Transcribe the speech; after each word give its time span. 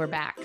we're 0.00 0.06
back. 0.06 0.38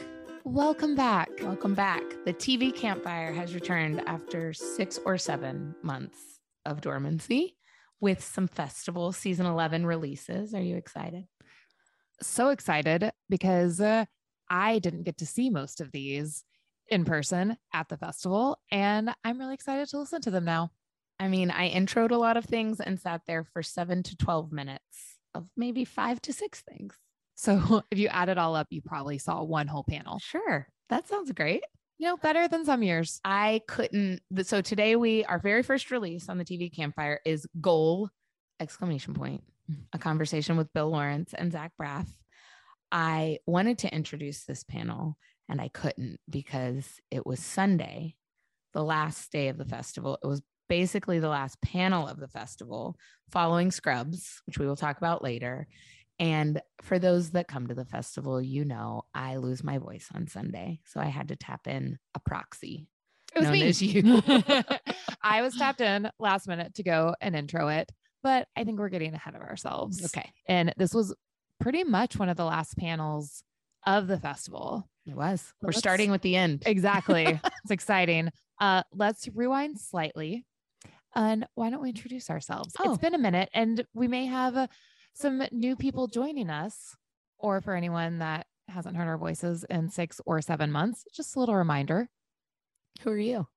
Welcome 0.44 0.96
back. 0.96 1.29
Welcome 1.42 1.76
back. 1.76 2.04
The 2.26 2.34
TV 2.34 2.76
campfire 2.76 3.32
has 3.32 3.55
returned 3.55 4.02
after 4.05 4.52
six 4.52 5.00
or 5.05 5.18
seven 5.18 5.74
months 5.81 6.42
of 6.66 6.81
dormancy 6.81 7.55
with 8.02 8.21
some 8.21 8.49
festival 8.49 9.13
season 9.13 9.46
11 9.46 9.86
releases. 9.86 10.54
Are 10.54 10.62
you 10.62 10.76
excited? 10.76 11.23
So 12.21 12.50
excited 12.50 13.10
because 13.30 13.80
uh, 13.80 14.04
I 14.50 14.80
didn't 14.80 15.04
get 15.04 15.20
to 15.20 15.26
see 15.26 15.50
most 15.50 15.80
of 15.80 15.90
these 15.94 16.44
in 16.90 17.06
person 17.06 17.56
at 17.74 17.88
the 17.88 17.96
festival, 17.96 18.60
and 18.70 19.16
I'm 19.24 19.40
really 19.40 19.54
excited 19.54 19.88
to 19.88 20.00
listen 20.00 20.20
to 20.24 20.32
them 20.32 20.44
now. 20.44 20.72
I 21.18 21.30
mean, 21.30 21.50
I 21.50 21.72
introed 21.72 22.12
a 22.12 22.18
lot 22.18 22.36
of 22.36 22.44
things 22.44 22.82
and 22.82 23.00
sat 23.00 23.22
there 23.26 23.46
for 23.46 23.64
seven 23.64 24.04
to 24.04 24.18
12 24.18 24.52
minutes 24.52 25.16
of 25.34 25.48
maybe 25.56 25.86
five 25.86 26.22
to 26.24 26.34
six 26.34 26.60
things. 26.60 26.98
So 27.36 27.83
if 27.91 27.99
you 27.99 28.07
add 28.07 28.30
it 28.30 28.38
all 28.38 28.55
up, 28.55 28.67
you 28.70 28.81
probably 28.81 29.17
saw 29.17 29.43
one 29.43 29.67
whole 29.67 29.85
panel. 29.88 30.20
Sure. 30.20 30.67
That 30.89 31.07
sounds 31.07 31.31
great. 31.31 31.63
You 31.98 32.07
know, 32.07 32.17
better 32.17 32.48
than 32.48 32.66
some 32.66 32.84
years. 32.84 33.21
I 33.23 33.62
couldn't. 33.67 34.21
So 34.43 34.62
today 34.62 34.95
we, 34.95 35.23
our 35.26 35.40
very 35.40 35.63
first 35.63 35.91
release 35.91 36.27
on 36.27 36.38
the 36.38 36.43
TV 36.43 36.73
campfire 36.73 37.21
is 37.26 37.48
Goal 37.62 38.09
exclamation 38.59 39.13
point, 39.13 39.43
a 39.93 39.99
conversation 39.99 40.57
with 40.57 40.73
Bill 40.73 40.90
Lawrence 40.90 41.34
and 41.34 41.52
Zach 41.52 41.71
Braff. 41.79 42.07
I 42.91 43.40
wanted 43.45 43.79
to 43.79 43.93
introduce 43.93 44.43
this 44.43 44.63
panel 44.63 45.17
and 45.49 45.62
I 45.62 45.70
couldn't 45.70 46.20
because 46.29 46.88
it 47.12 47.26
was 47.26 47.40
Sunday, 47.40 48.15
the 48.73 48.84
last 48.84 49.31
day 49.31 49.48
of 49.48 49.57
the 49.57 49.65
festival. 49.65 50.17
It 50.23 50.27
was 50.27 50.41
basically 50.67 51.20
the 51.20 51.29
last 51.29 51.62
panel 51.62 52.07
of 52.07 52.20
the 52.20 52.27
festival 52.27 52.98
following 53.29 53.71
Scrubs, 53.71 54.41
which 54.45 54.57
we 54.57 54.65
will 54.65 54.76
talk 54.76 54.98
about 54.98 55.23
later. 55.23 55.67
And 56.20 56.62
for 56.82 56.98
those 56.98 57.32
that 57.32 57.48
come 57.48 57.68
to 57.68 57.76
the 57.76 57.86
festival, 57.86 58.42
you 58.42 58.64
know, 58.64 59.04
I 59.14 59.38
lose 59.38 59.64
my 59.64 59.78
voice 59.78 60.08
on 60.13 60.27
Sunday. 60.27 60.80
So 60.85 60.99
I 60.99 61.05
had 61.05 61.27
to 61.30 61.35
tap 61.35 61.68
in 61.68 61.98
a 62.13 62.20
proxy. 62.20 62.88
It 63.35 63.40
was 63.40 63.82
me. 63.82 63.88
you. 63.88 64.22
I 65.22 65.41
was 65.41 65.56
tapped 65.57 65.81
in 65.81 66.09
last 66.19 66.47
minute 66.47 66.75
to 66.75 66.84
go 66.84 67.16
and 67.19 67.35
intro 67.35 67.68
it, 67.68 67.91
but 68.24 68.47
I 68.56 68.63
think 68.63 68.80
we're 68.80 68.90
getting 68.90 69.13
ahead 69.13 69.35
of 69.35 69.41
ourselves. 69.41 70.06
okay. 70.06 70.31
And 70.47 70.74
this 70.78 70.94
was 70.94 71.13
pretty 71.59 71.84
much 71.84 72.18
one 72.18 72.29
of 72.29 72.38
the 72.38 72.46
last 72.46 72.78
panels 72.78 73.44
of 73.85 74.07
the 74.07 74.19
festival. 74.19 74.90
It 75.06 75.16
was. 75.16 75.53
We're 75.62 75.74
starting 75.74 76.12
with 76.12 76.22
the 76.22 76.35
end. 76.35 76.63
Exactly. 76.66 77.25
it's 77.63 77.72
exciting. 77.72 78.31
Uh, 78.59 78.84
let's 78.94 79.28
rewind 79.34 79.79
slightly. 79.79 80.46
And 81.13 81.46
why 81.56 81.69
don't 81.69 81.81
we 81.81 81.90
introduce 81.90 82.29
ourselves? 82.29 82.74
Oh. 82.79 82.91
It's 82.91 83.02
been 83.02 83.13
a 83.13 83.19
minute, 83.19 83.50
and 83.53 83.85
we 83.94 84.07
may 84.07 84.25
have 84.25 84.57
uh, 84.57 84.68
some 85.16 85.41
new 85.52 85.75
people 85.78 86.08
joining 86.08 86.50
us, 86.50 86.96
or 87.40 87.62
for 87.62 87.74
anyone 87.74 88.19
that 88.19 88.46
hasn't 88.68 88.97
heard 88.97 89.08
our 89.08 89.18
voices 89.18 89.63
in 89.69 89.90
six 89.90 90.19
or 90.25 90.41
seven 90.41 90.72
months, 90.72 91.06
just 91.13 91.35
a 91.35 91.40
little 91.40 91.56
reminder. 91.56 92.09
Who 93.02 93.12
are 93.12 93.18
you? 93.18 93.47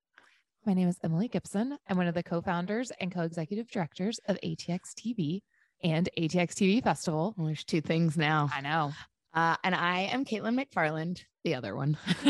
My 0.65 0.75
name 0.75 0.89
is 0.89 0.99
Emily 1.03 1.27
Gibson. 1.29 1.77
I'm 1.89 1.97
one 1.97 2.07
of 2.07 2.15
the 2.15 2.23
co 2.23 2.41
founders 2.41 2.93
and 3.01 3.13
co 3.13 3.23
executive 3.23 3.69
directors 3.71 4.21
of 4.29 4.39
ATX 4.45 4.95
TV 4.95 5.41
and 5.83 6.09
ATX 6.17 6.53
TV 6.53 6.83
Festival. 6.83 7.35
Well, 7.37 7.49
there's 7.49 7.65
two 7.65 7.81
things 7.81 8.17
now. 8.17 8.49
I 8.55 8.61
know. 8.61 8.93
Uh, 9.35 9.57
and 9.65 9.75
I 9.75 10.03
am 10.13 10.25
Caitlin 10.25 10.61
McFarland, 10.61 11.23
the 11.49 11.55
other 11.55 11.75
one. 11.75 11.97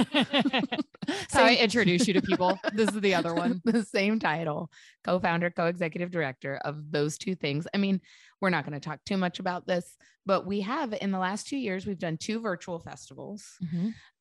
so 1.28 1.42
I 1.42 1.56
introduce 1.60 2.06
you 2.06 2.14
to 2.14 2.22
people. 2.30 2.58
This 2.72 2.88
is 2.90 3.00
the 3.00 3.14
other 3.14 3.34
one. 3.34 3.60
the 3.64 3.84
same 3.84 4.20
title, 4.20 4.70
co-founder, 5.02 5.50
co-executive 5.50 6.10
director 6.10 6.60
of 6.64 6.92
those 6.92 7.18
two 7.18 7.34
things. 7.34 7.66
I 7.74 7.78
mean, 7.78 8.00
we're 8.40 8.50
not 8.50 8.64
going 8.64 8.78
to 8.78 8.88
talk 8.88 9.00
too 9.04 9.16
much 9.16 9.40
about 9.40 9.66
this, 9.66 9.96
but 10.24 10.46
we 10.46 10.60
have 10.60 10.94
in 11.00 11.10
the 11.10 11.18
last 11.18 11.48
two 11.48 11.56
years, 11.56 11.84
we've 11.84 11.98
done 11.98 12.16
two 12.16 12.40
virtual 12.40 12.78
festivals. 12.78 13.58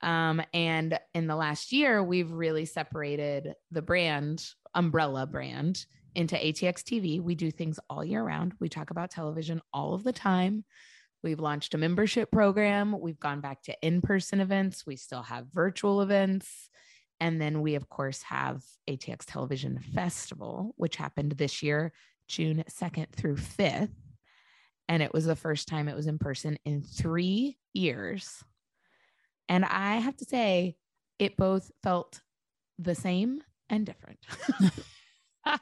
Um, 0.02 0.42
and 0.54 1.00
in 1.14 1.28
the 1.28 1.36
last 1.36 1.72
year, 1.72 2.04
we've 2.04 2.32
really 2.32 2.66
separated 2.66 3.54
the 3.70 3.84
brand, 3.84 4.44
umbrella 4.74 5.28
brand, 5.28 5.86
into 6.16 6.36
ATX 6.36 6.82
TV. 6.82 7.22
We 7.22 7.36
do 7.36 7.52
things 7.52 7.80
all 7.88 8.04
year 8.04 8.24
round. 8.24 8.54
We 8.60 8.70
talk 8.70 8.90
about 8.90 9.12
television 9.12 9.62
all 9.72 9.94
of 9.94 10.04
the 10.04 10.14
time. 10.14 10.66
We've 11.24 11.40
launched 11.40 11.74
a 11.74 11.78
membership 11.78 12.32
program. 12.32 13.00
We've 13.00 13.20
gone 13.20 13.42
back 13.42 13.64
to 13.64 13.76
in 13.82 14.02
person 14.02 14.40
events. 14.40 14.86
We 14.86 14.96
still 14.96 15.24
have 15.24 15.48
virtual 15.52 16.02
events. 16.02 16.70
And 17.20 17.42
then 17.42 17.62
we, 17.62 17.76
of 17.76 17.90
course, 17.90 18.22
have 18.24 18.64
ATX 18.88 19.26
Television 19.26 19.80
Festival, 19.80 20.74
which 20.78 20.98
happened 20.98 21.34
this 21.34 21.64
year, 21.64 21.92
June 22.28 22.64
2nd 22.70 23.12
through 23.12 23.38
5th. 23.38 23.90
And 24.88 25.04
it 25.04 25.14
was 25.14 25.26
the 25.26 25.36
first 25.36 25.68
time 25.68 25.88
it 25.88 25.96
was 25.96 26.08
in 26.08 26.20
person 26.20 26.58
in 26.64 26.84
three 26.84 27.58
years. 27.74 28.44
And 29.50 29.66
I 29.66 29.96
have 29.96 30.16
to 30.18 30.26
say, 30.26 30.76
it 31.20 31.36
both 31.36 31.72
felt 31.82 32.22
the 32.78 32.96
same 32.96 33.42
and 33.70 33.86
different. 33.86 34.20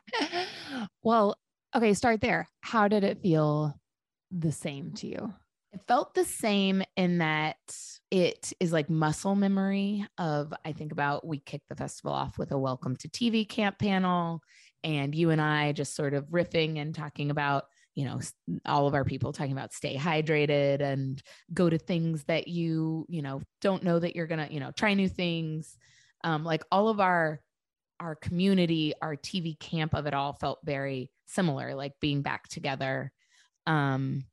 well, 1.04 1.38
okay, 1.76 1.94
start 1.94 2.22
there. 2.22 2.50
How 2.62 2.88
did 2.88 3.04
it 3.04 3.22
feel 3.22 3.80
the 4.32 4.52
same 4.52 4.92
to 4.94 5.08
you? 5.08 5.34
It 5.76 5.82
felt 5.90 6.14
the 6.14 6.24
same 6.24 6.84
in 6.96 7.18
that 7.18 7.58
it 8.10 8.54
is 8.62 8.72
like 8.72 8.90
muscle 8.90 9.36
memory 9.36 10.08
of 10.18 10.54
I 10.64 10.72
think 10.72 10.94
about 10.94 11.28
we 11.28 11.40
kicked 11.40 11.68
the 11.68 11.76
festival 11.76 12.14
off 12.14 12.38
with 12.38 12.54
a 12.54 12.58
welcome 12.58 12.96
to 12.96 13.10
TV 13.10 13.48
camp 13.48 13.78
panel 13.78 14.40
and 14.86 15.14
you 15.14 15.32
and 15.32 15.42
I 15.42 15.74
just 15.74 15.94
sort 15.94 16.14
of 16.14 16.28
riffing 16.28 16.80
and 16.80 16.96
talking 16.96 17.30
about 17.30 17.66
you 17.94 18.06
know 18.06 18.22
all 18.66 18.88
of 18.88 18.94
our 18.94 19.04
people 19.04 19.34
talking 19.34 19.52
about 19.52 19.74
stay 19.74 19.98
hydrated 19.98 20.80
and 20.80 21.22
go 21.54 21.70
to 21.70 21.78
things 21.78 22.24
that 22.24 22.48
you 22.48 23.06
you 23.10 23.22
know 23.22 23.42
don't 23.60 23.84
know 23.84 24.00
that 24.00 24.16
you're 24.16 24.28
to 24.28 24.48
you 24.50 24.62
know 24.62 24.72
try 24.72 24.94
new 24.94 25.10
things. 25.10 25.78
Um 26.24 26.46
like 26.46 26.64
all 26.72 26.88
of 26.88 27.02
our 27.02 27.42
our 28.00 28.16
community 28.16 28.94
our 29.02 29.18
TV 29.18 29.60
camp 29.60 29.94
of 29.94 30.06
it 30.06 30.14
all 30.14 30.32
felt 30.32 30.60
very 30.64 31.12
similar 31.26 31.76
like 31.76 31.92
being 32.00 32.22
back 32.22 32.48
together. 32.48 33.12
Um 33.68 34.24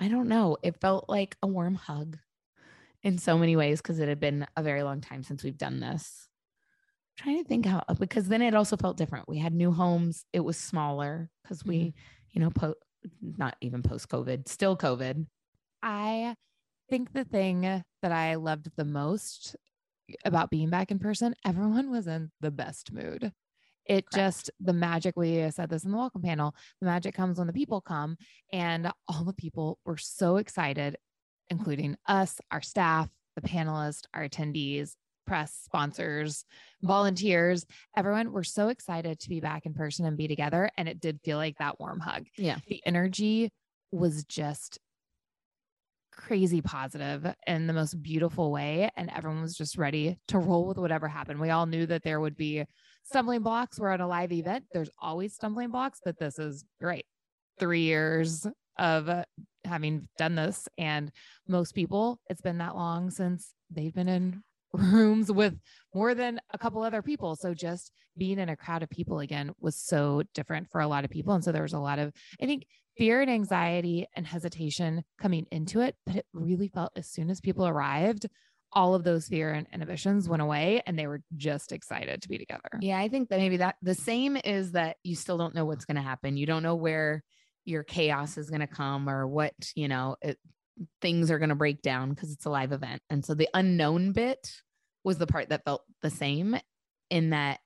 I 0.00 0.08
don't 0.08 0.28
know. 0.28 0.56
It 0.62 0.80
felt 0.80 1.08
like 1.08 1.36
a 1.42 1.46
warm 1.46 1.74
hug 1.74 2.18
in 3.02 3.18
so 3.18 3.36
many 3.38 3.54
ways 3.54 3.80
because 3.80 3.98
it 3.98 4.08
had 4.08 4.20
been 4.20 4.46
a 4.56 4.62
very 4.62 4.82
long 4.82 5.00
time 5.00 5.22
since 5.22 5.44
we've 5.44 5.58
done 5.58 5.80
this. 5.80 6.28
trying 7.16 7.38
to 7.38 7.44
think 7.44 7.66
how 7.66 7.84
because 7.98 8.28
then 8.28 8.42
it 8.42 8.54
also 8.54 8.76
felt 8.76 8.96
different. 8.96 9.28
We 9.28 9.38
had 9.38 9.52
new 9.52 9.72
homes. 9.72 10.24
It 10.32 10.40
was 10.40 10.56
smaller 10.56 11.30
because 11.42 11.64
we, 11.64 11.78
mm-hmm. 11.78 11.90
you 12.30 12.40
know, 12.40 12.50
po- 12.50 12.74
not 13.20 13.56
even 13.60 13.82
post 13.82 14.08
COVID, 14.08 14.48
still 14.48 14.76
COVID. 14.76 15.26
I 15.82 16.34
think 16.88 17.12
the 17.12 17.24
thing 17.24 17.60
that 17.60 18.12
I 18.12 18.34
loved 18.36 18.70
the 18.76 18.84
most 18.84 19.56
about 20.24 20.50
being 20.50 20.70
back 20.70 20.90
in 20.90 20.98
person, 20.98 21.34
everyone 21.44 21.90
was 21.90 22.06
in 22.06 22.30
the 22.40 22.50
best 22.50 22.92
mood. 22.92 23.32
It 23.90 24.08
Correct. 24.08 24.14
just, 24.14 24.50
the 24.60 24.72
magic, 24.72 25.16
we 25.16 25.50
said 25.50 25.68
this 25.68 25.84
in 25.84 25.90
the 25.90 25.96
welcome 25.96 26.22
panel, 26.22 26.54
the 26.80 26.86
magic 26.86 27.12
comes 27.12 27.38
when 27.38 27.48
the 27.48 27.52
people 27.52 27.80
come. 27.80 28.16
And 28.52 28.92
all 29.08 29.24
the 29.24 29.32
people 29.32 29.80
were 29.84 29.96
so 29.96 30.36
excited, 30.36 30.96
including 31.50 31.96
us, 32.06 32.40
our 32.52 32.62
staff, 32.62 33.08
the 33.34 33.42
panelists, 33.42 34.04
our 34.14 34.28
attendees, 34.28 34.92
press, 35.26 35.52
sponsors, 35.64 36.44
volunteers, 36.82 37.66
everyone 37.96 38.30
were 38.30 38.44
so 38.44 38.68
excited 38.68 39.18
to 39.18 39.28
be 39.28 39.40
back 39.40 39.66
in 39.66 39.74
person 39.74 40.06
and 40.06 40.16
be 40.16 40.28
together. 40.28 40.70
And 40.76 40.88
it 40.88 41.00
did 41.00 41.20
feel 41.24 41.36
like 41.36 41.58
that 41.58 41.80
warm 41.80 41.98
hug. 41.98 42.26
Yeah. 42.36 42.58
The 42.68 42.80
energy 42.86 43.50
was 43.90 44.24
just 44.24 44.78
crazy 46.20 46.60
positive 46.60 47.26
in 47.46 47.66
the 47.66 47.72
most 47.72 48.00
beautiful 48.02 48.52
way. 48.52 48.90
And 48.96 49.10
everyone 49.10 49.42
was 49.42 49.56
just 49.56 49.78
ready 49.78 50.18
to 50.28 50.38
roll 50.38 50.66
with 50.66 50.78
whatever 50.78 51.08
happened. 51.08 51.40
We 51.40 51.50
all 51.50 51.66
knew 51.66 51.86
that 51.86 52.02
there 52.02 52.20
would 52.20 52.36
be 52.36 52.64
stumbling 53.02 53.42
blocks. 53.42 53.78
We're 53.78 53.90
at 53.90 54.00
a 54.00 54.06
live 54.06 54.32
event. 54.32 54.64
There's 54.72 54.90
always 55.00 55.34
stumbling 55.34 55.70
blocks, 55.70 56.00
but 56.04 56.18
this 56.18 56.38
is 56.38 56.64
great. 56.80 57.06
Three 57.58 57.82
years 57.82 58.46
of 58.78 59.24
having 59.64 60.08
done 60.18 60.34
this. 60.34 60.68
And 60.78 61.10
most 61.48 61.74
people, 61.74 62.20
it's 62.28 62.42
been 62.42 62.58
that 62.58 62.76
long 62.76 63.10
since 63.10 63.52
they've 63.70 63.94
been 63.94 64.08
in 64.08 64.42
rooms 64.72 65.30
with 65.30 65.54
more 65.94 66.14
than 66.14 66.40
a 66.52 66.58
couple 66.58 66.82
other 66.82 67.02
people. 67.02 67.36
So 67.36 67.54
just 67.54 67.92
being 68.16 68.38
in 68.38 68.48
a 68.48 68.56
crowd 68.56 68.82
of 68.82 68.90
people 68.90 69.20
again 69.20 69.52
was 69.60 69.76
so 69.76 70.22
different 70.34 70.70
for 70.70 70.80
a 70.80 70.88
lot 70.88 71.04
of 71.04 71.10
people. 71.10 71.34
And 71.34 71.44
so 71.44 71.52
there 71.52 71.62
was 71.62 71.72
a 71.72 71.78
lot 71.78 71.98
of, 71.98 72.12
I 72.40 72.46
think, 72.46 72.66
fear 72.96 73.20
and 73.20 73.30
anxiety 73.30 74.06
and 74.14 74.26
hesitation 74.26 75.04
coming 75.20 75.46
into 75.50 75.80
it. 75.80 75.96
But 76.06 76.16
it 76.16 76.26
really 76.32 76.68
felt 76.68 76.92
as 76.96 77.08
soon 77.08 77.30
as 77.30 77.40
people 77.40 77.66
arrived, 77.66 78.26
all 78.72 78.94
of 78.94 79.04
those 79.04 79.26
fear 79.26 79.52
and 79.52 79.66
inhibitions 79.72 80.28
went 80.28 80.42
away 80.42 80.82
and 80.86 80.98
they 80.98 81.06
were 81.06 81.22
just 81.36 81.72
excited 81.72 82.22
to 82.22 82.28
be 82.28 82.38
together. 82.38 82.68
Yeah, 82.80 82.98
I 82.98 83.08
think 83.08 83.28
that 83.30 83.38
maybe 83.38 83.58
that 83.58 83.76
the 83.82 83.94
same 83.94 84.36
is 84.36 84.72
that 84.72 84.96
you 85.02 85.16
still 85.16 85.38
don't 85.38 85.54
know 85.54 85.64
what's 85.64 85.84
going 85.84 85.96
to 85.96 86.02
happen. 86.02 86.36
You 86.36 86.46
don't 86.46 86.62
know 86.62 86.76
where 86.76 87.24
your 87.64 87.82
chaos 87.82 88.38
is 88.38 88.48
going 88.48 88.60
to 88.60 88.66
come 88.66 89.08
or 89.08 89.26
what, 89.26 89.54
you 89.74 89.88
know, 89.88 90.16
it, 90.22 90.38
things 91.00 91.30
are 91.30 91.38
going 91.38 91.50
to 91.50 91.54
break 91.54 91.82
down 91.82 92.10
because 92.10 92.32
it's 92.32 92.44
a 92.44 92.50
live 92.50 92.72
event. 92.72 93.02
And 93.10 93.24
so 93.24 93.34
the 93.34 93.48
unknown 93.54 94.12
bit 94.12 94.52
was 95.04 95.18
the 95.18 95.26
part 95.26 95.48
that 95.48 95.64
felt 95.64 95.82
the 96.02 96.10
same 96.10 96.56
in 97.10 97.30
that 97.30 97.60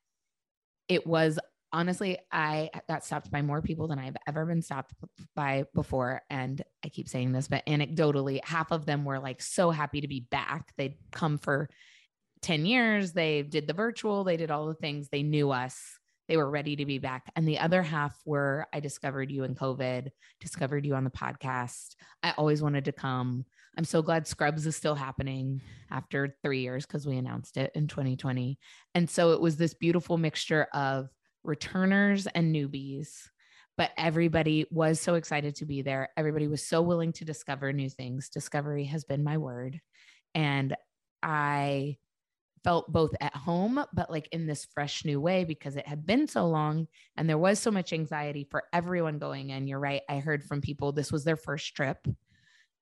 it 0.88 1.06
was 1.06 1.38
honestly, 1.72 2.18
I 2.30 2.70
got 2.88 3.04
stopped 3.04 3.32
by 3.32 3.42
more 3.42 3.60
people 3.60 3.88
than 3.88 3.98
I've 3.98 4.16
ever 4.28 4.46
been 4.46 4.62
stopped 4.62 4.92
by 5.34 5.64
before. 5.74 6.22
And 6.30 6.62
I 6.84 6.88
keep 6.88 7.08
saying 7.08 7.32
this, 7.32 7.48
but 7.48 7.66
anecdotally, 7.66 8.38
half 8.44 8.70
of 8.70 8.86
them 8.86 9.04
were 9.04 9.18
like 9.18 9.42
so 9.42 9.70
happy 9.72 10.00
to 10.00 10.08
be 10.08 10.20
back. 10.30 10.72
They'd 10.76 10.96
come 11.10 11.36
for 11.36 11.68
10 12.42 12.64
years, 12.64 13.12
they 13.12 13.42
did 13.42 13.66
the 13.66 13.72
virtual, 13.72 14.22
they 14.22 14.36
did 14.36 14.50
all 14.52 14.66
the 14.66 14.74
things, 14.74 15.08
they 15.08 15.22
knew 15.22 15.50
us. 15.50 15.98
They 16.28 16.36
were 16.36 16.48
ready 16.48 16.76
to 16.76 16.86
be 16.86 16.98
back. 16.98 17.30
And 17.36 17.46
the 17.46 17.58
other 17.58 17.82
half 17.82 18.18
were 18.24 18.66
I 18.72 18.80
discovered 18.80 19.30
you 19.30 19.44
in 19.44 19.54
COVID, 19.54 20.08
discovered 20.40 20.86
you 20.86 20.94
on 20.94 21.04
the 21.04 21.10
podcast. 21.10 21.96
I 22.22 22.32
always 22.32 22.62
wanted 22.62 22.86
to 22.86 22.92
come. 22.92 23.44
I'm 23.76 23.84
so 23.84 24.02
glad 24.02 24.26
Scrubs 24.26 24.66
is 24.66 24.76
still 24.76 24.94
happening 24.94 25.60
after 25.90 26.36
three 26.42 26.60
years 26.60 26.86
because 26.86 27.06
we 27.06 27.16
announced 27.16 27.56
it 27.56 27.72
in 27.74 27.88
2020. 27.88 28.58
And 28.94 29.10
so 29.10 29.32
it 29.32 29.40
was 29.40 29.56
this 29.56 29.74
beautiful 29.74 30.16
mixture 30.16 30.66
of 30.72 31.08
returners 31.42 32.26
and 32.26 32.54
newbies. 32.54 33.28
But 33.76 33.90
everybody 33.98 34.66
was 34.70 35.00
so 35.00 35.14
excited 35.14 35.56
to 35.56 35.66
be 35.66 35.82
there. 35.82 36.10
Everybody 36.16 36.46
was 36.46 36.64
so 36.64 36.80
willing 36.80 37.12
to 37.14 37.24
discover 37.24 37.72
new 37.72 37.90
things. 37.90 38.28
Discovery 38.28 38.84
has 38.84 39.04
been 39.04 39.24
my 39.24 39.36
word. 39.36 39.80
And 40.34 40.76
I 41.22 41.96
felt 42.64 42.90
both 42.90 43.12
at 43.20 43.36
home, 43.36 43.84
but 43.92 44.10
like 44.10 44.28
in 44.32 44.46
this 44.46 44.66
fresh 44.72 45.04
new 45.04 45.20
way 45.20 45.44
because 45.44 45.76
it 45.76 45.86
had 45.86 46.06
been 46.06 46.26
so 46.26 46.48
long 46.48 46.88
and 47.16 47.28
there 47.28 47.38
was 47.38 47.58
so 47.58 47.70
much 47.70 47.92
anxiety 47.92 48.48
for 48.50 48.64
everyone 48.72 49.18
going 49.18 49.50
in. 49.50 49.68
You're 49.68 49.78
right. 49.78 50.00
I 50.08 50.18
heard 50.18 50.42
from 50.42 50.62
people 50.62 50.90
this 50.90 51.12
was 51.12 51.24
their 51.24 51.36
first 51.36 51.76
trip 51.76 52.06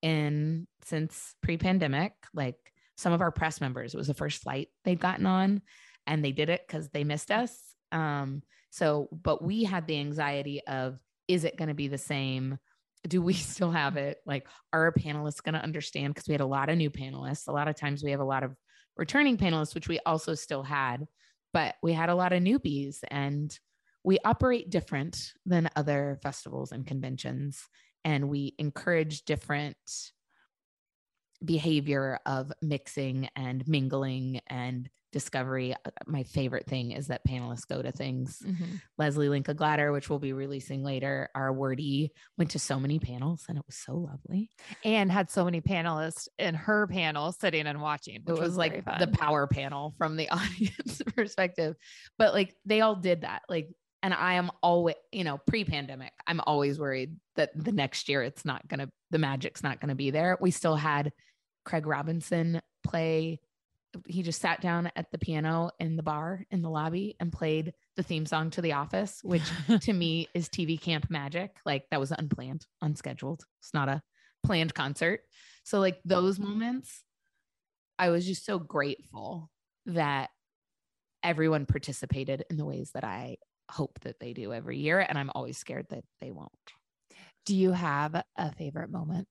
in 0.00 0.69
since 0.84 1.34
pre 1.43 1.58
pandemic. 1.58 2.12
Like 2.32 2.56
some 2.96 3.12
of 3.12 3.20
our 3.20 3.32
press 3.32 3.61
members, 3.61 3.93
it 3.93 3.99
was 3.99 4.06
the 4.06 4.14
first 4.14 4.43
flight 4.43 4.69
they'd 4.84 5.00
gotten 5.00 5.26
on 5.26 5.62
and 6.06 6.25
they 6.25 6.32
did 6.32 6.49
it 6.49 6.62
because 6.67 6.88
they 6.90 7.05
missed 7.05 7.32
us. 7.32 7.58
Um, 7.90 8.43
so, 8.70 9.08
but 9.11 9.43
we 9.43 9.64
had 9.64 9.87
the 9.87 9.99
anxiety 9.99 10.62
of, 10.67 10.99
is 11.29 11.44
it 11.44 11.56
going 11.56 11.69
to 11.69 11.75
be 11.75 11.88
the 11.88 11.99
same? 11.99 12.58
Do 13.06 13.20
we 13.20 13.32
still 13.34 13.73
have 13.73 13.96
it? 13.96 14.19
Like, 14.25 14.46
are 14.73 14.84
our 14.84 14.93
panelists 14.93 15.43
going 15.43 15.55
to 15.55 15.62
understand? 15.62 16.14
Because 16.14 16.29
we 16.29 16.32
had 16.32 16.40
a 16.40 16.46
lot 16.46 16.69
of 16.69 16.79
new 16.79 16.90
panelists. 16.90 17.49
A 17.49 17.52
lot 17.52 17.69
of 17.69 17.76
times 17.76 18.05
we 18.05 18.12
have 18.12 18.20
a 18.20 18.25
lot 18.25 18.44
of 18.44 18.55
returning 18.96 19.36
panelists, 19.36 19.74
which 19.74 19.88
we 19.88 19.98
also 20.06 20.34
still 20.34 20.62
had, 20.62 21.06
but 21.52 21.76
we 21.82 21.92
had 21.92 22.08
a 22.08 22.14
lot 22.14 22.32
of 22.32 22.42
newbies 22.42 22.98
and 23.08 23.58
we 24.04 24.18
operate 24.24 24.70
different 24.70 25.32
than 25.46 25.70
other 25.76 26.18
festivals 26.22 26.72
and 26.72 26.86
conventions. 26.86 27.68
And 28.04 28.28
we 28.28 28.54
encourage 28.58 29.24
different 29.24 29.76
behavior 31.44 32.18
of 32.26 32.52
mixing 32.60 33.28
and 33.36 33.66
mingling 33.66 34.40
and 34.46 34.88
discovery. 35.12 35.74
Uh, 35.84 35.90
my 36.06 36.24
favorite 36.24 36.66
thing 36.66 36.90
is 36.90 37.08
that 37.08 37.26
panelists 37.26 37.68
go 37.68 37.80
to 37.80 37.92
things. 37.92 38.42
Mm-hmm. 38.44 38.76
Leslie 38.98 39.28
Linka 39.28 39.54
Glatter, 39.54 39.92
which 39.92 40.10
we'll 40.10 40.18
be 40.18 40.32
releasing 40.32 40.82
later, 40.82 41.28
our 41.34 41.52
wordie 41.52 42.10
went 42.38 42.52
to 42.52 42.58
so 42.58 42.80
many 42.80 42.98
panels 42.98 43.44
and 43.48 43.58
it 43.58 43.64
was 43.66 43.76
so 43.76 43.94
lovely. 43.94 44.50
And 44.84 45.12
had 45.12 45.30
so 45.30 45.44
many 45.44 45.60
panelists 45.60 46.28
in 46.38 46.54
her 46.54 46.86
panel 46.86 47.30
sitting 47.32 47.66
and 47.66 47.80
watching. 47.80 48.22
It 48.26 48.30
was, 48.30 48.40
was 48.40 48.56
like 48.56 48.84
the 48.98 49.08
power 49.08 49.46
panel 49.46 49.94
from 49.98 50.16
the 50.16 50.28
audience 50.30 51.02
perspective. 51.14 51.76
But 52.18 52.32
like 52.32 52.56
they 52.64 52.80
all 52.80 52.96
did 52.96 53.20
that. 53.20 53.42
Like, 53.48 53.68
and 54.02 54.12
I 54.12 54.34
am 54.34 54.50
always, 54.62 54.96
you 55.12 55.22
know, 55.22 55.38
pre 55.46 55.64
pandemic, 55.64 56.12
I'm 56.26 56.40
always 56.44 56.78
worried 56.78 57.14
that 57.36 57.50
the 57.54 57.70
next 57.70 58.08
year 58.08 58.22
it's 58.22 58.44
not 58.44 58.66
going 58.66 58.80
to, 58.80 58.90
the 59.10 59.18
magic's 59.18 59.62
not 59.62 59.80
going 59.80 59.90
to 59.90 59.94
be 59.94 60.10
there. 60.10 60.36
We 60.40 60.50
still 60.50 60.74
had 60.74 61.12
Craig 61.64 61.86
Robinson 61.86 62.60
play 62.84 63.40
he 64.06 64.22
just 64.22 64.40
sat 64.40 64.60
down 64.60 64.90
at 64.96 65.10
the 65.10 65.18
piano 65.18 65.70
in 65.78 65.96
the 65.96 66.02
bar 66.02 66.44
in 66.50 66.62
the 66.62 66.70
lobby 66.70 67.16
and 67.20 67.32
played 67.32 67.74
the 67.96 68.02
theme 68.02 68.24
song 68.26 68.50
to 68.50 68.62
The 68.62 68.72
Office, 68.72 69.20
which 69.22 69.42
to 69.82 69.92
me 69.92 70.28
is 70.34 70.48
TV 70.48 70.80
camp 70.80 71.10
magic. 71.10 71.56
Like 71.66 71.84
that 71.90 72.00
was 72.00 72.10
unplanned, 72.10 72.66
unscheduled. 72.80 73.44
It's 73.60 73.74
not 73.74 73.88
a 73.88 74.02
planned 74.44 74.74
concert. 74.74 75.20
So 75.64 75.78
like 75.78 76.00
those 76.04 76.38
moments, 76.38 77.04
I 77.98 78.08
was 78.08 78.26
just 78.26 78.44
so 78.44 78.58
grateful 78.58 79.50
that 79.86 80.30
everyone 81.22 81.66
participated 81.66 82.44
in 82.50 82.56
the 82.56 82.64
ways 82.64 82.90
that 82.94 83.04
I 83.04 83.36
hope 83.70 84.00
that 84.00 84.18
they 84.20 84.32
do 84.32 84.52
every 84.52 84.78
year. 84.78 85.00
And 85.00 85.18
I'm 85.18 85.30
always 85.34 85.58
scared 85.58 85.86
that 85.90 86.04
they 86.20 86.30
won't. 86.30 86.50
Do 87.44 87.54
you 87.54 87.72
have 87.72 88.22
a 88.36 88.52
favorite 88.52 88.90
moment? 88.90 89.28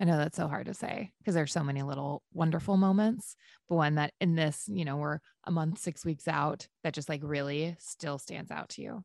I 0.00 0.04
know 0.04 0.16
that's 0.16 0.36
so 0.36 0.46
hard 0.46 0.66
to 0.66 0.74
say 0.74 1.10
because 1.18 1.34
there's 1.34 1.52
so 1.52 1.64
many 1.64 1.82
little 1.82 2.22
wonderful 2.32 2.76
moments, 2.76 3.34
but 3.68 3.74
one 3.76 3.96
that 3.96 4.12
in 4.20 4.36
this, 4.36 4.64
you 4.68 4.84
know, 4.84 4.96
we're 4.96 5.18
a 5.44 5.50
month, 5.50 5.78
six 5.78 6.04
weeks 6.04 6.28
out 6.28 6.68
that 6.84 6.94
just 6.94 7.08
like 7.08 7.20
really 7.24 7.76
still 7.80 8.18
stands 8.18 8.50
out 8.50 8.68
to 8.70 8.82
you. 8.82 9.04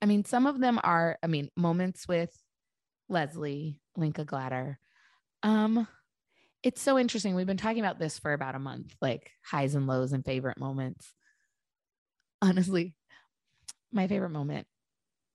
I 0.00 0.06
mean, 0.06 0.24
some 0.24 0.46
of 0.46 0.60
them 0.60 0.78
are, 0.84 1.18
I 1.22 1.26
mean, 1.26 1.48
moments 1.56 2.06
with 2.06 2.30
Leslie, 3.08 3.80
Linka 3.96 4.24
Glatter. 4.24 4.78
Um, 5.42 5.88
it's 6.62 6.82
so 6.82 6.98
interesting. 6.98 7.34
We've 7.34 7.46
been 7.46 7.56
talking 7.56 7.80
about 7.80 7.98
this 7.98 8.18
for 8.18 8.32
about 8.32 8.54
a 8.54 8.60
month, 8.60 8.94
like 9.00 9.30
highs 9.44 9.74
and 9.74 9.86
lows 9.86 10.12
and 10.12 10.24
favorite 10.24 10.58
moments. 10.58 11.12
Honestly, 12.42 12.94
my 13.92 14.06
favorite 14.06 14.30
moment 14.30 14.66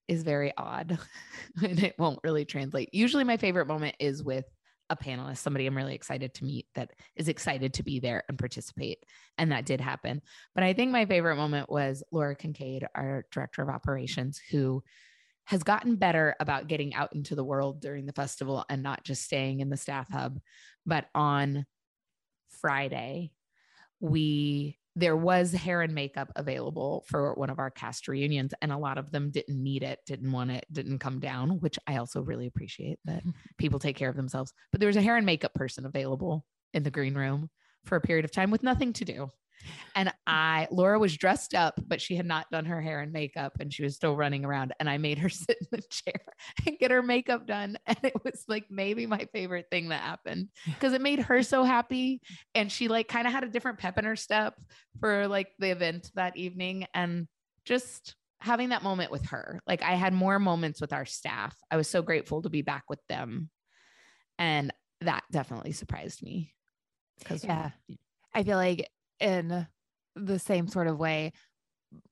is 0.07 0.23
very 0.23 0.53
odd 0.57 0.97
and 1.63 1.81
it 1.81 1.95
won't 1.97 2.19
really 2.23 2.45
translate. 2.45 2.89
Usually, 2.93 3.23
my 3.23 3.37
favorite 3.37 3.67
moment 3.67 3.95
is 3.99 4.23
with 4.23 4.45
a 4.89 4.95
panelist, 4.95 5.37
somebody 5.37 5.65
I'm 5.65 5.77
really 5.77 5.95
excited 5.95 6.33
to 6.33 6.43
meet 6.43 6.67
that 6.75 6.91
is 7.15 7.29
excited 7.29 7.73
to 7.75 7.83
be 7.83 7.99
there 8.01 8.23
and 8.27 8.37
participate. 8.37 9.05
And 9.37 9.51
that 9.53 9.65
did 9.65 9.79
happen. 9.79 10.21
But 10.53 10.65
I 10.65 10.73
think 10.73 10.91
my 10.91 11.05
favorite 11.05 11.37
moment 11.37 11.69
was 11.69 12.03
Laura 12.11 12.35
Kincaid, 12.35 12.85
our 12.93 13.25
director 13.31 13.61
of 13.61 13.69
operations, 13.69 14.41
who 14.51 14.83
has 15.45 15.63
gotten 15.63 15.95
better 15.95 16.35
about 16.39 16.67
getting 16.67 16.93
out 16.93 17.15
into 17.15 17.35
the 17.35 17.43
world 17.43 17.81
during 17.81 18.05
the 18.05 18.13
festival 18.13 18.65
and 18.69 18.83
not 18.83 19.03
just 19.03 19.23
staying 19.23 19.61
in 19.61 19.69
the 19.69 19.77
staff 19.77 20.11
hub. 20.11 20.39
But 20.85 21.05
on 21.15 21.65
Friday, 22.59 23.31
we 24.01 24.77
there 24.95 25.15
was 25.15 25.51
hair 25.51 25.81
and 25.81 25.95
makeup 25.95 26.31
available 26.35 27.05
for 27.07 27.33
one 27.35 27.49
of 27.49 27.59
our 27.59 27.71
cast 27.71 28.07
reunions 28.07 28.53
and 28.61 28.71
a 28.71 28.77
lot 28.77 28.97
of 28.97 29.11
them 29.11 29.31
didn't 29.31 29.61
need 29.61 29.83
it 29.83 29.99
didn't 30.05 30.31
want 30.31 30.51
it 30.51 30.65
didn't 30.71 30.99
come 30.99 31.19
down 31.19 31.59
which 31.61 31.79
i 31.87 31.97
also 31.97 32.21
really 32.21 32.47
appreciate 32.47 32.99
that 33.05 33.23
people 33.57 33.79
take 33.79 33.95
care 33.95 34.09
of 34.09 34.15
themselves. 34.15 34.53
But 34.71 34.79
there 34.79 34.87
was 34.87 34.97
a 34.97 35.01
hair 35.01 35.17
and 35.17 35.25
makeup 35.25 35.53
person 35.53 35.85
available 35.85 36.45
in 36.73 36.83
the 36.83 36.91
green 36.91 37.15
room 37.15 37.49
for 37.85 37.95
a 37.95 38.01
period 38.01 38.25
of 38.25 38.31
time 38.31 38.51
with 38.51 38.63
nothing 38.63 38.93
to 38.93 39.05
do 39.05 39.29
and 39.95 40.11
I, 40.25 40.67
Laura 40.71 40.99
was 40.99 41.15
dressed 41.17 41.53
up, 41.53 41.79
but 41.85 42.01
she 42.01 42.15
had 42.15 42.25
not 42.25 42.49
done 42.51 42.65
her 42.65 42.81
hair 42.81 43.01
and 43.01 43.11
makeup 43.11 43.57
and 43.59 43.73
she 43.73 43.83
was 43.83 43.95
still 43.95 44.15
running 44.15 44.45
around. 44.45 44.73
And 44.79 44.89
I 44.89 44.97
made 44.97 45.17
her 45.19 45.29
sit 45.29 45.57
in 45.59 45.67
the 45.71 45.81
chair 45.89 46.21
and 46.65 46.77
get 46.79 46.91
her 46.91 47.01
makeup 47.01 47.47
done. 47.47 47.77
And 47.85 47.97
it 48.03 48.23
was 48.23 48.45
like 48.47 48.65
maybe 48.69 49.05
my 49.05 49.27
favorite 49.33 49.67
thing 49.69 49.89
that 49.89 50.01
happened 50.01 50.49
because 50.65 50.93
it 50.93 51.01
made 51.01 51.19
her 51.19 51.43
so 51.43 51.63
happy. 51.63 52.21
And 52.55 52.71
she 52.71 52.87
like 52.87 53.07
kind 53.07 53.27
of 53.27 53.33
had 53.33 53.43
a 53.43 53.49
different 53.49 53.79
pep 53.79 53.97
in 53.97 54.05
her 54.05 54.15
step 54.15 54.55
for 54.99 55.27
like 55.27 55.49
the 55.59 55.71
event 55.71 56.11
that 56.15 56.37
evening. 56.37 56.85
And 56.93 57.27
just 57.65 58.15
having 58.39 58.69
that 58.69 58.83
moment 58.83 59.11
with 59.11 59.25
her, 59.27 59.61
like 59.67 59.83
I 59.83 59.93
had 59.93 60.13
more 60.13 60.39
moments 60.39 60.81
with 60.81 60.93
our 60.93 61.05
staff. 61.05 61.55
I 61.69 61.77
was 61.77 61.87
so 61.87 62.01
grateful 62.01 62.41
to 62.41 62.49
be 62.49 62.61
back 62.61 62.83
with 62.89 62.99
them. 63.07 63.49
And 64.39 64.73
that 65.01 65.23
definitely 65.31 65.73
surprised 65.73 66.23
me. 66.23 66.53
Because, 67.19 67.43
yeah, 67.43 67.71
I 68.33 68.43
feel 68.43 68.57
like 68.57 68.89
in 69.21 69.67
the 70.15 70.39
same 70.39 70.67
sort 70.67 70.87
of 70.87 70.97
way 70.97 71.31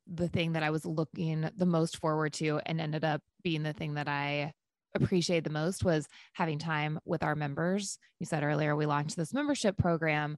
the 0.07 0.27
thing 0.27 0.53
that 0.53 0.63
I 0.63 0.69
was 0.69 0.85
looking 0.85 1.49
the 1.55 1.65
most 1.65 1.97
forward 1.97 2.33
to 2.33 2.59
and 2.65 2.81
ended 2.81 3.03
up 3.03 3.21
being 3.43 3.63
the 3.63 3.73
thing 3.73 3.93
that 3.93 4.07
I 4.07 4.53
appreciate 4.95 5.43
the 5.43 5.49
most 5.49 5.83
was 5.83 6.07
having 6.33 6.59
time 6.59 6.99
with 7.05 7.23
our 7.23 7.35
members. 7.35 7.99
You 8.19 8.25
said 8.25 8.43
earlier 8.43 8.75
we 8.75 8.85
launched 8.85 9.15
this 9.15 9.33
membership 9.33 9.77
program 9.77 10.37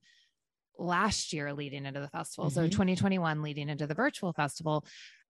last 0.77 1.31
year 1.31 1.53
leading 1.53 1.85
into 1.85 1.99
the 1.99 2.09
festival. 2.09 2.49
Mm-hmm. 2.49 2.55
So 2.55 2.67
2021 2.67 3.41
leading 3.41 3.69
into 3.69 3.87
the 3.87 3.93
virtual 3.93 4.33
festival, 4.33 4.85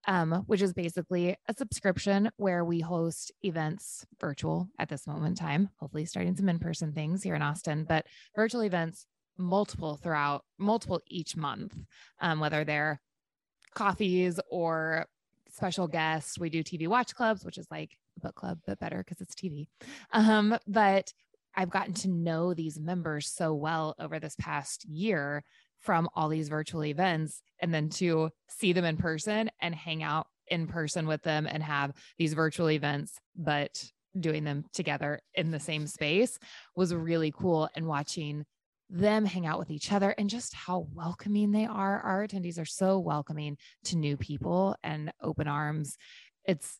um, 0.07 0.43
which 0.47 0.61
is 0.61 0.73
basically 0.73 1.35
a 1.47 1.53
subscription 1.53 2.31
where 2.37 2.65
we 2.65 2.79
host 2.79 3.31
events 3.43 4.05
virtual 4.19 4.69
at 4.79 4.89
this 4.89 5.05
moment 5.05 5.27
in 5.27 5.35
time, 5.35 5.69
hopefully 5.79 6.05
starting 6.05 6.35
some 6.35 6.49
in-person 6.49 6.93
things 6.93 7.21
here 7.21 7.35
in 7.35 7.41
Austin, 7.41 7.85
but 7.87 8.07
virtual 8.35 8.63
events 8.63 9.05
multiple 9.41 9.97
throughout 10.01 10.43
multiple 10.57 11.01
each 11.07 11.35
month, 11.35 11.75
um, 12.19 12.39
whether 12.39 12.63
they're 12.63 13.01
coffees 13.73 14.39
or 14.49 15.05
special 15.49 15.87
guests. 15.87 16.39
We 16.39 16.49
do 16.49 16.63
TV 16.63 16.87
watch 16.87 17.15
clubs, 17.15 17.43
which 17.43 17.57
is 17.57 17.67
like 17.71 17.97
a 18.17 18.21
book 18.21 18.35
club, 18.35 18.59
but 18.65 18.79
better 18.79 19.03
because 19.03 19.21
it's 19.21 19.35
TV. 19.35 19.67
Um, 20.11 20.57
but 20.67 21.13
I've 21.55 21.69
gotten 21.69 21.93
to 21.95 22.09
know 22.09 22.53
these 22.53 22.79
members 22.79 23.27
so 23.27 23.53
well 23.53 23.95
over 23.99 24.19
this 24.19 24.35
past 24.39 24.85
year 24.85 25.43
from 25.79 26.07
all 26.15 26.29
these 26.29 26.49
virtual 26.49 26.85
events 26.85 27.41
and 27.59 27.73
then 27.73 27.89
to 27.89 28.29
see 28.47 28.71
them 28.71 28.85
in 28.85 28.97
person 28.97 29.49
and 29.59 29.75
hang 29.75 30.03
out 30.03 30.27
in 30.47 30.67
person 30.67 31.07
with 31.07 31.23
them 31.23 31.47
and 31.47 31.63
have 31.63 31.91
these 32.17 32.33
virtual 32.33 32.69
events, 32.69 33.19
but 33.35 33.83
doing 34.19 34.43
them 34.43 34.65
together 34.73 35.19
in 35.33 35.51
the 35.51 35.59
same 35.59 35.87
space 35.87 36.37
was 36.75 36.93
really 36.93 37.31
cool 37.31 37.69
and 37.75 37.87
watching 37.87 38.45
them 38.91 39.25
hang 39.25 39.45
out 39.45 39.57
with 39.57 39.71
each 39.71 39.91
other 39.91 40.13
and 40.17 40.29
just 40.29 40.53
how 40.53 40.87
welcoming 40.93 41.51
they 41.51 41.65
are. 41.65 42.01
Our 42.01 42.27
attendees 42.27 42.59
are 42.59 42.65
so 42.65 42.99
welcoming 42.99 43.57
to 43.85 43.95
new 43.95 44.17
people 44.17 44.75
and 44.83 45.11
open 45.21 45.47
arms. 45.47 45.97
It's 46.45 46.77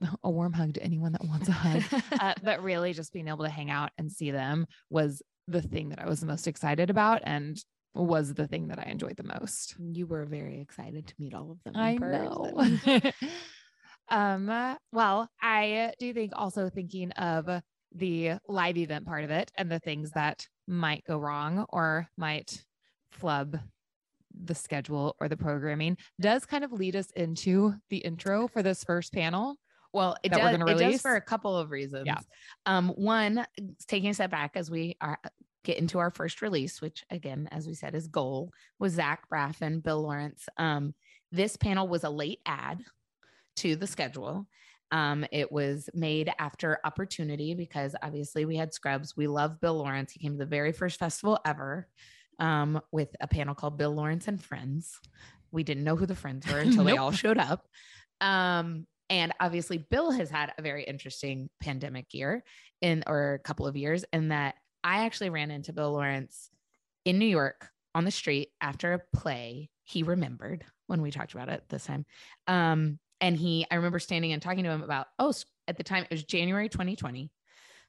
a 0.24 0.30
warm 0.30 0.52
hug 0.52 0.74
to 0.74 0.82
anyone 0.82 1.12
that 1.12 1.24
wants 1.24 1.48
a 1.48 1.52
hug. 1.52 2.02
uh, 2.20 2.34
but 2.42 2.62
really, 2.62 2.92
just 2.92 3.12
being 3.12 3.28
able 3.28 3.44
to 3.44 3.50
hang 3.50 3.70
out 3.70 3.90
and 3.96 4.10
see 4.10 4.32
them 4.32 4.66
was 4.90 5.22
the 5.48 5.62
thing 5.62 5.90
that 5.90 6.00
I 6.00 6.08
was 6.08 6.20
the 6.20 6.26
most 6.26 6.46
excited 6.46 6.90
about 6.90 7.22
and 7.24 7.56
was 7.94 8.34
the 8.34 8.46
thing 8.48 8.68
that 8.68 8.78
I 8.78 8.90
enjoyed 8.90 9.16
the 9.16 9.22
most. 9.22 9.76
You 9.78 10.06
were 10.06 10.24
very 10.24 10.60
excited 10.60 11.06
to 11.06 11.14
meet 11.18 11.34
all 11.34 11.52
of 11.52 11.62
them. 11.62 11.76
I 11.76 11.96
know. 11.96 13.12
um, 14.08 14.76
well, 14.92 15.28
I 15.40 15.92
do 15.98 16.12
think 16.12 16.32
also 16.34 16.70
thinking 16.70 17.12
of 17.12 17.62
the 17.94 18.34
live 18.48 18.76
event 18.76 19.06
part 19.06 19.24
of 19.24 19.30
it 19.30 19.50
and 19.56 19.70
the 19.70 19.78
things 19.78 20.10
that 20.12 20.46
might 20.66 21.04
go 21.04 21.18
wrong 21.18 21.66
or 21.68 22.08
might 22.16 22.64
flub 23.10 23.58
the 24.44 24.54
schedule 24.54 25.14
or 25.20 25.28
the 25.28 25.36
programming 25.36 25.96
does 26.20 26.46
kind 26.46 26.64
of 26.64 26.72
lead 26.72 26.96
us 26.96 27.10
into 27.16 27.74
the 27.90 27.98
intro 27.98 28.48
for 28.48 28.62
this 28.62 28.82
first 28.84 29.12
panel. 29.12 29.56
Well, 29.92 30.16
it 30.22 30.32
does, 30.32 30.54
it 30.54 30.78
does 30.78 31.02
for 31.02 31.16
a 31.16 31.20
couple 31.20 31.56
of 31.56 31.70
reasons. 31.70 32.04
Yeah. 32.06 32.18
Um, 32.64 32.88
one, 32.90 33.44
taking 33.86 34.08
a 34.08 34.14
step 34.14 34.30
back 34.30 34.52
as 34.54 34.70
we 34.70 34.96
are 35.02 35.18
get 35.64 35.78
into 35.78 35.98
our 35.98 36.10
first 36.10 36.42
release, 36.42 36.80
which 36.80 37.04
again, 37.10 37.48
as 37.52 37.66
we 37.66 37.74
said, 37.74 37.94
is 37.94 38.08
goal 38.08 38.50
was 38.78 38.94
Zach 38.94 39.28
Braff 39.32 39.60
and 39.60 39.82
Bill 39.82 40.02
Lawrence. 40.02 40.48
Um, 40.56 40.94
this 41.30 41.56
panel 41.56 41.86
was 41.86 42.04
a 42.04 42.10
late 42.10 42.40
ad 42.46 42.82
to 43.56 43.76
the 43.76 43.86
schedule. 43.86 44.46
Um, 44.92 45.24
it 45.32 45.50
was 45.50 45.88
made 45.94 46.30
after 46.38 46.78
opportunity 46.84 47.54
because 47.54 47.96
obviously 48.02 48.44
we 48.44 48.56
had 48.56 48.74
Scrubs. 48.74 49.16
We 49.16 49.26
love 49.26 49.60
Bill 49.60 49.74
Lawrence. 49.74 50.12
He 50.12 50.20
came 50.20 50.32
to 50.32 50.38
the 50.38 50.46
very 50.46 50.70
first 50.72 50.98
festival 50.98 51.40
ever 51.46 51.88
um, 52.38 52.80
with 52.92 53.08
a 53.20 53.26
panel 53.26 53.54
called 53.54 53.78
Bill 53.78 53.94
Lawrence 53.94 54.28
and 54.28 54.40
Friends. 54.40 55.00
We 55.50 55.64
didn't 55.64 55.84
know 55.84 55.96
who 55.96 56.06
the 56.06 56.14
friends 56.14 56.46
were 56.46 56.58
until 56.60 56.84
nope. 56.84 56.92
they 56.92 56.98
all 56.98 57.10
showed 57.10 57.38
up. 57.38 57.66
Um, 58.20 58.86
and 59.08 59.32
obviously, 59.40 59.78
Bill 59.78 60.10
has 60.10 60.30
had 60.30 60.52
a 60.56 60.62
very 60.62 60.84
interesting 60.84 61.50
pandemic 61.60 62.12
year 62.12 62.44
in 62.80 63.02
or 63.06 63.34
a 63.34 63.38
couple 63.38 63.66
of 63.66 63.76
years, 63.76 64.04
in 64.12 64.28
that 64.28 64.54
I 64.84 65.04
actually 65.04 65.30
ran 65.30 65.50
into 65.50 65.72
Bill 65.72 65.92
Lawrence 65.92 66.50
in 67.04 67.18
New 67.18 67.26
York 67.26 67.68
on 67.94 68.04
the 68.04 68.10
street 68.10 68.48
after 68.60 68.94
a 68.94 69.16
play. 69.16 69.70
He 69.84 70.02
remembered 70.02 70.64
when 70.86 71.02
we 71.02 71.10
talked 71.10 71.34
about 71.34 71.48
it 71.48 71.62
this 71.68 71.84
time. 71.84 72.06
Um, 72.46 72.98
and 73.22 73.36
he, 73.36 73.64
I 73.70 73.76
remember 73.76 74.00
standing 74.00 74.32
and 74.32 74.42
talking 74.42 74.64
to 74.64 74.70
him 74.70 74.82
about, 74.82 75.06
oh, 75.18 75.32
at 75.68 75.78
the 75.78 75.84
time 75.84 76.02
it 76.02 76.10
was 76.10 76.24
January 76.24 76.68
2020. 76.68 77.30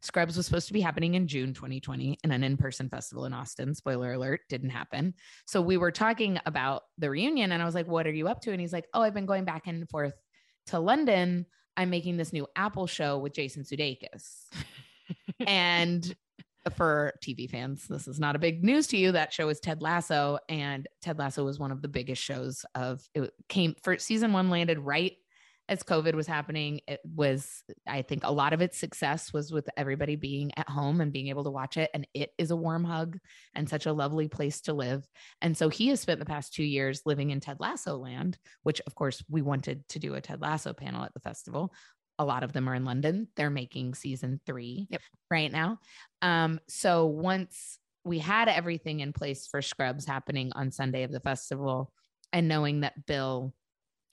Scrubs 0.01 0.37
was 0.37 0.45
supposed 0.45 0.67
to 0.67 0.73
be 0.73 0.81
happening 0.81 1.15
in 1.15 1.27
June 1.27 1.53
2020 1.53 2.19
in 2.23 2.31
an 2.31 2.43
in 2.43 2.55
person 2.55 2.87
festival 2.89 3.25
in 3.25 3.33
Austin. 3.33 3.73
Spoiler 3.73 4.13
alert, 4.13 4.41
didn't 4.47 4.69
happen. 4.69 5.13
So 5.47 5.61
we 5.61 5.77
were 5.77 5.91
talking 5.91 6.39
about 6.45 6.83
the 6.97 7.09
reunion, 7.09 7.51
and 7.51 7.61
I 7.61 7.65
was 7.65 7.73
like, 7.73 7.87
What 7.87 8.05
are 8.05 8.11
you 8.11 8.27
up 8.27 8.41
to? 8.41 8.51
And 8.51 8.61
he's 8.61 8.73
like, 8.73 8.85
Oh, 8.93 9.01
I've 9.01 9.13
been 9.13 9.25
going 9.25 9.45
back 9.45 9.65
and 9.65 9.89
forth 9.89 10.13
to 10.67 10.79
London. 10.79 11.45
I'm 11.75 11.89
making 11.89 12.17
this 12.17 12.33
new 12.33 12.45
Apple 12.55 12.85
show 12.85 13.17
with 13.17 13.33
Jason 13.33 13.63
Sudeikis. 13.63 14.49
and 15.47 16.15
for 16.75 17.13
TV 17.23 17.49
fans, 17.49 17.87
this 17.87 18.07
is 18.07 18.19
not 18.19 18.35
a 18.35 18.39
big 18.39 18.63
news 18.63 18.87
to 18.87 18.97
you. 18.97 19.13
That 19.13 19.33
show 19.33 19.47
is 19.49 19.61
Ted 19.61 19.81
Lasso, 19.81 20.37
and 20.49 20.85
Ted 21.01 21.17
Lasso 21.17 21.45
was 21.45 21.59
one 21.59 21.71
of 21.71 21.81
the 21.81 21.87
biggest 21.87 22.21
shows 22.21 22.65
of 22.75 23.01
it 23.15 23.31
came 23.47 23.75
for 23.83 23.97
season 23.97 24.33
one 24.33 24.49
landed 24.49 24.79
right 24.79 25.13
as 25.69 25.81
COVID 25.81 26.13
was 26.13 26.27
happening, 26.27 26.81
it 26.87 26.99
was, 27.03 27.63
I 27.87 28.01
think 28.01 28.23
a 28.23 28.31
lot 28.31 28.51
of 28.51 28.61
its 28.61 28.77
success 28.77 29.31
was 29.31 29.51
with 29.51 29.69
everybody 29.77 30.15
being 30.15 30.51
at 30.57 30.67
home 30.67 30.99
and 30.99 31.13
being 31.13 31.29
able 31.29 31.45
to 31.45 31.51
watch 31.51 31.77
it. 31.77 31.89
And 31.93 32.05
it 32.13 32.31
is 32.37 32.51
a 32.51 32.55
warm 32.55 32.83
hug 32.83 33.17
and 33.55 33.69
such 33.69 33.85
a 33.85 33.93
lovely 33.93 34.27
place 34.27 34.61
to 34.61 34.73
live. 34.73 35.07
And 35.41 35.57
so 35.57 35.69
he 35.69 35.87
has 35.87 36.01
spent 36.01 36.19
the 36.19 36.25
past 36.25 36.53
two 36.53 36.65
years 36.65 37.01
living 37.05 37.29
in 37.29 37.39
Ted 37.39 37.57
Lasso 37.59 37.97
land, 37.97 38.37
which 38.63 38.81
of 38.85 38.93
course 38.95 39.23
we 39.29 39.41
wanted 39.41 39.87
to 39.89 39.99
do 39.99 40.15
a 40.15 40.21
Ted 40.21 40.41
Lasso 40.41 40.73
panel 40.73 41.03
at 41.03 41.13
the 41.13 41.21
festival. 41.21 41.73
A 42.19 42.25
lot 42.25 42.43
of 42.43 42.51
them 42.51 42.67
are 42.67 42.75
in 42.75 42.85
London. 42.85 43.29
They're 43.35 43.49
making 43.49 43.95
season 43.95 44.41
three 44.45 44.87
yep. 44.89 45.01
right 45.31 45.51
now. 45.51 45.79
Um, 46.21 46.59
so 46.67 47.05
once 47.05 47.79
we 48.03 48.19
had 48.19 48.49
everything 48.49 48.99
in 48.99 49.13
place 49.13 49.47
for 49.47 49.61
Scrubs 49.61 50.05
happening 50.05 50.51
on 50.53 50.71
Sunday 50.71 51.03
of 51.03 51.11
the 51.11 51.21
festival, 51.21 51.93
and 52.33 52.47
knowing 52.47 52.81
that 52.81 53.05
Bill 53.05 53.53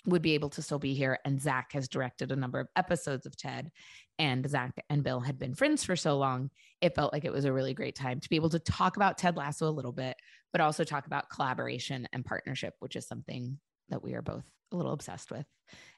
would 0.06 0.22
be 0.22 0.34
able 0.34 0.50
to 0.50 0.62
still 0.62 0.78
be 0.78 0.94
here. 0.94 1.18
And 1.24 1.40
Zach 1.40 1.72
has 1.72 1.88
directed 1.88 2.32
a 2.32 2.36
number 2.36 2.60
of 2.60 2.68
episodes 2.76 3.26
of 3.26 3.36
Ted, 3.36 3.70
and 4.18 4.48
Zach 4.48 4.72
and 4.88 5.02
Bill 5.02 5.20
had 5.20 5.38
been 5.38 5.54
friends 5.54 5.84
for 5.84 5.96
so 5.96 6.16
long. 6.18 6.50
It 6.80 6.94
felt 6.94 7.12
like 7.12 7.24
it 7.24 7.32
was 7.32 7.44
a 7.44 7.52
really 7.52 7.74
great 7.74 7.94
time 7.94 8.20
to 8.20 8.28
be 8.28 8.36
able 8.36 8.50
to 8.50 8.58
talk 8.58 8.96
about 8.96 9.18
Ted 9.18 9.36
Lasso 9.36 9.68
a 9.68 9.70
little 9.70 9.92
bit, 9.92 10.16
but 10.52 10.60
also 10.60 10.84
talk 10.84 11.06
about 11.06 11.30
collaboration 11.30 12.08
and 12.12 12.24
partnership, 12.24 12.74
which 12.80 12.96
is 12.96 13.06
something 13.06 13.58
that 13.88 14.02
we 14.02 14.14
are 14.14 14.22
both 14.22 14.44
a 14.72 14.76
little 14.76 14.92
obsessed 14.92 15.30
with. 15.30 15.46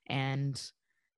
And 0.06 0.60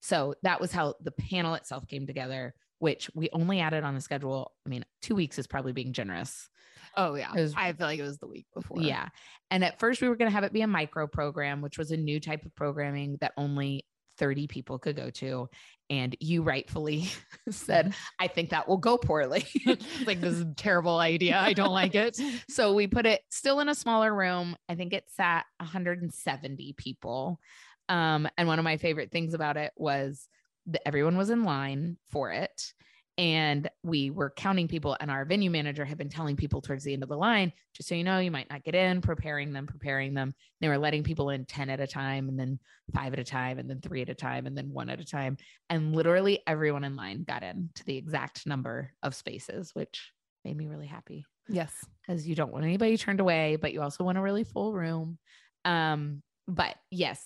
so 0.02 0.34
that 0.42 0.60
was 0.60 0.72
how 0.72 0.94
the 1.00 1.12
panel 1.12 1.54
itself 1.54 1.86
came 1.88 2.06
together, 2.06 2.54
which 2.84 3.10
we 3.14 3.30
only 3.32 3.60
added 3.60 3.82
on 3.82 3.94
the 3.94 4.00
schedule. 4.00 4.52
I 4.66 4.68
mean, 4.68 4.84
two 5.00 5.14
weeks 5.14 5.38
is 5.38 5.46
probably 5.46 5.72
being 5.72 5.94
generous 5.94 6.50
Oh 6.96 7.14
yeah. 7.14 7.32
Was, 7.32 7.54
I 7.56 7.72
feel 7.72 7.86
like 7.86 7.98
it 7.98 8.02
was 8.02 8.18
the 8.18 8.26
week 8.26 8.46
before. 8.54 8.80
Yeah. 8.80 9.08
And 9.50 9.64
at 9.64 9.78
first 9.78 10.00
we 10.00 10.08
were 10.08 10.16
going 10.16 10.30
to 10.30 10.34
have 10.34 10.44
it 10.44 10.52
be 10.52 10.62
a 10.62 10.66
micro 10.66 11.06
program, 11.06 11.60
which 11.60 11.78
was 11.78 11.90
a 11.90 11.96
new 11.96 12.20
type 12.20 12.44
of 12.44 12.54
programming 12.54 13.18
that 13.20 13.32
only 13.36 13.84
30 14.18 14.46
people 14.46 14.78
could 14.78 14.96
go 14.96 15.10
to. 15.10 15.48
And 15.90 16.16
you 16.20 16.42
rightfully 16.42 17.08
said, 17.50 17.94
I 18.18 18.28
think 18.28 18.50
that 18.50 18.68
will 18.68 18.78
go 18.78 18.96
poorly. 18.96 19.46
like 20.06 20.20
this 20.20 20.34
is 20.34 20.40
a 20.42 20.54
terrible 20.56 20.98
idea. 20.98 21.38
I 21.38 21.52
don't 21.52 21.72
like 21.72 21.94
it. 21.94 22.18
So 22.48 22.74
we 22.74 22.86
put 22.86 23.06
it 23.06 23.20
still 23.30 23.60
in 23.60 23.68
a 23.68 23.74
smaller 23.74 24.14
room. 24.14 24.56
I 24.68 24.76
think 24.76 24.92
it 24.92 25.04
sat 25.08 25.44
170 25.58 26.74
people. 26.76 27.40
Um, 27.88 28.28
and 28.38 28.48
one 28.48 28.58
of 28.58 28.64
my 28.64 28.76
favorite 28.76 29.10
things 29.10 29.34
about 29.34 29.56
it 29.56 29.72
was 29.76 30.28
that 30.66 30.86
everyone 30.86 31.16
was 31.16 31.30
in 31.30 31.44
line 31.44 31.96
for 32.10 32.32
it. 32.32 32.72
And 33.16 33.70
we 33.84 34.10
were 34.10 34.30
counting 34.30 34.66
people 34.66 34.96
and 34.98 35.08
our 35.08 35.24
venue 35.24 35.50
manager 35.50 35.84
had 35.84 35.98
been 35.98 36.08
telling 36.08 36.34
people 36.34 36.60
towards 36.60 36.82
the 36.82 36.92
end 36.92 37.04
of 37.04 37.08
the 37.08 37.16
line 37.16 37.52
just 37.72 37.88
so 37.88 37.94
you 37.94 38.02
know 38.02 38.18
you 38.18 38.32
might 38.32 38.50
not 38.50 38.64
get 38.64 38.74
in 38.74 39.00
preparing 39.00 39.52
them 39.52 39.66
preparing 39.66 40.14
them. 40.14 40.34
They 40.60 40.68
were 40.68 40.78
letting 40.78 41.04
people 41.04 41.30
in 41.30 41.44
10 41.44 41.70
at 41.70 41.78
a 41.78 41.86
time 41.86 42.28
and 42.28 42.38
then 42.38 42.58
five 42.92 43.12
at 43.12 43.20
a 43.20 43.24
time 43.24 43.60
and 43.60 43.70
then 43.70 43.80
three 43.80 44.02
at 44.02 44.08
a 44.08 44.14
time 44.14 44.46
and 44.46 44.58
then 44.58 44.68
one 44.68 44.90
at 44.90 45.00
a 45.00 45.04
time. 45.04 45.36
And 45.70 45.94
literally 45.94 46.40
everyone 46.44 46.82
in 46.82 46.96
line 46.96 47.22
got 47.22 47.44
in 47.44 47.70
to 47.76 47.84
the 47.84 47.96
exact 47.96 48.46
number 48.46 48.90
of 49.00 49.14
spaces 49.14 49.70
which 49.74 50.10
made 50.44 50.56
me 50.56 50.66
really 50.66 50.88
happy. 50.88 51.24
Yes. 51.48 51.72
Because 52.02 52.26
you 52.26 52.34
don't 52.34 52.52
want 52.52 52.64
anybody 52.64 52.96
turned 52.96 53.20
away 53.20 53.54
but 53.54 53.72
you 53.72 53.80
also 53.80 54.02
want 54.02 54.18
a 54.18 54.22
really 54.22 54.44
full 54.44 54.72
room. 54.72 55.18
Um 55.64 56.22
but 56.48 56.74
yes 56.90 57.24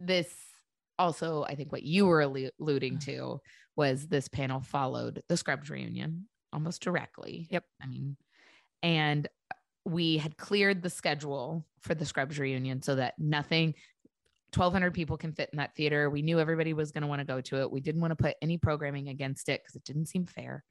this 0.00 0.32
also 0.98 1.44
i 1.44 1.54
think 1.54 1.72
what 1.72 1.82
you 1.82 2.06
were 2.06 2.20
alluding 2.20 2.98
to 2.98 3.40
was 3.78 4.08
this 4.08 4.26
panel 4.26 4.60
followed 4.60 5.22
the 5.28 5.36
Scrubs 5.36 5.70
reunion 5.70 6.26
almost 6.52 6.82
directly. 6.82 7.46
Yep. 7.50 7.64
I 7.80 7.86
mean, 7.86 8.16
and 8.82 9.28
we 9.84 10.18
had 10.18 10.36
cleared 10.36 10.82
the 10.82 10.90
schedule 10.90 11.64
for 11.80 11.94
the 11.94 12.04
Scrubs 12.04 12.38
reunion 12.38 12.82
so 12.82 12.96
that 12.96 13.14
nothing 13.18 13.74
1200 14.54 14.92
people 14.94 15.16
can 15.16 15.32
fit 15.32 15.50
in 15.52 15.58
that 15.58 15.76
theater. 15.76 16.10
We 16.10 16.22
knew 16.22 16.40
everybody 16.40 16.72
was 16.72 16.90
going 16.90 17.02
to 17.02 17.08
want 17.08 17.20
to 17.20 17.26
go 17.26 17.40
to 17.40 17.60
it. 17.60 17.70
We 17.70 17.80
didn't 17.80 18.00
want 18.00 18.10
to 18.12 18.22
put 18.22 18.34
any 18.42 18.58
programming 18.58 19.08
against 19.08 19.48
it 19.48 19.62
because 19.62 19.76
it 19.76 19.84
didn't 19.84 20.06
seem 20.06 20.26
fair. 20.26 20.64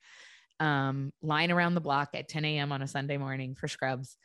Um, 0.60 1.14
line 1.22 1.52
around 1.52 1.76
the 1.76 1.82
block 1.82 2.10
at 2.14 2.28
10 2.28 2.44
a.m. 2.44 2.72
on 2.72 2.82
a 2.82 2.88
Sunday 2.88 3.18
morning 3.18 3.56
for 3.56 3.68
Scrubs. 3.68 4.18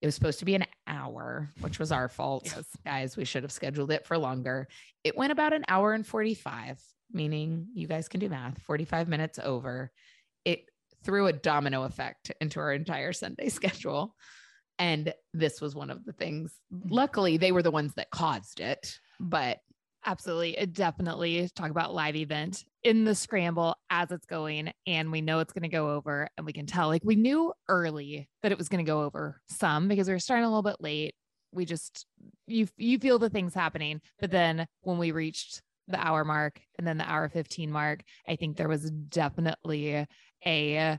It 0.00 0.06
was 0.06 0.14
supposed 0.14 0.38
to 0.38 0.44
be 0.44 0.54
an 0.54 0.64
hour, 0.86 1.50
which 1.60 1.78
was 1.78 1.92
our 1.92 2.08
fault. 2.08 2.44
Yes. 2.46 2.66
Guys, 2.84 3.16
we 3.16 3.24
should 3.24 3.42
have 3.42 3.52
scheduled 3.52 3.90
it 3.90 4.06
for 4.06 4.16
longer. 4.16 4.68
It 5.04 5.16
went 5.16 5.32
about 5.32 5.52
an 5.52 5.64
hour 5.68 5.92
and 5.92 6.06
45 6.06 6.82
meaning 7.12 7.68
you 7.74 7.86
guys 7.86 8.08
can 8.08 8.20
do 8.20 8.28
math, 8.28 8.60
45 8.62 9.08
minutes 9.08 9.38
over. 9.42 9.90
It 10.44 10.64
threw 11.04 11.26
a 11.26 11.32
domino 11.32 11.84
effect 11.84 12.32
into 12.40 12.60
our 12.60 12.72
entire 12.72 13.12
Sunday 13.12 13.48
schedule. 13.50 14.14
And 14.78 15.12
this 15.34 15.60
was 15.60 15.74
one 15.74 15.90
of 15.90 16.04
the 16.04 16.12
things. 16.12 16.54
Mm-hmm. 16.72 16.88
Luckily, 16.88 17.36
they 17.36 17.52
were 17.52 17.62
the 17.62 17.70
ones 17.70 17.94
that 17.94 18.10
caused 18.10 18.60
it, 18.60 18.98
but 19.18 19.58
absolutely. 20.04 20.56
It 20.58 20.72
definitely 20.72 21.48
talk 21.54 21.70
about 21.70 21.94
live 21.94 22.16
event 22.16 22.64
in 22.82 23.04
the 23.04 23.14
scramble 23.14 23.76
as 23.90 24.10
it's 24.10 24.26
going. 24.26 24.72
And 24.86 25.12
we 25.12 25.20
know 25.20 25.40
it's 25.40 25.52
going 25.52 25.62
to 25.62 25.68
go 25.68 25.90
over. 25.90 26.28
And 26.36 26.46
we 26.46 26.52
can 26.52 26.66
tell, 26.66 26.88
like, 26.88 27.02
we 27.04 27.16
knew 27.16 27.52
early 27.68 28.28
that 28.42 28.52
it 28.52 28.58
was 28.58 28.68
going 28.68 28.84
to 28.84 28.90
go 28.90 29.02
over 29.02 29.40
some 29.48 29.88
because 29.88 30.08
we 30.08 30.14
were 30.14 30.18
starting 30.18 30.44
a 30.44 30.48
little 30.48 30.62
bit 30.62 30.80
late. 30.80 31.14
We 31.52 31.64
just, 31.64 32.06
you, 32.46 32.68
you 32.76 32.98
feel 32.98 33.18
the 33.18 33.30
things 33.30 33.54
happening. 33.54 34.00
But 34.20 34.30
then 34.30 34.66
when 34.82 34.98
we 34.98 35.12
reached 35.12 35.62
the 35.88 35.98
hour 35.98 36.24
mark 36.24 36.60
and 36.78 36.86
then 36.86 36.98
the 36.98 37.10
hour 37.10 37.28
15 37.28 37.70
mark, 37.70 38.02
I 38.28 38.36
think 38.36 38.56
there 38.56 38.68
was 38.68 38.90
definitely 38.90 40.06
a 40.46 40.98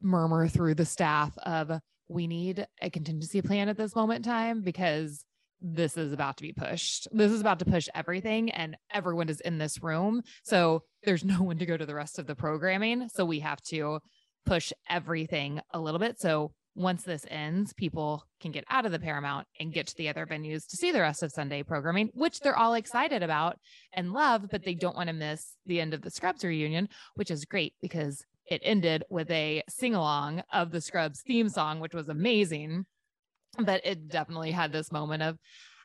murmur 0.00 0.48
through 0.48 0.74
the 0.74 0.84
staff 0.84 1.36
of 1.38 1.80
we 2.08 2.26
need 2.26 2.66
a 2.82 2.90
contingency 2.90 3.42
plan 3.42 3.68
at 3.68 3.76
this 3.76 3.94
moment 3.94 4.26
in 4.26 4.30
time 4.32 4.62
because 4.62 5.24
this 5.60 5.96
is 5.96 6.12
about 6.12 6.36
to 6.38 6.42
be 6.42 6.52
pushed. 6.52 7.08
This 7.12 7.32
is 7.32 7.40
about 7.40 7.58
to 7.60 7.64
push 7.64 7.88
everything, 7.94 8.50
and 8.50 8.76
everyone 8.92 9.28
is 9.28 9.40
in 9.40 9.58
this 9.58 9.82
room. 9.82 10.22
So 10.42 10.82
there's 11.04 11.24
no 11.24 11.34
one 11.42 11.58
to 11.58 11.66
go 11.66 11.76
to 11.76 11.86
the 11.86 11.94
rest 11.94 12.18
of 12.18 12.26
the 12.26 12.34
programming. 12.34 13.08
So 13.08 13.24
we 13.24 13.40
have 13.40 13.60
to 13.62 14.00
push 14.46 14.72
everything 14.88 15.60
a 15.72 15.80
little 15.80 16.00
bit. 16.00 16.20
So 16.20 16.52
once 16.74 17.02
this 17.02 17.26
ends, 17.28 17.72
people 17.72 18.24
can 18.40 18.52
get 18.52 18.64
out 18.70 18.86
of 18.86 18.92
the 18.92 18.98
Paramount 18.98 19.46
and 19.58 19.72
get 19.72 19.88
to 19.88 19.96
the 19.96 20.08
other 20.08 20.24
venues 20.24 20.66
to 20.68 20.76
see 20.76 20.92
the 20.92 21.00
rest 21.00 21.22
of 21.22 21.32
Sunday 21.32 21.62
programming, 21.62 22.10
which 22.14 22.40
they're 22.40 22.56
all 22.56 22.74
excited 22.74 23.22
about 23.22 23.58
and 23.92 24.12
love, 24.12 24.46
but 24.50 24.64
they 24.64 24.74
don't 24.74 24.96
want 24.96 25.08
to 25.08 25.12
miss 25.12 25.54
the 25.66 25.80
end 25.80 25.92
of 25.92 26.02
the 26.02 26.10
Scrubs 26.10 26.44
reunion, 26.44 26.88
which 27.16 27.30
is 27.30 27.44
great 27.44 27.74
because 27.82 28.24
it 28.46 28.62
ended 28.64 29.04
with 29.10 29.30
a 29.30 29.62
sing 29.68 29.94
along 29.94 30.42
of 30.52 30.70
the 30.70 30.80
Scrubs 30.80 31.22
theme 31.22 31.48
song, 31.48 31.80
which 31.80 31.94
was 31.94 32.08
amazing. 32.08 32.86
But 33.58 33.84
it 33.84 34.08
definitely 34.08 34.52
had 34.52 34.72
this 34.72 34.92
moment 34.92 35.22
of 35.22 35.38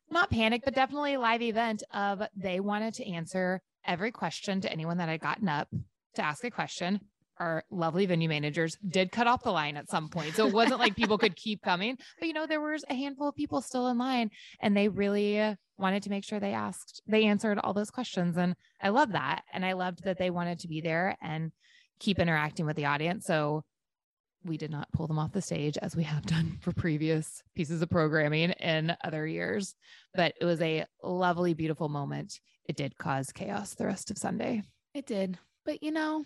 not 0.09 0.29
panic, 0.29 0.61
but 0.63 0.75
definitely 0.75 1.17
live 1.17 1.41
event 1.41 1.83
of 1.93 2.21
they 2.35 2.59
wanted 2.59 2.93
to 2.95 3.09
answer 3.09 3.61
every 3.85 4.11
question 4.11 4.61
to 4.61 4.71
anyone 4.71 4.97
that 4.97 5.09
had 5.09 5.21
gotten 5.21 5.49
up 5.49 5.67
to 6.15 6.23
ask 6.23 6.43
a 6.43 6.51
question 6.51 6.99
our 7.37 7.63
lovely 7.69 8.05
venue 8.05 8.29
managers 8.29 8.77
did 8.87 9.11
cut 9.11 9.27
off 9.27 9.43
the 9.43 9.51
line 9.51 9.77
at 9.77 9.89
some 9.89 10.09
point. 10.09 10.35
So 10.35 10.47
it 10.47 10.53
wasn't 10.53 10.79
like 10.79 10.95
people 10.95 11.17
could 11.17 11.35
keep 11.35 11.61
coming, 11.61 11.97
but 12.19 12.27
you 12.27 12.33
know, 12.33 12.47
there 12.47 12.61
was 12.61 12.85
a 12.89 12.95
handful 12.95 13.29
of 13.29 13.35
people 13.35 13.61
still 13.61 13.87
in 13.87 13.97
line 13.97 14.31
and 14.61 14.75
they 14.75 14.87
really 14.87 15.55
wanted 15.77 16.03
to 16.03 16.09
make 16.09 16.23
sure 16.23 16.39
they 16.39 16.53
asked, 16.53 17.01
they 17.07 17.25
answered 17.25 17.59
all 17.59 17.73
those 17.73 17.91
questions. 17.91 18.37
And 18.37 18.55
I 18.81 18.89
love 18.89 19.11
that. 19.11 19.43
And 19.53 19.65
I 19.65 19.73
loved 19.73 20.03
that 20.03 20.17
they 20.17 20.29
wanted 20.29 20.59
to 20.59 20.67
be 20.67 20.81
there 20.81 21.17
and 21.21 21.51
keep 21.99 22.19
interacting 22.19 22.65
with 22.65 22.77
the 22.77 22.85
audience. 22.85 23.25
So 23.25 23.63
we 24.45 24.57
did 24.57 24.71
not 24.71 24.91
pull 24.91 25.07
them 25.07 25.19
off 25.19 25.31
the 25.31 25.41
stage 25.41 25.77
as 25.81 25.95
we 25.95 26.03
have 26.03 26.25
done 26.25 26.57
for 26.61 26.71
previous 26.71 27.41
pieces 27.55 27.81
of 27.81 27.89
programming 27.89 28.51
in 28.51 28.95
other 29.03 29.25
years, 29.25 29.75
but 30.13 30.33
it 30.39 30.45
was 30.45 30.61
a 30.61 30.85
lovely, 31.03 31.53
beautiful 31.53 31.89
moment. 31.89 32.39
It 32.65 32.75
did 32.75 32.97
cause 32.97 33.31
chaos 33.31 33.73
the 33.73 33.85
rest 33.85 34.11
of 34.11 34.17
Sunday. 34.17 34.63
It 34.93 35.05
did. 35.05 35.37
But 35.65 35.81
you 35.81 35.91
know, 35.91 36.23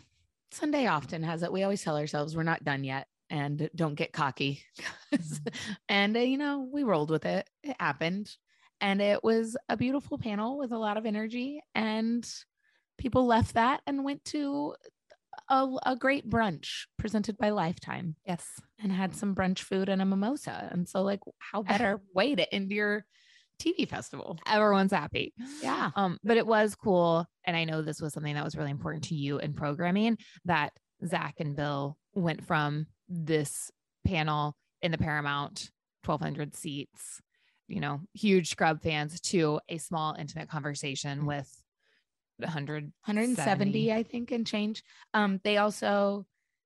Sunday 0.52 0.88
often 0.88 1.24
has 1.24 1.44
it. 1.44 1.52
We 1.52 1.64
always 1.64 1.82
tell 1.82 1.98
ourselves 1.98 2.36
we're 2.36 2.44
not 2.44 2.64
done 2.64 2.84
yet 2.84 3.08
and 3.30 3.70
don't 3.76 3.96
get 3.96 4.14
cocky. 4.14 4.64
and, 5.90 6.18
uh, 6.18 6.20
you 6.20 6.38
know, 6.38 6.68
we 6.72 6.84
rolled 6.84 7.12
with 7.12 7.26
it. 7.26 7.48
It 7.64 7.76
happened. 7.80 8.36
And 8.82 9.02
it 9.02 9.24
was 9.24 9.58
a 9.68 9.78
beautiful 9.78 10.18
panel 10.18 10.58
with 10.58 10.72
a 10.72 10.78
lot 10.78 10.98
of 10.98 11.06
energy. 11.06 11.62
And 11.76 12.28
people 12.98 13.26
left 13.26 13.54
that 13.54 13.82
and 13.86 14.04
went 14.04 14.24
to 14.26 14.74
a, 15.50 15.68
a 15.86 15.96
great 15.96 16.30
brunch 16.30 16.86
presented 16.98 17.38
by 17.38 17.50
Lifetime. 17.50 18.16
Yes. 18.26 18.46
And 18.82 18.92
had 18.92 19.16
some 19.16 19.36
brunch 19.36 19.60
food 19.60 19.90
and 19.90 20.02
a 20.02 20.06
mimosa. 20.06 20.70
And 20.72 20.88
so, 20.88 21.02
like, 21.02 21.22
how 21.40 21.64
better 21.64 22.02
way 22.14 22.36
to 22.36 22.54
end 22.54 22.72
your 22.72 23.06
TV 23.60 23.88
festival. 23.88 24.38
Everyone's 24.48 24.94
happy. 24.94 25.34
Yeah. 25.62 25.92
Um, 25.96 26.18
but 26.24 26.38
it 26.38 26.48
was 26.48 26.76
cool. 26.76 27.26
And 27.46 27.58
I 27.58 27.66
know 27.66 27.82
this 27.82 28.02
was 28.02 28.14
something 28.14 28.36
that 28.36 28.44
was 28.44 28.56
really 28.56 28.72
important 28.72 29.06
to 29.06 29.16
you 29.16 29.40
in 29.40 29.54
programming 29.54 30.18
that 30.46 30.72
Zach 31.06 31.36
and 31.40 31.56
Bill 31.56 31.98
went 32.14 32.46
from 32.46 32.88
this 33.08 33.72
panel 34.06 34.56
in 34.82 34.92
the 34.92 34.98
Paramount 34.98 35.70
1200 36.06 36.56
seats, 36.56 37.22
you 37.68 37.80
know, 37.80 38.02
huge 38.14 38.50
scrub 38.50 38.82
fans 38.82 39.20
to 39.20 39.60
a 39.70 39.78
small 39.78 40.16
intimate 40.18 40.50
conversation 40.50 41.26
with 41.26 41.50
100 42.40 42.84
170 43.06 43.94
I 43.94 44.04
think 44.04 44.32
and 44.32 44.46
change. 44.46 44.84
Um 45.14 45.40
they 45.44 45.58
also 45.58 46.26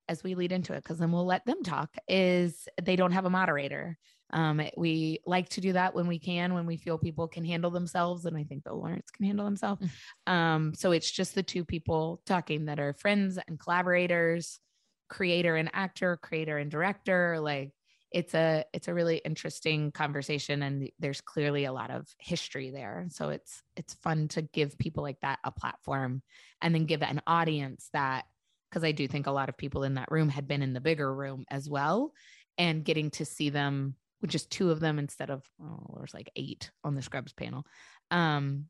as 0.10 0.24
we 0.24 0.36
lead 0.36 0.52
into 0.52 0.74
it 0.74 0.84
cuz 0.84 0.98
then 0.98 1.12
we'll 1.12 1.26
let 1.26 1.46
them 1.46 1.64
talk 1.64 1.90
is 2.08 2.68
they 2.82 2.96
don't 2.96 3.14
have 3.14 3.26
a 3.26 3.30
moderator. 3.30 3.98
Um, 4.34 4.62
we 4.76 5.20
like 5.26 5.50
to 5.50 5.62
do 5.62 5.74
that 5.74 5.94
when 5.94 6.08
we 6.08 6.18
can, 6.18 6.56
when 6.56 6.66
we 6.66 6.76
feel 6.76 6.98
people 6.98 7.28
can 7.28 7.46
handle 7.46 7.70
themselves. 7.70 8.26
And 8.26 8.36
I 8.36 8.44
think 8.44 8.64
Bill 8.64 8.80
Lawrence 8.80 9.12
can 9.12 9.26
handle 9.26 9.46
himself. 9.46 9.80
Mm. 9.80 10.32
Um, 10.32 10.74
so 10.74 10.92
it's 10.92 11.10
just 11.10 11.36
the 11.36 11.44
two 11.44 11.64
people 11.64 12.20
talking 12.26 12.66
that 12.66 12.80
are 12.80 12.94
friends 12.94 13.38
and 13.48 13.60
collaborators, 13.60 14.60
creator 15.08 15.56
and 15.56 15.70
actor, 15.74 16.18
creator 16.18 16.58
and 16.58 16.72
director. 16.72 17.40
Like 17.40 17.72
it's 18.14 18.34
a 18.36 18.64
it's 18.74 18.88
a 18.88 18.94
really 18.94 19.18
interesting 19.18 19.92
conversation 19.92 20.62
and 20.62 20.90
there's 21.00 21.22
clearly 21.22 21.66
a 21.66 21.74
lot 21.74 21.90
of 21.90 22.08
history 22.20 22.70
there 22.70 23.08
so 23.10 23.30
it's 23.30 23.62
it's 23.76 23.96
fun 23.96 24.28
to 24.28 24.42
give 24.42 24.78
people 24.78 25.04
like 25.04 25.20
that 25.22 25.40
a 25.44 25.52
platform 25.52 26.22
and 26.62 26.74
then 26.74 26.86
give 26.86 27.02
an 27.02 27.22
audience 27.26 27.90
that 27.92 28.26
because 28.70 28.84
i 28.84 28.92
do 28.92 29.08
think 29.08 29.28
a 29.28 29.32
lot 29.32 29.50
of 29.50 29.58
people 29.58 29.84
in 29.84 29.96
that 29.96 30.12
room 30.12 30.30
had 30.30 30.48
been 30.48 30.62
in 30.62 30.74
the 30.74 30.82
bigger 30.82 31.14
room 31.14 31.44
as 31.50 31.70
well 31.70 32.14
and 32.58 32.86
getting 32.86 33.10
to 33.12 33.26
see 33.26 33.50
them 33.50 33.96
with 34.24 34.32
just 34.32 34.50
two 34.50 34.72
of 34.72 34.80
them 34.80 35.00
instead 35.00 35.30
of 35.30 35.44
oh, 35.62 35.96
there's 35.98 36.14
like 36.14 36.32
eight 36.36 36.72
on 36.84 36.96
the 36.96 37.02
Scrubs 37.02 37.34
panel. 37.34 37.66
Um, 38.10 38.66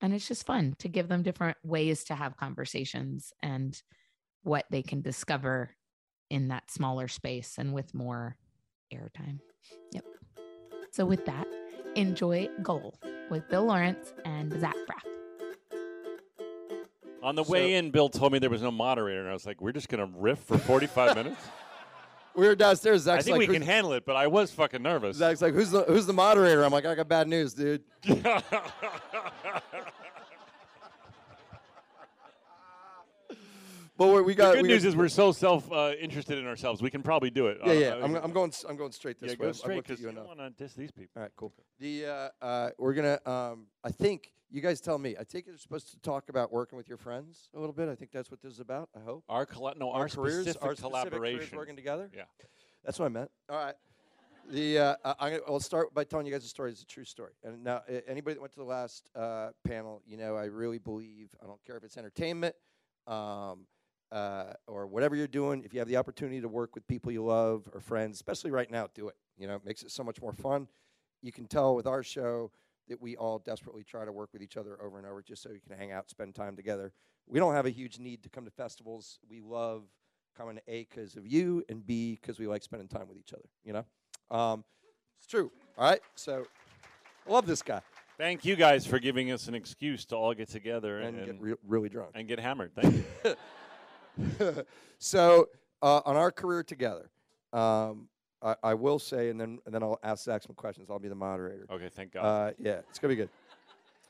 and 0.00 0.14
it's 0.14 0.28
just 0.28 0.46
fun 0.46 0.76
to 0.78 0.88
give 0.88 1.08
them 1.08 1.22
different 1.22 1.56
ways 1.64 2.04
to 2.04 2.14
have 2.14 2.36
conversations 2.36 3.32
and 3.42 3.80
what 4.42 4.66
they 4.70 4.82
can 4.82 5.02
discover 5.02 5.70
in 6.30 6.48
that 6.48 6.70
smaller 6.70 7.08
space 7.08 7.56
and 7.58 7.72
with 7.72 7.92
more 7.92 8.36
airtime. 8.94 9.38
Yep. 9.92 10.04
So 10.90 11.04
with 11.04 11.24
that, 11.26 11.46
enjoy 11.96 12.48
Goal 12.62 12.94
with 13.30 13.48
Bill 13.48 13.64
Lawrence 13.64 14.12
and 14.24 14.52
Zach 14.60 14.76
Braff. 14.88 15.14
On 17.22 17.34
the 17.34 17.44
so, 17.44 17.52
way 17.52 17.74
in, 17.74 17.90
Bill 17.90 18.08
told 18.08 18.32
me 18.32 18.38
there 18.38 18.50
was 18.50 18.62
no 18.62 18.70
moderator, 18.70 19.20
and 19.20 19.30
I 19.30 19.32
was 19.32 19.46
like, 19.46 19.60
"We're 19.60 19.72
just 19.72 19.88
gonna 19.88 20.10
riff 20.14 20.38
for 20.40 20.58
45 20.58 21.16
minutes." 21.24 21.40
we 22.34 22.46
were 22.46 22.54
downstairs. 22.54 23.02
Zach's 23.02 23.24
I 23.24 23.24
think 23.24 23.38
like, 23.38 23.48
we 23.48 23.54
can 23.54 23.62
handle 23.62 23.92
it, 23.94 24.04
but 24.04 24.16
I 24.16 24.26
was 24.26 24.50
fucking 24.50 24.82
nervous. 24.82 25.16
Zach's 25.16 25.40
like, 25.40 25.54
"Who's 25.54 25.70
the 25.70 25.84
Who's 25.84 26.06
the 26.06 26.12
moderator?" 26.12 26.64
I'm 26.64 26.72
like, 26.72 26.84
"I 26.84 26.94
got 26.94 27.08
bad 27.08 27.28
news, 27.28 27.54
dude." 27.54 27.82
But 33.96 34.24
we 34.24 34.34
got. 34.34 34.50
The 34.50 34.56
good 34.56 34.62
we 34.62 34.68
news 34.68 34.82
got, 34.82 34.88
is 34.88 34.96
we're 34.96 35.08
so 35.08 35.30
self 35.30 35.70
uh, 35.70 35.92
interested 36.00 36.38
in 36.38 36.46
ourselves. 36.46 36.82
We 36.82 36.90
can 36.90 37.02
probably 37.02 37.30
do 37.30 37.46
it. 37.46 37.58
Yeah, 37.64 37.72
yeah. 37.72 37.88
Uh, 37.88 38.04
I'm, 38.04 38.14
I'm 38.16 38.32
going. 38.32 38.52
I'm 38.68 38.76
going 38.76 38.92
straight 38.92 39.20
this 39.20 39.32
yeah, 39.32 39.36
way. 39.38 39.46
go 39.46 39.52
straight 39.52 39.82
because 39.82 40.00
you 40.00 40.10
don't 40.10 40.26
want 40.26 40.40
to 40.40 40.50
diss 40.50 40.74
these 40.74 40.90
people. 40.90 41.12
All 41.16 41.22
right, 41.22 41.32
cool. 41.36 41.52
The 41.78 42.06
uh, 42.06 42.28
uh, 42.44 42.70
we're 42.78 42.94
gonna. 42.94 43.20
Um, 43.24 43.66
I 43.84 43.90
think 43.90 44.32
you 44.50 44.60
guys 44.60 44.80
tell 44.80 44.98
me. 44.98 45.16
I 45.18 45.22
think 45.22 45.46
you're 45.46 45.56
supposed 45.58 45.90
to 45.92 46.00
talk 46.00 46.28
about 46.28 46.52
working 46.52 46.76
with 46.76 46.88
your 46.88 46.98
friends 46.98 47.50
a 47.54 47.60
little 47.60 47.72
bit. 47.72 47.88
I 47.88 47.94
think 47.94 48.10
that's 48.10 48.32
what 48.32 48.42
this 48.42 48.52
is 48.52 48.60
about. 48.60 48.88
I 48.96 49.00
hope. 49.00 49.22
Our 49.28 49.46
colla- 49.46 49.74
no, 49.76 49.92
our, 49.92 50.02
our 50.02 50.08
careers, 50.08 50.56
our 50.56 50.74
collaboration, 50.74 51.38
specific 51.38 51.56
working 51.56 51.76
together. 51.76 52.10
Yeah, 52.12 52.22
that's 52.84 52.98
what 52.98 53.06
I 53.06 53.10
meant. 53.10 53.30
All 53.48 53.56
right. 53.56 53.74
The 54.50 54.78
uh, 54.78 54.94
I'm 55.20 55.32
gonna, 55.32 55.42
I'll 55.46 55.60
start 55.60 55.94
by 55.94 56.02
telling 56.02 56.26
you 56.26 56.32
guys 56.32 56.44
a 56.44 56.48
story. 56.48 56.72
It's 56.72 56.82
a 56.82 56.86
true 56.86 57.04
story. 57.04 57.32
And 57.44 57.62
now, 57.62 57.82
anybody 58.08 58.34
that 58.34 58.40
went 58.40 58.52
to 58.54 58.58
the 58.58 58.64
last 58.64 59.08
uh, 59.14 59.50
panel, 59.64 60.02
you 60.04 60.16
know, 60.16 60.36
I 60.36 60.46
really 60.46 60.78
believe. 60.78 61.34
I 61.40 61.46
don't 61.46 61.64
care 61.64 61.76
if 61.76 61.84
it's 61.84 61.96
entertainment. 61.96 62.54
Um, 63.06 63.66
uh, 64.14 64.52
or 64.68 64.86
whatever 64.86 65.16
you're 65.16 65.26
doing, 65.26 65.64
if 65.64 65.74
you 65.74 65.80
have 65.80 65.88
the 65.88 65.96
opportunity 65.96 66.40
to 66.40 66.48
work 66.48 66.74
with 66.76 66.86
people 66.86 67.10
you 67.10 67.24
love 67.24 67.68
or 67.74 67.80
friends, 67.80 68.16
especially 68.16 68.52
right 68.52 68.70
now, 68.70 68.86
do 68.94 69.08
it. 69.08 69.16
You 69.36 69.48
know, 69.48 69.56
it 69.56 69.64
makes 69.64 69.82
it 69.82 69.90
so 69.90 70.04
much 70.04 70.22
more 70.22 70.32
fun. 70.32 70.68
You 71.20 71.32
can 71.32 71.46
tell 71.46 71.74
with 71.74 71.86
our 71.86 72.04
show 72.04 72.52
that 72.88 73.00
we 73.02 73.16
all 73.16 73.40
desperately 73.40 73.82
try 73.82 74.04
to 74.04 74.12
work 74.12 74.30
with 74.32 74.40
each 74.40 74.56
other 74.56 74.80
over 74.80 74.98
and 74.98 75.06
over 75.06 75.20
just 75.20 75.42
so 75.42 75.50
we 75.50 75.58
can 75.58 75.76
hang 75.76 75.90
out, 75.90 76.08
spend 76.08 76.36
time 76.36 76.54
together. 76.54 76.92
We 77.26 77.40
don't 77.40 77.54
have 77.54 77.66
a 77.66 77.70
huge 77.70 77.98
need 77.98 78.22
to 78.22 78.28
come 78.28 78.44
to 78.44 78.52
festivals. 78.52 79.18
We 79.28 79.40
love 79.40 79.82
coming 80.36 80.56
to 80.56 80.62
A 80.68 80.86
because 80.88 81.16
of 81.16 81.26
you 81.26 81.64
and 81.68 81.84
B 81.84 82.16
because 82.20 82.38
we 82.38 82.46
like 82.46 82.62
spending 82.62 82.88
time 82.88 83.08
with 83.08 83.18
each 83.18 83.32
other, 83.32 83.48
you 83.64 83.72
know? 83.72 84.36
Um, 84.36 84.64
it's 85.18 85.26
true. 85.26 85.50
All 85.76 85.90
right. 85.90 86.00
So 86.14 86.46
I 87.26 87.32
love 87.32 87.46
this 87.46 87.62
guy. 87.62 87.80
Thank 88.16 88.44
you 88.44 88.54
guys 88.54 88.86
for 88.86 89.00
giving 89.00 89.32
us 89.32 89.48
an 89.48 89.56
excuse 89.56 90.04
to 90.06 90.16
all 90.16 90.34
get 90.34 90.48
together 90.48 91.00
and, 91.00 91.16
and 91.16 91.26
get 91.26 91.40
re- 91.40 91.54
really 91.66 91.88
drunk 91.88 92.12
and 92.14 92.28
get 92.28 92.38
hammered. 92.38 92.70
Thank 92.76 92.94
you. 92.94 93.34
so 94.98 95.48
uh, 95.82 96.00
on 96.04 96.16
our 96.16 96.30
career 96.30 96.62
together, 96.62 97.10
um, 97.52 98.08
I, 98.42 98.56
I, 98.62 98.74
will 98.74 98.98
say, 98.98 99.30
and 99.30 99.40
then 99.40 99.58
and 99.66 99.74
then 99.74 99.82
I'll 99.82 99.98
ask 100.02 100.24
Zach 100.24 100.42
some 100.42 100.54
questions. 100.54 100.90
I'll 100.90 100.98
be 100.98 101.08
the 101.08 101.14
moderator. 101.14 101.66
Okay, 101.70 101.88
thank 101.88 102.12
God. 102.12 102.24
Uh, 102.24 102.52
yeah, 102.58 102.80
it's 102.90 102.98
gonna 102.98 103.12
be 103.12 103.16
good. 103.16 103.30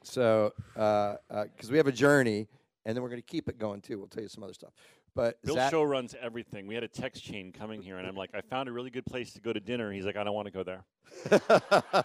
So, 0.02 0.52
because 0.74 1.18
uh, 1.30 1.34
uh 1.34 1.70
we 1.70 1.76
have 1.76 1.86
a 1.86 1.92
journey, 1.92 2.48
and 2.84 2.96
then 2.96 3.02
we're 3.02 3.10
gonna 3.10 3.22
keep 3.22 3.48
it 3.48 3.58
going 3.58 3.80
too. 3.80 3.98
We'll 3.98 4.08
tell 4.08 4.22
you 4.22 4.28
some 4.28 4.42
other 4.42 4.54
stuff. 4.54 4.72
But 5.14 5.40
Bill 5.42 5.54
Zach- 5.54 5.70
show 5.70 5.84
runs 5.84 6.16
everything. 6.20 6.66
We 6.66 6.74
had 6.74 6.82
a 6.82 6.88
text 6.88 7.22
chain 7.22 7.52
coming 7.52 7.80
here, 7.80 7.98
and 7.98 8.06
I'm 8.06 8.16
like, 8.16 8.30
I 8.34 8.40
found 8.40 8.68
a 8.68 8.72
really 8.72 8.90
good 8.90 9.06
place 9.06 9.32
to 9.34 9.40
go 9.40 9.52
to 9.52 9.60
dinner. 9.60 9.92
He's 9.92 10.04
like, 10.04 10.16
I 10.16 10.24
don't 10.24 10.34
want 10.34 10.46
to 10.46 10.52
go 10.52 10.64
there. 10.64 12.04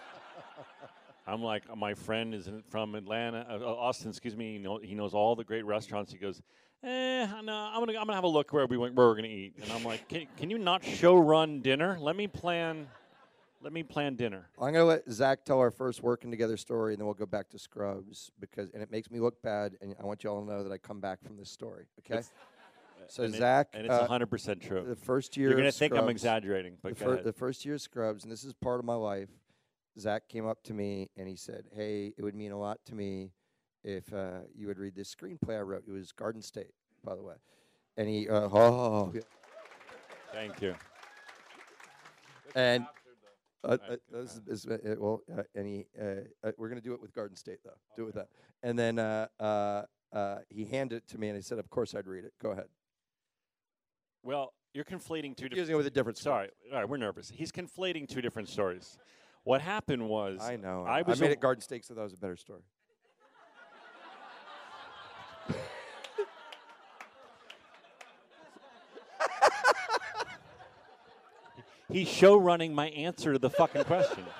I'm 1.26 1.42
like, 1.42 1.64
my 1.76 1.94
friend 1.94 2.34
is 2.34 2.48
from 2.68 2.94
Atlanta, 2.94 3.46
uh, 3.48 3.64
Austin, 3.64 4.10
excuse 4.10 4.36
me. 4.36 4.52
He, 4.52 4.58
know, 4.58 4.78
he 4.82 4.94
knows 4.94 5.14
all 5.14 5.36
the 5.36 5.44
great 5.44 5.64
restaurants. 5.64 6.12
He 6.12 6.18
goes, 6.18 6.40
eh, 6.82 7.26
no, 7.42 7.52
I'm 7.52 7.80
gonna 7.80 7.98
I'm 7.98 8.06
gonna 8.06 8.14
have 8.14 8.24
a 8.24 8.28
look 8.28 8.52
where 8.52 8.66
we 8.66 8.76
went, 8.76 8.94
where 8.94 9.06
we're 9.06 9.16
gonna 9.16 9.28
eat. 9.28 9.54
And 9.62 9.70
I'm 9.72 9.84
like, 9.84 10.08
can, 10.08 10.26
can 10.36 10.50
you 10.50 10.58
not 10.58 10.84
show 10.84 11.16
run 11.16 11.60
dinner? 11.60 11.98
Let 12.00 12.16
me 12.16 12.26
plan. 12.26 12.86
Let 13.62 13.74
me 13.74 13.82
plan 13.82 14.14
dinner. 14.16 14.48
I'm 14.58 14.72
gonna 14.72 14.84
let 14.84 15.10
Zach 15.10 15.44
tell 15.44 15.58
our 15.58 15.70
first 15.70 16.02
working 16.02 16.30
together 16.30 16.56
story, 16.56 16.94
and 16.94 17.00
then 17.00 17.06
we'll 17.06 17.14
go 17.14 17.26
back 17.26 17.50
to 17.50 17.58
Scrubs 17.58 18.30
because, 18.40 18.70
and 18.70 18.82
it 18.82 18.90
makes 18.90 19.10
me 19.10 19.20
look 19.20 19.42
bad, 19.42 19.76
and 19.82 19.94
I 20.00 20.04
want 20.04 20.24
you 20.24 20.30
all 20.30 20.40
to 20.40 20.46
know 20.46 20.62
that 20.64 20.72
I 20.72 20.78
come 20.78 21.00
back 21.00 21.22
from 21.22 21.36
this 21.36 21.50
story. 21.50 21.86
Okay. 22.00 22.20
It's, 22.20 22.30
so 23.08 23.24
and 23.24 23.34
Zach, 23.34 23.68
it, 23.72 23.78
and 23.78 23.86
it's 23.86 23.98
100 23.98 24.24
uh, 24.24 24.26
percent 24.26 24.62
true. 24.62 24.84
The 24.86 24.94
first 24.94 25.36
year, 25.36 25.48
you're 25.48 25.58
gonna 25.58 25.72
think 25.72 25.92
Scrubs, 25.92 26.04
I'm 26.04 26.08
exaggerating, 26.08 26.76
but 26.82 26.96
the, 26.96 27.04
fir- 27.04 27.22
the 27.22 27.32
first 27.32 27.64
year 27.66 27.74
of 27.74 27.82
Scrubs, 27.82 28.22
and 28.22 28.32
this 28.32 28.44
is 28.44 28.54
part 28.54 28.78
of 28.78 28.86
my 28.86 28.94
life. 28.94 29.28
Zach 29.98 30.28
came 30.28 30.46
up 30.46 30.62
to 30.62 30.72
me 30.72 31.10
and 31.16 31.28
he 31.28 31.34
said, 31.34 31.64
"Hey, 31.74 32.14
it 32.16 32.22
would 32.22 32.36
mean 32.36 32.52
a 32.52 32.58
lot 32.58 32.78
to 32.86 32.94
me 32.94 33.32
if 33.84 34.12
uh, 34.12 34.40
you 34.54 34.66
would 34.66 34.78
read 34.78 34.94
this 34.94 35.14
screenplay 35.14 35.56
I 35.58 35.60
wrote. 35.60 35.84
It 35.86 35.92
was 35.92 36.12
Garden 36.12 36.42
State." 36.42 36.72
by 37.04 37.14
the 37.14 37.22
way. 37.22 37.34
And 37.96 38.08
he, 38.08 38.28
uh, 38.28 38.48
oh, 38.52 39.12
thank 40.32 40.60
you. 40.62 40.74
And 42.54 42.86
uh, 43.64 43.76
uh, 43.88 43.96
this 44.10 44.40
is, 44.48 44.64
is, 44.64 44.66
uh, 44.66 44.96
well, 44.98 45.22
uh, 45.36 45.42
any 45.56 45.86
uh, 46.00 46.04
uh, 46.42 46.52
we're 46.56 46.68
gonna 46.68 46.80
do 46.80 46.94
it 46.94 47.00
with 47.00 47.14
Garden 47.14 47.36
State 47.36 47.58
though. 47.64 47.78
Do 47.96 48.02
it 48.02 48.06
with 48.06 48.14
that. 48.16 48.28
And 48.62 48.78
then 48.78 48.98
uh, 48.98 49.28
uh, 49.38 49.82
uh, 50.12 50.38
he 50.48 50.64
handed 50.64 50.96
it 50.96 51.08
to 51.08 51.18
me, 51.18 51.28
and 51.28 51.36
he 51.36 51.42
said, 51.42 51.58
"Of 51.58 51.70
course, 51.70 51.94
I'd 51.94 52.06
read 52.06 52.24
it. 52.24 52.32
Go 52.42 52.50
ahead." 52.50 52.66
Well, 54.22 54.52
you're 54.74 54.84
conflating 54.84 55.36
two 55.36 55.48
different. 55.48 55.56
Using 55.58 55.74
it 55.74 55.76
with 55.76 55.86
a 55.86 55.90
different 55.90 56.18
story. 56.18 56.34
Sorry, 56.34 56.50
all 56.72 56.80
right, 56.80 56.88
we're 56.88 56.96
nervous. 56.96 57.30
He's 57.30 57.52
conflating 57.52 58.08
two 58.08 58.20
different 58.20 58.48
stories. 58.48 58.98
What 59.44 59.60
happened 59.60 60.08
was 60.08 60.40
I 60.42 60.56
know. 60.56 60.84
I 60.86 60.98
I, 60.98 61.02
was 61.02 61.20
made 61.20 61.30
a- 61.30 61.32
it 61.32 61.40
Garden 61.40 61.62
State, 61.62 61.84
so 61.84 61.94
that 61.94 62.02
was 62.02 62.12
a 62.12 62.18
better 62.18 62.36
story. 62.36 62.62
He's 71.92 72.08
show 72.08 72.36
running 72.36 72.74
my 72.74 72.88
answer 72.88 73.32
to 73.32 73.38
the 73.38 73.50
fucking 73.50 73.84
question. 73.84 74.24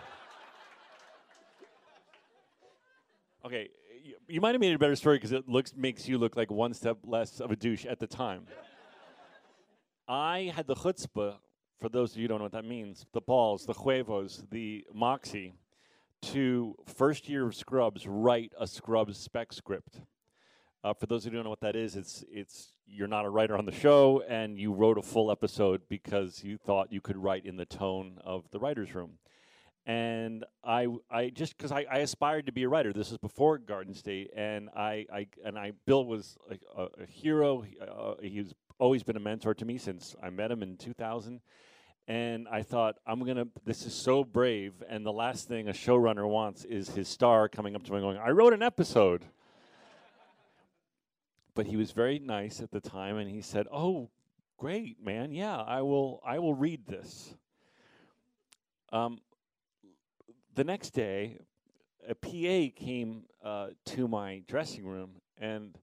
Okay, 3.43 3.71
you, 4.05 4.17
you 4.29 4.41
might 4.43 4.53
have 4.53 4.61
made 4.61 4.75
a 4.75 4.79
better 4.79 4.95
story 4.95 5.17
because 5.17 5.33
it 5.33 5.49
looks 5.49 5.73
makes 5.75 6.07
you 6.07 6.19
look 6.19 6.37
like 6.37 6.51
one 6.51 6.75
step 6.75 6.99
less 7.07 7.41
of 7.41 7.51
a 7.51 7.57
douche 7.57 7.87
at 7.87 7.99
the 7.99 8.07
time. 8.07 8.47
I 10.07 10.53
had 10.55 10.67
the 10.67 10.75
chutzpah, 10.75 11.37
for 11.81 11.89
those 11.89 12.13
of 12.13 12.19
you 12.19 12.25
who 12.25 12.29
don't 12.29 12.39
know 12.39 12.45
what 12.45 12.53
that 12.53 12.67
means, 12.67 13.07
the 13.15 13.23
balls, 13.23 13.65
the 13.65 13.73
huevos, 13.73 14.45
the 14.51 14.85
moxie, 14.93 15.55
to 16.21 16.75
first 16.87 17.29
year 17.31 17.47
of 17.47 17.55
Scrubs 17.55 18.07
write 18.07 18.53
a 18.59 18.67
Scrubs 18.67 19.17
spec 19.17 19.53
script. 19.55 20.01
Uh, 20.83 20.95
for 20.95 21.07
those 21.07 21.25
who 21.25 21.31
don't 21.31 21.45
know 21.45 21.51
what 21.51 21.61
that 21.61 21.77
is, 21.77 21.95
it's 21.95 22.25
it's 22.33 22.73
you're 22.87 23.09
not 23.09 23.25
a 23.25 23.29
writer 23.29 23.57
on 23.57 23.67
the 23.67 23.73
show, 23.73 24.23
and 24.29 24.59
you 24.59 24.73
wrote 24.73 24.97
a 24.97 25.03
full 25.03 25.31
episode 25.31 25.83
because 25.89 26.43
you 26.43 26.57
thought 26.57 26.93
you 26.93 27.01
could 27.01 27.17
write 27.17 27.45
in 27.45 27.57
the 27.57 27.67
tone 27.67 28.19
of 28.25 28.45
the 28.51 28.59
writers' 28.59 28.95
room. 28.95 29.19
And 29.87 30.45
I, 30.65 30.87
I 31.11 31.31
just 31.31 31.57
because 31.57 31.73
I, 31.73 31.85
I 31.91 31.99
aspired 31.99 32.47
to 32.47 32.53
be 32.53 32.63
a 32.63 32.69
writer. 32.69 32.93
This 32.93 33.11
was 33.11 33.19
before 33.19 33.59
Garden 33.59 33.95
State, 33.95 34.31
and 34.35 34.71
I, 34.75 35.07
I 35.13 35.27
and 35.45 35.59
I, 35.59 35.73
Bill 35.87 36.05
was 36.05 36.39
a, 36.51 36.83
a 36.83 37.07
hero. 37.07 37.61
He, 37.61 37.77
uh, 37.81 38.15
he's 38.23 38.55
always 38.79 39.03
been 39.03 39.17
a 39.17 39.21
mentor 39.21 39.53
to 39.55 39.65
me 39.65 39.77
since 39.77 40.17
I 40.23 40.31
met 40.31 40.51
him 40.51 40.63
in 40.63 40.77
2000. 40.77 41.41
And 42.09 42.49
I 42.49 42.63
thought, 42.63 42.97
I'm 43.07 43.21
gonna. 43.21 43.47
This 43.65 43.85
is 43.85 43.95
so 43.95 44.25
brave. 44.25 44.83
And 44.89 45.05
the 45.05 45.13
last 45.13 45.47
thing 45.47 45.69
a 45.69 45.73
showrunner 45.73 46.29
wants 46.29 46.65
is 46.65 46.89
his 46.91 47.09
star 47.09 47.49
coming 47.49 47.77
up 47.77 47.85
to 47.85 47.95
and 47.95 48.03
going, 48.03 48.17
"I 48.17 48.31
wrote 48.31 48.53
an 48.55 48.63
episode." 48.63 49.27
But 51.55 51.67
he 51.67 51.77
was 51.77 51.93
very 51.93 52.19
nice 52.19 52.61
at 52.61 52.71
the 52.71 52.81
time 52.81 53.17
and 53.17 53.31
he 53.31 53.41
said 53.41 53.67
oh 53.73 54.11
great 54.59 55.03
man. 55.05 55.33
Yeah 55.33 55.57
i 55.57 55.83
will 55.83 56.21
i 56.25 56.39
will 56.39 56.55
read 56.55 56.87
this. 56.87 57.35
Um, 58.93 59.21
the 60.55 60.65
next 60.65 60.91
day 60.91 61.39
a 62.09 62.15
pa 62.15 62.75
came 62.77 63.25
uh, 63.45 63.69
to 63.87 64.09
my 64.09 64.43
dressing 64.49 64.87
room 64.87 65.21
and 65.39 65.79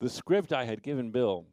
the 0.00 0.08
script 0.08 0.52
i 0.52 0.64
had 0.64 0.82
given 0.82 1.10
bill 1.10 1.46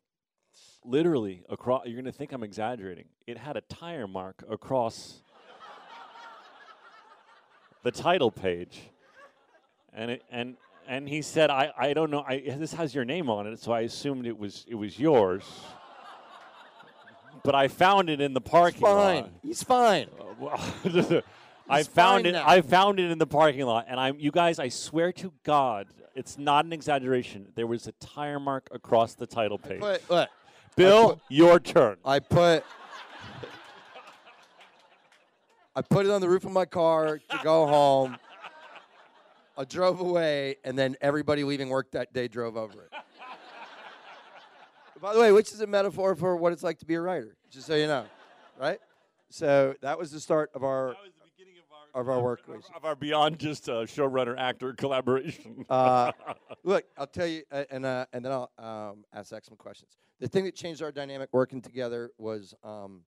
literally 0.84 1.44
across 1.50 1.86
you're 1.86 1.96
going 1.96 2.06
to 2.06 2.12
think 2.12 2.32
i'm 2.32 2.44
exaggerating. 2.44 3.06
It 3.28 3.38
had 3.38 3.58
a 3.58 3.62
tire 3.62 4.08
mark 4.08 4.44
across 4.50 5.22
the 7.84 7.92
title 7.92 8.32
page 8.32 8.82
and 9.94 10.12
it 10.12 10.24
and 10.32 10.58
and 10.88 11.08
he 11.08 11.22
said, 11.22 11.50
"I, 11.50 11.72
I 11.78 11.94
don't 11.94 12.12
know. 12.12 12.24
I, 12.28 12.40
this 12.58 12.74
has 12.74 12.94
your 12.94 13.06
name 13.06 13.30
on 13.30 13.48
it, 13.48 13.60
so 13.60 13.72
I 13.72 13.82
assumed 13.82 14.26
it 14.26 14.38
was 14.38 14.66
it 14.68 14.76
was 14.76 15.00
yours. 15.00 15.44
but 17.44 17.56
I 17.56 17.68
found 17.68 18.10
it 18.10 18.22
in 18.22 18.34
the 18.34 18.42
parking 18.42 18.82
Fine. 18.82 19.24
lot. 19.24 19.32
He's 19.42 19.64
fine. 19.64 20.08
Uh, 20.20 20.24
well, 20.40 21.22
I 21.70 21.84
found 21.84 22.26
it. 22.26 22.34
now. 22.34 22.44
I 22.48 22.62
found 22.62 23.00
it 23.00 23.10
in 23.12 23.18
the 23.18 23.28
parking 23.28 23.66
lot, 23.66 23.86
and 23.88 24.00
I'm 24.00 24.20
you 24.20 24.32
guys. 24.32 24.60
I 24.60 24.70
swear 24.70 25.12
to 25.14 25.32
God, 25.44 25.88
it's 26.16 26.38
not 26.38 26.66
an 26.66 26.74
exaggeration. 26.74 27.48
There 27.56 27.68
was 27.68 27.88
a 27.88 27.94
tire 27.94 28.40
mark 28.40 28.68
across 28.72 29.14
the 29.16 29.28
title 29.28 29.58
page. 29.58 29.80
But 29.80 30.02
look, 30.10 30.30
Bill, 30.76 31.10
put- 31.12 31.20
your 31.30 31.60
turn. 31.60 31.98
I 32.04 32.20
put 32.20 32.64
I 35.76 35.82
put 35.82 36.06
it 36.06 36.12
on 36.12 36.20
the 36.20 36.28
roof 36.28 36.44
of 36.44 36.52
my 36.52 36.66
car 36.66 37.20
to 37.20 37.40
go 37.44 37.66
home. 37.66 38.18
I 39.58 39.66
drove 39.66 40.00
away, 40.00 40.56
and 40.64 40.78
then 40.78 40.96
everybody 41.02 41.44
leaving 41.44 41.70
work 41.70 41.92
that 41.92 42.14
day 42.14 42.28
drove 42.28 42.56
over 42.56 42.84
it. 42.84 42.92
By 45.02 45.14
the 45.14 45.20
way, 45.20 45.32
which 45.32 45.52
is 45.52 45.62
a 45.62 45.68
metaphor 45.68 46.16
for 46.16 46.36
what 46.36 46.54
it's 46.54 46.62
like 46.62 46.78
to 46.80 46.86
be 46.86 46.94
a 46.94 47.02
writer, 47.02 47.36
just 47.50 47.66
so 47.66 47.76
you 47.76 47.88
know, 47.88 48.06
right? 48.60 48.80
So 49.30 49.74
that 49.82 49.98
was 49.98 50.12
the 50.12 50.20
start 50.20 50.52
of 50.54 50.64
our. 50.64 50.90
was 50.90 50.98
the 51.20 51.30
beginning 51.36 51.60
of 51.60 51.66
our 51.96 52.02
Of 52.02 52.10
our 52.10 52.22
work 52.22 52.48
of, 52.48 52.64
of 52.76 52.86
our 52.86 52.96
beyond 52.96 53.40
just 53.40 53.68
uh, 53.68 53.86
showrunner 53.86 54.38
actor 54.38 54.74
collaboration. 54.74 55.66
Uh, 55.70 56.12
look, 56.64 56.86
I'll 56.98 57.08
tell 57.08 57.26
you, 57.26 57.42
uh, 57.52 57.64
and 57.72 57.84
uh, 57.86 58.06
and 58.14 58.24
then 58.24 58.32
I'll 58.32 58.52
um, 58.60 59.06
ask 59.12 59.30
Zach 59.30 59.44
some 59.44 59.58
questions. 59.58 59.98
The 60.20 60.28
thing 60.28 60.46
that 60.46 60.56
changed 60.56 60.84
our 60.84 60.92
dynamic 60.92 61.30
working 61.32 61.62
together 61.62 62.12
was, 62.20 62.54
um, 62.64 63.02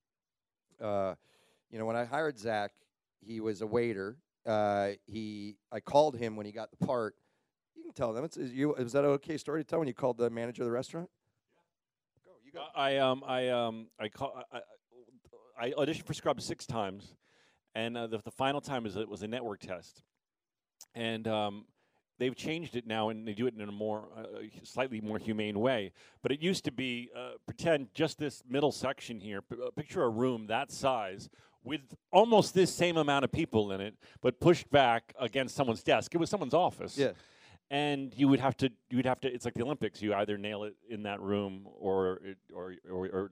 uh, 0.81 1.15
you 1.71 1.79
know, 1.79 1.85
when 1.85 1.95
I 1.95 2.05
hired 2.05 2.39
Zach, 2.41 2.73
he 3.21 3.39
was 3.41 3.61
a 3.63 3.67
waiter. 3.69 4.17
Uh, 4.47 4.91
he, 5.07 5.57
I 5.73 5.81
called 5.81 6.17
him 6.17 6.37
when 6.37 6.47
he 6.47 6.53
got 6.53 6.71
the 6.71 6.85
part. 6.85 7.17
You 7.75 7.83
can 7.83 7.93
tell 7.93 8.13
them. 8.13 8.25
It's, 8.25 8.37
is 8.37 8.53
you, 8.53 8.75
is 8.75 8.93
that 8.93 9.05
an 9.05 9.11
okay 9.11 9.39
story 9.39 9.63
to 9.63 9.69
tell 9.69 9.79
when 9.79 9.89
you 9.89 9.95
called 9.95 10.19
the 10.19 10.31
manager 10.31 10.63
of 10.63 10.67
the 10.67 10.73
restaurant? 10.73 11.09
Go, 12.25 12.33
you 12.45 12.53
go. 12.53 12.65
I 12.75 12.99
um 12.99 13.25
I 13.27 13.49
um 13.49 13.87
I 13.99 14.09
call 14.09 14.45
I, 14.53 14.59
I 14.59 14.61
I 15.57 15.71
auditioned 15.71 16.07
for 16.07 16.15
Scrubs 16.15 16.45
six 16.45 16.67
times, 16.67 17.15
and 17.75 17.97
uh, 17.97 18.07
the, 18.07 18.19
the 18.25 18.31
final 18.31 18.61
time 18.61 18.85
was 18.85 18.97
it 18.97 19.09
was 19.09 19.23
a 19.23 19.29
network 19.29 19.61
test, 19.61 20.03
and 20.95 21.27
um, 21.29 21.65
they've 22.19 22.35
changed 22.35 22.77
it 22.77 22.87
now 22.87 23.09
and 23.09 23.27
they 23.27 23.35
do 23.35 23.47
it 23.47 23.55
in 23.55 23.69
a 23.69 23.73
more 23.73 24.09
uh, 24.17 24.23
slightly 24.63 25.01
more 25.01 25.19
humane 25.19 25.59
way. 25.59 25.93
But 26.23 26.33
it 26.33 26.41
used 26.41 26.65
to 26.65 26.73
be 26.73 27.11
uh, 27.17 27.33
pretend 27.47 27.89
just 27.95 28.19
this 28.19 28.43
middle 28.49 28.73
section 28.73 29.21
here. 29.21 29.43
P- 29.43 29.57
uh, 29.65 29.71
picture 29.71 30.03
a 30.03 30.09
room 30.09 30.47
that 30.49 30.71
size 30.71 31.29
with 31.65 31.81
almost 32.13 32.55
this 32.55 32.73
same 32.73 32.97
amount 32.99 33.25
of 33.25 33.33
people 33.33 33.73
in 33.73 33.81
it, 33.81 33.95
but 34.21 34.39
pushed 34.39 34.71
back 34.71 35.15
against 35.19 35.57
someone's 35.57 35.83
desk. 35.83 36.15
It 36.15 36.19
was 36.19 36.31
someone's 36.31 36.55
office. 36.55 36.97
Yeah. 36.99 37.13
and 37.71 38.13
you 38.17 38.29
would 38.29 38.41
have 38.41 38.57
to 38.59 38.71
you 38.91 38.99
would 38.99 39.07
have 39.07 39.21
to 39.23 39.33
it's 39.33 39.45
like 39.47 39.55
the 39.55 39.63
olympics. 39.63 40.03
You 40.03 40.15
either 40.15 40.37
nail 40.37 40.65
it 40.65 40.77
in 40.89 41.03
that 41.05 41.21
room 41.21 41.67
or 41.81 42.21
it, 42.23 42.37
or, 42.55 42.75
or, 42.91 43.07
or, 43.07 43.07
or 43.09 43.31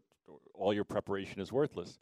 all 0.54 0.72
your 0.72 0.84
preparation 0.84 1.40
is 1.40 1.52
worthless. 1.52 1.98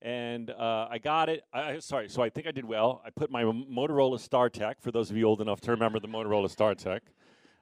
And 0.00 0.50
uh, 0.50 0.88
i 0.90 0.98
got 0.98 1.28
it 1.28 1.42
I, 1.52 1.80
sorry 1.80 2.08
so 2.08 2.22
i 2.22 2.30
think 2.30 2.46
i 2.46 2.52
did 2.52 2.64
well. 2.64 3.02
I 3.04 3.10
put 3.10 3.30
my 3.30 3.42
motorola 3.42 4.18
StarTAC 4.18 4.74
for 4.80 4.90
those 4.90 5.10
of 5.10 5.16
you 5.16 5.24
old 5.24 5.40
enough 5.40 5.60
to 5.62 5.70
remember 5.72 5.98
the 6.00 6.08
motorola 6.08 6.48
StarTAC 6.54 7.00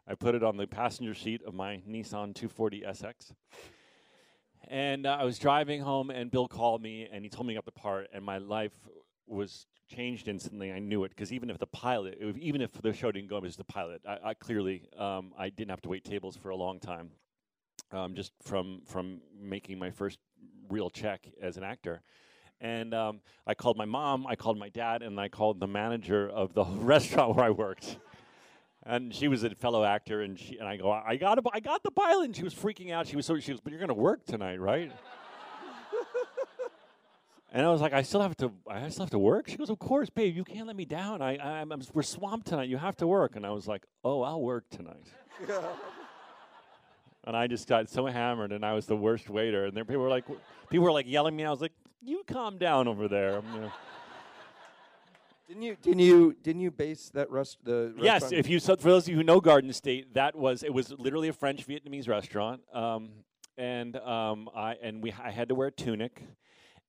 i 0.06 0.14
put 0.14 0.34
it 0.34 0.44
on 0.44 0.56
the 0.56 0.66
passenger 0.66 1.14
seat 1.14 1.40
of 1.46 1.54
my 1.54 1.80
nissan 1.88 2.34
240 2.34 2.82
sx 2.82 3.32
and 4.66 5.06
uh, 5.06 5.16
i 5.20 5.24
was 5.24 5.38
driving 5.38 5.80
home 5.80 6.10
and 6.10 6.30
bill 6.30 6.48
called 6.48 6.82
me 6.82 7.08
and 7.10 7.24
he 7.24 7.28
told 7.28 7.46
me 7.46 7.54
got 7.54 7.64
the 7.64 7.70
part 7.72 8.08
and 8.12 8.24
my 8.24 8.38
life 8.38 8.72
was 9.26 9.66
changed 9.88 10.28
instantly. 10.28 10.72
I 10.72 10.78
knew 10.78 11.04
it 11.04 11.10
because 11.10 11.32
even 11.32 11.50
if 11.50 11.58
the 11.58 11.66
pilot, 11.66 12.18
even 12.20 12.60
if 12.60 12.72
the 12.82 12.92
show 12.92 13.12
didn't 13.12 13.28
go 13.28 13.38
as 13.38 13.56
the 13.56 13.64
pilot, 13.64 14.02
I, 14.06 14.30
I 14.30 14.34
clearly 14.34 14.88
um, 14.98 15.32
I 15.38 15.48
didn't 15.48 15.70
have 15.70 15.82
to 15.82 15.88
wait 15.88 16.04
tables 16.04 16.36
for 16.36 16.50
a 16.50 16.56
long 16.56 16.80
time, 16.80 17.10
um, 17.92 18.14
just 18.14 18.32
from 18.42 18.82
from 18.86 19.20
making 19.38 19.78
my 19.78 19.90
first 19.90 20.18
real 20.68 20.90
check 20.90 21.28
as 21.40 21.56
an 21.56 21.64
actor. 21.64 22.02
And 22.60 22.94
um, 22.94 23.20
I 23.46 23.54
called 23.54 23.76
my 23.76 23.84
mom, 23.84 24.26
I 24.26 24.34
called 24.34 24.58
my 24.58 24.70
dad, 24.70 25.02
and 25.02 25.20
I 25.20 25.28
called 25.28 25.60
the 25.60 25.66
manager 25.66 26.28
of 26.28 26.54
the 26.54 26.64
restaurant 26.78 27.36
where 27.36 27.44
I 27.44 27.50
worked. 27.50 27.98
And 28.88 29.12
she 29.12 29.26
was 29.26 29.42
a 29.42 29.50
fellow 29.50 29.84
actor, 29.84 30.22
and 30.22 30.38
she 30.38 30.58
and 30.58 30.68
I 30.68 30.76
go, 30.76 30.92
I 30.92 31.16
got 31.16 31.38
a, 31.38 31.42
I 31.52 31.58
got 31.58 31.82
the 31.82 31.90
pilot. 31.90 32.26
And 32.26 32.36
she 32.36 32.44
was 32.44 32.54
freaking 32.54 32.92
out. 32.92 33.08
She 33.08 33.16
was 33.16 33.26
so 33.26 33.38
she 33.40 33.50
was, 33.50 33.60
but 33.60 33.72
you're 33.72 33.80
going 33.80 33.88
to 33.88 33.94
work 33.94 34.24
tonight, 34.24 34.60
right? 34.60 34.92
And 37.52 37.64
I 37.64 37.70
was 37.70 37.80
like, 37.80 37.94
I 37.94 38.02
still 38.02 38.20
have 38.20 38.36
to, 38.38 38.52
I 38.68 38.86
still 38.90 39.04
have 39.04 39.10
to 39.12 39.18
work. 39.18 39.48
She 39.48 39.56
goes, 39.56 39.70
Of 39.70 39.78
course, 39.78 40.10
babe. 40.10 40.36
You 40.36 40.44
can't 40.44 40.66
let 40.66 40.76
me 40.76 40.84
down. 40.84 41.22
I, 41.22 41.38
I'm, 41.38 41.72
I'm, 41.72 41.80
we're 41.94 42.02
swamped 42.02 42.48
tonight. 42.48 42.68
You 42.68 42.76
have 42.76 42.96
to 42.96 43.06
work. 43.06 43.34
And 43.34 43.46
I 43.46 43.50
was 43.50 43.66
like, 43.66 43.86
Oh, 44.04 44.20
I'll 44.20 44.42
work 44.42 44.68
tonight. 44.68 45.06
and 47.24 47.34
I 47.34 47.46
just 47.46 47.66
got 47.66 47.88
so 47.88 48.04
hammered, 48.04 48.52
and 48.52 48.62
I 48.62 48.74
was 48.74 48.84
the 48.84 48.96
worst 48.96 49.30
waiter. 49.30 49.64
And 49.64 49.74
there 49.74 49.86
people 49.86 50.02
were 50.02 50.10
like, 50.10 50.26
people 50.68 50.84
were 50.84 50.92
like 50.92 51.06
yelling 51.08 51.32
at 51.32 51.36
me. 51.38 51.44
I 51.46 51.50
was 51.50 51.62
like, 51.62 51.72
You 52.02 52.24
calm 52.26 52.58
down 52.58 52.88
over 52.88 53.08
there. 53.08 53.40
I'm, 55.48 55.62
you 55.62 55.70
know. 55.70 55.76
Didn't 55.76 55.76
you? 55.76 55.76
Didn't 55.82 56.00
you? 56.00 56.36
Didn't 56.42 56.60
you 56.62 56.70
base 56.70 57.10
that 57.14 57.30
rest? 57.30 57.58
The 57.64 57.94
Yes, 57.98 58.22
restaurant- 58.22 58.34
if 58.34 58.48
you 58.48 58.58
so 58.58 58.76
for 58.76 58.90
those 58.90 59.04
of 59.04 59.08
you 59.10 59.16
who 59.16 59.22
know 59.24 59.40
Garden 59.40 59.72
State, 59.72 60.14
that 60.14 60.34
was 60.36 60.62
it 60.62 60.72
was 60.72 60.90
literally 60.92 61.28
a 61.28 61.32
French 61.32 61.66
Vietnamese 61.66 62.08
restaurant, 62.08 62.60
um, 62.72 63.10
and 63.56 63.96
um, 63.96 64.48
I 64.54 64.74
and 64.82 65.02
we 65.02 65.12
I 65.12 65.30
had 65.30 65.48
to 65.48 65.54
wear 65.54 65.68
a 65.68 65.72
tunic, 65.72 66.22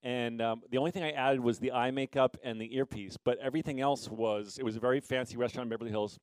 and 0.04 0.42
um, 0.42 0.62
the 0.72 0.78
only 0.78 0.92
thing 0.92 1.04
I 1.04 1.12
added 1.12 1.40
was 1.40 1.60
the 1.60 1.72
eye 1.72 1.92
makeup 1.92 2.38
and 2.44 2.60
the 2.60 2.76
earpiece, 2.76 3.18
but 3.24 3.38
everything 3.40 3.80
else 3.80 4.10
was 4.10 4.58
it 4.58 4.64
was 4.64 4.76
a 4.76 4.80
very 4.80 5.00
fancy 5.00 5.38
restaurant 5.38 5.66
in 5.68 5.70
Beverly 5.70 5.92
Hills, 5.92 6.20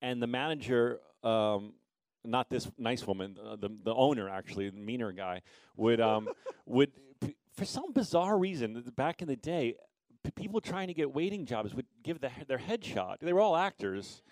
and 0.00 0.22
the 0.22 0.26
manager. 0.26 1.00
Um, 1.22 1.74
not 2.24 2.48
this 2.48 2.70
nice 2.78 3.04
woman, 3.04 3.36
uh, 3.44 3.56
the 3.56 3.68
the 3.82 3.92
owner 3.92 4.28
actually, 4.28 4.70
the 4.70 4.76
meaner 4.76 5.10
guy, 5.10 5.42
would 5.76 6.00
um 6.00 6.28
would 6.66 6.92
p- 7.20 7.34
for 7.52 7.64
some 7.64 7.92
bizarre 7.92 8.38
reason, 8.38 8.80
back 8.96 9.22
in 9.22 9.28
the 9.28 9.34
day, 9.34 9.74
people 10.30 10.60
trying 10.60 10.88
to 10.88 10.94
get 10.94 11.12
waiting 11.12 11.44
jobs 11.46 11.74
would 11.74 11.86
give 12.02 12.20
the, 12.20 12.30
their 12.46 12.58
headshot. 12.58 13.16
They 13.20 13.32
were 13.32 13.40
all 13.40 13.56
actors, 13.56 14.22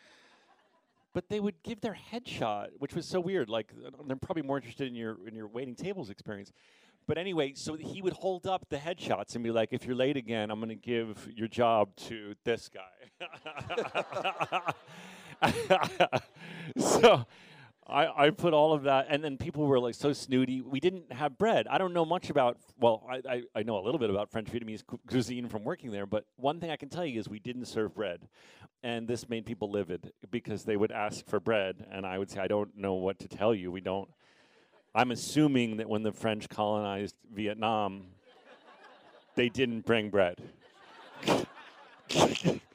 but 1.12 1.28
they 1.28 1.40
would 1.40 1.62
give 1.62 1.80
their 1.80 1.98
headshot, 2.12 2.68
which 2.78 2.94
was 2.94 3.06
so 3.06 3.18
weird. 3.20 3.48
Like 3.48 3.72
they're 4.06 4.16
probably 4.16 4.42
more 4.42 4.56
interested 4.56 4.86
in 4.86 4.94
your 4.94 5.16
in 5.26 5.34
your 5.34 5.48
waiting 5.48 5.74
tables 5.74 6.10
experience. 6.10 6.52
But 7.06 7.18
anyway, 7.18 7.54
so 7.54 7.74
he 7.74 8.02
would 8.02 8.12
hold 8.12 8.46
up 8.46 8.68
the 8.68 8.76
headshots 8.76 9.34
and 9.34 9.42
be 9.42 9.50
like, 9.50 9.70
"If 9.72 9.84
you're 9.84 9.96
late 9.96 10.16
again, 10.16 10.50
I'm 10.50 10.60
going 10.60 10.68
to 10.68 10.74
give 10.76 11.28
your 11.34 11.48
job 11.48 11.96
to 12.08 12.36
this 12.44 12.68
guy." 12.68 12.82
so 16.76 17.26
I, 17.90 18.26
I 18.26 18.30
put 18.30 18.54
all 18.54 18.72
of 18.72 18.84
that, 18.84 19.06
and 19.08 19.22
then 19.22 19.36
people 19.36 19.66
were 19.66 19.80
like 19.80 19.94
so 19.94 20.12
snooty. 20.12 20.60
We 20.60 20.80
didn't 20.80 21.12
have 21.12 21.36
bread. 21.36 21.66
I 21.68 21.78
don't 21.78 21.92
know 21.92 22.04
much 22.04 22.30
about. 22.30 22.58
Well, 22.78 23.02
I, 23.08 23.22
I, 23.28 23.42
I 23.56 23.62
know 23.62 23.78
a 23.78 23.82
little 23.84 23.98
bit 23.98 24.10
about 24.10 24.30
French 24.30 24.48
Vietnamese 24.48 24.86
cu- 24.86 25.00
cuisine 25.06 25.48
from 25.48 25.64
working 25.64 25.90
there, 25.90 26.06
but 26.06 26.24
one 26.36 26.60
thing 26.60 26.70
I 26.70 26.76
can 26.76 26.88
tell 26.88 27.04
you 27.04 27.18
is 27.18 27.28
we 27.28 27.38
didn't 27.38 27.66
serve 27.66 27.94
bread, 27.94 28.28
and 28.82 29.08
this 29.08 29.28
made 29.28 29.44
people 29.44 29.70
livid 29.70 30.12
because 30.30 30.64
they 30.64 30.76
would 30.76 30.92
ask 30.92 31.26
for 31.26 31.40
bread, 31.40 31.86
and 31.90 32.06
I 32.06 32.18
would 32.18 32.30
say 32.30 32.40
I 32.40 32.46
don't 32.46 32.76
know 32.76 32.94
what 32.94 33.18
to 33.20 33.28
tell 33.28 33.54
you. 33.54 33.70
We 33.72 33.80
don't. 33.80 34.08
I'm 34.94 35.10
assuming 35.10 35.76
that 35.78 35.88
when 35.88 36.02
the 36.02 36.12
French 36.12 36.48
colonized 36.48 37.14
Vietnam, 37.32 38.06
they 39.34 39.48
didn't 39.48 39.86
bring 39.86 40.10
bread. 40.10 40.40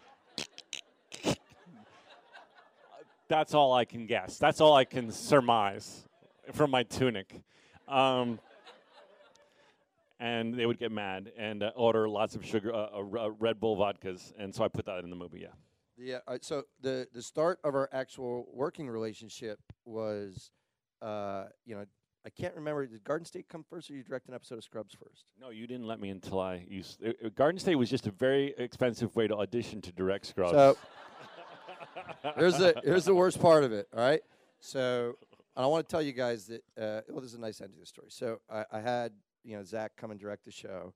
That's 3.27 3.53
all 3.53 3.73
I 3.73 3.85
can 3.85 4.05
guess. 4.05 4.37
That's 4.37 4.61
all 4.61 4.75
I 4.75 4.85
can 4.85 5.11
surmise 5.11 6.07
from 6.53 6.71
my 6.71 6.83
tunic. 6.83 7.41
Um, 7.87 8.39
and 10.19 10.53
they 10.53 10.65
would 10.65 10.79
get 10.79 10.91
mad 10.91 11.31
and 11.37 11.63
uh, 11.63 11.71
order 11.75 12.07
lots 12.07 12.35
of 12.35 12.45
sugar, 12.45 12.73
uh, 12.73 12.87
uh, 12.93 13.25
uh, 13.25 13.29
Red 13.39 13.59
Bull 13.59 13.75
vodkas, 13.77 14.31
and 14.37 14.53
so 14.53 14.63
I 14.63 14.67
put 14.67 14.85
that 14.85 15.03
in 15.03 15.09
the 15.09 15.15
movie. 15.15 15.39
Yeah. 15.41 15.47
Yeah. 15.97 16.19
Uh, 16.27 16.37
so 16.41 16.63
the 16.81 17.07
the 17.13 17.21
start 17.21 17.59
of 17.63 17.75
our 17.75 17.89
actual 17.91 18.47
working 18.53 18.89
relationship 18.89 19.59
was, 19.85 20.51
uh, 21.01 21.45
you 21.65 21.75
know, 21.75 21.85
I 22.25 22.29
can't 22.29 22.55
remember. 22.55 22.85
Did 22.85 23.03
Garden 23.03 23.25
State 23.25 23.47
come 23.49 23.63
first, 23.69 23.89
or 23.89 23.93
you 23.93 24.03
direct 24.03 24.27
an 24.27 24.33
episode 24.33 24.57
of 24.57 24.63
Scrubs 24.63 24.95
first? 24.95 25.25
No, 25.39 25.51
you 25.51 25.67
didn't 25.67 25.85
let 25.85 25.99
me 25.99 26.09
until 26.09 26.39
I 26.39 26.65
used. 26.67 27.05
Uh, 27.05 27.09
uh, 27.23 27.29
Garden 27.35 27.59
State 27.59 27.75
was 27.75 27.89
just 27.89 28.07
a 28.07 28.11
very 28.11 28.55
expensive 28.57 29.15
way 29.15 29.27
to 29.27 29.35
audition 29.35 29.81
to 29.81 29.91
direct 29.91 30.25
Scrubs. 30.25 30.51
So 30.51 30.77
here's 32.37 32.57
the 32.57 32.81
here's 32.83 33.05
the 33.05 33.15
worst 33.15 33.39
part 33.39 33.63
of 33.63 33.71
it. 33.71 33.87
All 33.93 33.99
right. 33.99 34.21
So 34.59 35.17
I 35.55 35.65
want 35.67 35.87
to 35.87 35.91
tell 35.91 36.01
you 36.01 36.11
guys 36.11 36.47
that. 36.47 36.63
Uh, 36.77 37.01
well, 37.09 37.21
this 37.21 37.31
is 37.31 37.37
a 37.37 37.41
nice 37.41 37.61
end 37.61 37.73
to 37.73 37.79
the 37.79 37.85
story. 37.85 38.07
So 38.09 38.39
I, 38.49 38.65
I 38.71 38.79
had 38.79 39.13
you 39.43 39.57
know 39.57 39.63
Zach 39.63 39.93
come 39.97 40.11
and 40.11 40.19
direct 40.19 40.45
the 40.45 40.51
show, 40.51 40.93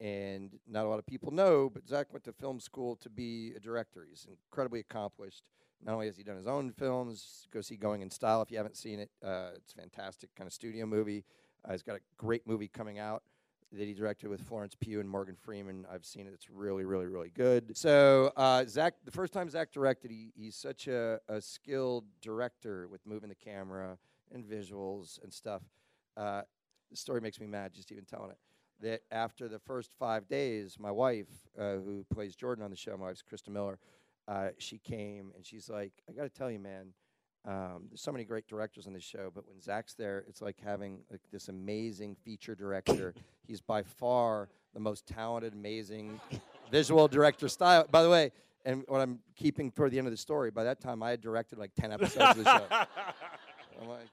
and 0.00 0.50
not 0.68 0.84
a 0.84 0.88
lot 0.88 0.98
of 0.98 1.06
people 1.06 1.30
know, 1.32 1.70
but 1.72 1.86
Zach 1.86 2.12
went 2.12 2.24
to 2.24 2.32
film 2.32 2.60
school 2.60 2.96
to 2.96 3.10
be 3.10 3.52
a 3.56 3.60
director. 3.60 4.06
He's 4.08 4.26
incredibly 4.28 4.80
accomplished. 4.80 5.42
Not 5.84 5.94
only 5.94 6.06
has 6.06 6.16
he 6.16 6.22
done 6.22 6.36
his 6.36 6.46
own 6.46 6.72
films, 6.72 7.46
go 7.52 7.60
see 7.60 7.76
Going 7.76 8.00
in 8.00 8.10
Style 8.10 8.40
if 8.40 8.50
you 8.50 8.56
haven't 8.56 8.76
seen 8.76 8.98
it. 8.98 9.10
Uh, 9.22 9.50
it's 9.56 9.72
a 9.74 9.76
fantastic 9.76 10.34
kind 10.34 10.46
of 10.46 10.52
studio 10.54 10.86
movie. 10.86 11.24
Uh, 11.64 11.72
he's 11.72 11.82
got 11.82 11.96
a 11.96 12.00
great 12.16 12.46
movie 12.46 12.68
coming 12.68 12.98
out 12.98 13.22
that 13.76 13.86
he 13.86 13.94
directed 13.94 14.28
with 14.28 14.40
Florence 14.40 14.74
Pugh 14.74 15.00
and 15.00 15.08
Morgan 15.08 15.36
Freeman. 15.36 15.86
I've 15.92 16.04
seen 16.04 16.26
it. 16.26 16.32
It's 16.32 16.50
really, 16.50 16.84
really, 16.84 17.06
really 17.06 17.30
good. 17.30 17.76
So 17.76 18.32
uh, 18.36 18.64
Zach, 18.66 18.94
the 19.04 19.10
first 19.10 19.32
time 19.32 19.48
Zach 19.50 19.72
directed, 19.72 20.10
he, 20.10 20.32
he's 20.34 20.56
such 20.56 20.88
a, 20.88 21.20
a 21.28 21.40
skilled 21.40 22.04
director 22.20 22.88
with 22.88 23.04
moving 23.06 23.28
the 23.28 23.34
camera 23.34 23.98
and 24.32 24.44
visuals 24.44 25.22
and 25.22 25.32
stuff. 25.32 25.62
Uh, 26.16 26.42
the 26.90 26.96
story 26.96 27.20
makes 27.20 27.40
me 27.40 27.46
mad 27.46 27.72
just 27.72 27.92
even 27.92 28.04
telling 28.04 28.30
it. 28.30 28.38
That 28.80 29.00
after 29.10 29.48
the 29.48 29.58
first 29.58 29.94
five 29.98 30.28
days, 30.28 30.76
my 30.78 30.90
wife, 30.90 31.28
uh, 31.58 31.76
who 31.76 32.04
plays 32.12 32.36
Jordan 32.36 32.62
on 32.62 32.70
the 32.70 32.76
show, 32.76 32.96
my 32.96 33.06
wife's 33.06 33.22
Christa 33.22 33.48
Miller, 33.48 33.78
uh, 34.28 34.48
she 34.58 34.78
came 34.78 35.32
and 35.34 35.46
she's 35.46 35.70
like, 35.70 35.92
"I 36.08 36.12
got 36.12 36.24
to 36.24 36.28
tell 36.28 36.50
you, 36.50 36.58
man, 36.58 36.92
um, 37.46 37.84
there's 37.88 38.00
so 38.00 38.10
many 38.10 38.24
great 38.24 38.48
directors 38.48 38.88
on 38.88 38.92
this 38.92 39.04
show, 39.04 39.30
but 39.32 39.46
when 39.46 39.60
Zach's 39.60 39.94
there, 39.94 40.24
it's 40.28 40.42
like 40.42 40.56
having 40.64 40.98
like 41.10 41.20
this 41.32 41.48
amazing 41.48 42.16
feature 42.24 42.56
director. 42.56 43.14
He's 43.46 43.60
by 43.60 43.84
far 43.84 44.48
the 44.74 44.80
most 44.80 45.06
talented, 45.06 45.52
amazing 45.52 46.20
visual 46.72 47.06
director 47.06 47.48
style. 47.48 47.86
By 47.88 48.02
the 48.02 48.10
way, 48.10 48.32
and 48.64 48.82
what 48.88 49.00
I'm 49.00 49.20
keeping 49.36 49.70
toward 49.70 49.92
the 49.92 49.98
end 49.98 50.08
of 50.08 50.12
the 50.12 50.16
story, 50.16 50.50
by 50.50 50.64
that 50.64 50.80
time 50.80 51.04
I 51.04 51.10
had 51.10 51.20
directed 51.20 51.56
like 51.58 51.70
ten 51.78 51.92
episodes 51.92 52.38
of 52.38 52.44
the 52.44 52.58
show. 52.58 52.66
I'm 53.80 53.88
like, 53.88 54.08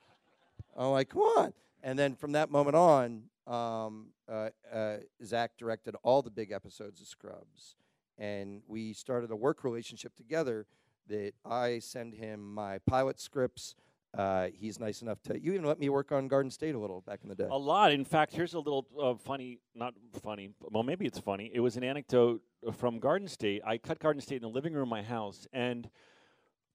I'm 0.78 0.92
like, 0.92 1.10
come 1.10 1.22
on. 1.22 1.54
And 1.82 1.98
then 1.98 2.16
from 2.16 2.34
that 2.34 2.52
moment 2.52 2.76
on, 2.76 3.24
um, 3.48 4.08
uh, 4.32 4.50
uh, 4.72 4.98
Zach 5.26 5.58
directed 5.58 5.96
all 6.04 6.22
the 6.22 6.30
big 6.30 6.52
episodes 6.52 7.02
of 7.02 7.08
Scrubs, 7.08 7.76
and 8.20 8.62
we 8.68 8.94
started 8.94 9.32
a 9.32 9.36
work 9.36 9.64
relationship 9.64 10.16
together. 10.16 10.68
That 11.08 11.34
I 11.46 11.80
send 11.80 12.14
him 12.14 12.54
my 12.54 12.80
pilot 12.80 13.20
scripts. 13.20 13.76
Uh, 14.18 14.50
he's 14.54 14.80
nice 14.80 15.02
enough 15.02 15.22
to. 15.24 15.40
You 15.40 15.54
even 15.54 15.66
let 15.66 15.80
me 15.80 15.90
work 15.90 16.12
on 16.12 16.28
Garden 16.28 16.52
State 16.52 16.76
a 16.76 16.80
little 16.80 17.02
back 17.02 17.22
in 17.24 17.30
the 17.30 17.36
day. 17.36 17.48
A 17.50 17.58
lot. 17.58 17.92
In 17.92 18.06
fact, 18.06 18.32
here's 18.32 18.54
a 18.54 18.60
little 18.60 18.86
uh, 19.02 19.16
funny, 19.16 19.60
not 19.74 19.96
funny, 20.22 20.52
well, 20.62 20.84
maybe 20.84 21.06
it's 21.06 21.18
funny. 21.18 21.50
It 21.52 21.62
was 21.62 21.78
an 21.78 21.84
anecdote 21.84 22.42
from 22.78 23.00
Garden 23.00 23.28
State. 23.28 23.64
I 23.66 23.80
cut 23.80 23.98
Garden 24.00 24.22
State 24.22 24.36
in 24.36 24.44
the 24.44 24.54
living 24.54 24.74
room 24.74 24.84
of 24.84 24.90
my 24.90 25.02
house. 25.02 25.48
And, 25.52 25.90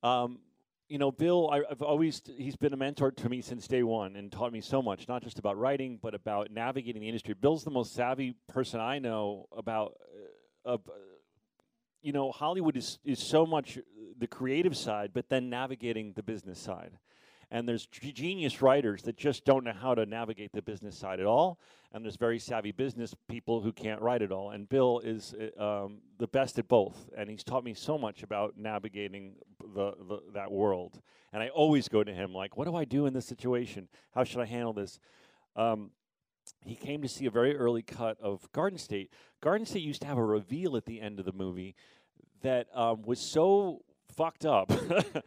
um, 0.03 0.41
you 0.89 0.99
know, 0.99 1.13
Bill, 1.13 1.49
I, 1.53 1.63
I've 1.71 1.81
always, 1.81 2.23
he's 2.27 2.57
been 2.57 2.73
a 2.73 2.77
mentor 2.77 3.13
to 3.13 3.29
me 3.29 3.41
since 3.41 3.69
day 3.69 3.85
one 3.85 4.17
and 4.17 4.33
taught 4.33 4.53
me 4.53 4.61
so 4.61 4.83
much, 4.83 5.07
not 5.07 5.23
just 5.23 5.39
about 5.39 5.57
writing, 5.57 6.01
but 6.03 6.15
about 6.15 6.51
navigating 6.51 7.03
the 7.03 7.09
industry. 7.09 7.35
Bill's 7.41 7.63
the 7.63 7.71
most 7.71 7.95
savvy 7.95 8.35
person 8.49 8.81
I 8.81 8.99
know 8.99 9.47
about, 9.57 9.95
uh, 10.67 10.79
you 12.09 12.13
know, 12.13 12.33
Hollywood 12.33 12.75
is, 12.75 12.99
is 13.05 13.19
so 13.19 13.45
much 13.45 13.79
the 14.19 14.27
creative 14.27 14.75
side, 14.75 15.11
but 15.13 15.29
then 15.29 15.51
navigating 15.51 16.15
the 16.15 16.23
business 16.23 16.59
side. 16.59 16.93
And 17.51 17.69
there's 17.69 17.85
g- 17.85 18.13
genius 18.13 18.63
writers 18.63 19.03
that 19.03 19.19
just 19.19 19.45
don't 19.45 19.63
know 19.63 19.75
how 19.79 19.95
to 19.95 20.07
navigate 20.07 20.53
the 20.53 20.63
business 20.63 20.97
side 20.97 21.21
at 21.21 21.27
all. 21.27 21.59
And 21.93 22.03
there's 22.03 22.17
very 22.17 22.39
savvy 22.39 22.73
business 22.73 23.15
people 23.29 23.61
who 23.61 23.73
can't 23.73 24.01
write 24.01 24.23
at 24.23 24.33
all. 24.33 24.53
And 24.53 24.67
bill 24.67 25.03
is 25.05 25.35
uh, 25.35 25.63
um, 25.85 25.99
the 26.17 26.27
best 26.27 26.59
at 26.59 26.67
both. 26.67 27.11
And 27.15 27.29
he's 27.29 27.45
taught 27.45 27.63
me 27.63 27.75
so 27.75 27.99
much 27.99 28.23
about 28.23 28.57
navigating 28.57 29.35
the, 29.61 29.93
the, 30.09 30.23
that 30.33 30.51
world. 30.51 31.03
And 31.35 31.43
i 31.43 31.51
always 31.51 31.89
go 31.89 32.03
to 32.03 32.13
him 32.15 32.33
like 32.33 32.57
what 32.57 32.67
do 32.67 32.75
i 32.75 32.87
do 32.87 33.05
in 33.05 33.13
this 33.13 33.27
situation? 33.27 33.89
How 34.15 34.25
should 34.25 34.41
i 34.41 34.47
handle 34.47 34.73
this? 34.73 34.99
Um, 35.57 35.91
he 36.65 36.75
came 36.75 37.03
to 37.03 37.09
see 37.09 37.27
a 37.27 37.31
very 37.31 37.57
early 37.57 37.83
cut 37.83 38.19
of 38.21 38.51
garden 38.53 38.79
state. 38.79 39.13
Garden 39.41 39.67
state 39.67 39.83
used 39.83 40.01
to 40.03 40.07
have 40.07 40.19
a 40.19 40.25
reveal 40.25 40.77
at 40.77 40.87
the 40.87 41.01
end 41.01 41.19
of 41.19 41.25
the 41.25 41.33
movie 41.33 41.75
that 42.43 42.67
um, 42.75 43.03
was 43.03 43.21
so 43.21 43.83
fucked 44.17 44.45
up 44.47 44.73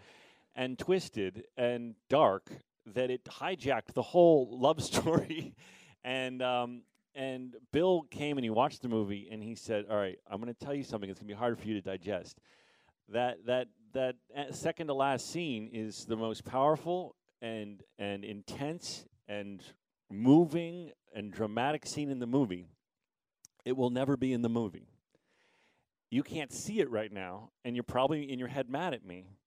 and 0.55 0.77
twisted 0.77 1.45
and 1.57 1.95
dark 2.09 2.49
that 2.85 3.09
it 3.09 3.23
hijacked 3.25 3.93
the 3.93 4.01
whole 4.01 4.57
love 4.59 4.81
story. 4.91 5.55
and 6.03 6.41
um, 6.41 6.83
and 7.13 7.55
Bill 7.71 8.03
came 8.09 8.37
and 8.37 8.45
he 8.45 8.49
watched 8.49 8.81
the 8.81 8.87
movie 8.87 9.27
and 9.31 9.43
he 9.43 9.55
said, 9.55 9.85
"All 9.89 9.97
right, 9.97 10.17
I'm 10.29 10.41
going 10.41 10.53
to 10.53 10.65
tell 10.65 10.73
you 10.73 10.83
something. 10.83 11.09
It's 11.09 11.19
going 11.19 11.27
to 11.27 11.33
be 11.33 11.37
hard 11.37 11.59
for 11.59 11.67
you 11.67 11.73
to 11.75 11.81
digest. 11.81 12.39
That 13.09 13.45
that 13.45 13.67
that 13.93 14.15
uh, 14.35 14.51
second 14.51 14.87
to 14.87 14.93
last 14.93 15.29
scene 15.29 15.69
is 15.73 16.05
the 16.05 16.15
most 16.15 16.45
powerful 16.45 17.15
and 17.41 17.83
and 17.99 18.23
intense 18.23 19.05
and 19.27 19.61
moving 20.09 20.91
and 21.13 21.31
dramatic 21.31 21.85
scene 21.85 22.09
in 22.09 22.19
the 22.19 22.27
movie. 22.27 22.67
It 23.65 23.75
will 23.75 23.89
never 23.89 24.15
be 24.15 24.33
in 24.33 24.41
the 24.41 24.49
movie." 24.49 24.90
You 26.11 26.21
can't 26.21 26.51
see 26.51 26.79
it 26.79 26.91
right 26.91 27.11
now, 27.11 27.49
and 27.65 27.75
you're 27.75 27.83
probably 27.83 28.31
in 28.31 28.37
your 28.37 28.49
head 28.49 28.69
mad 28.69 28.93
at 28.93 29.03
me 29.03 29.37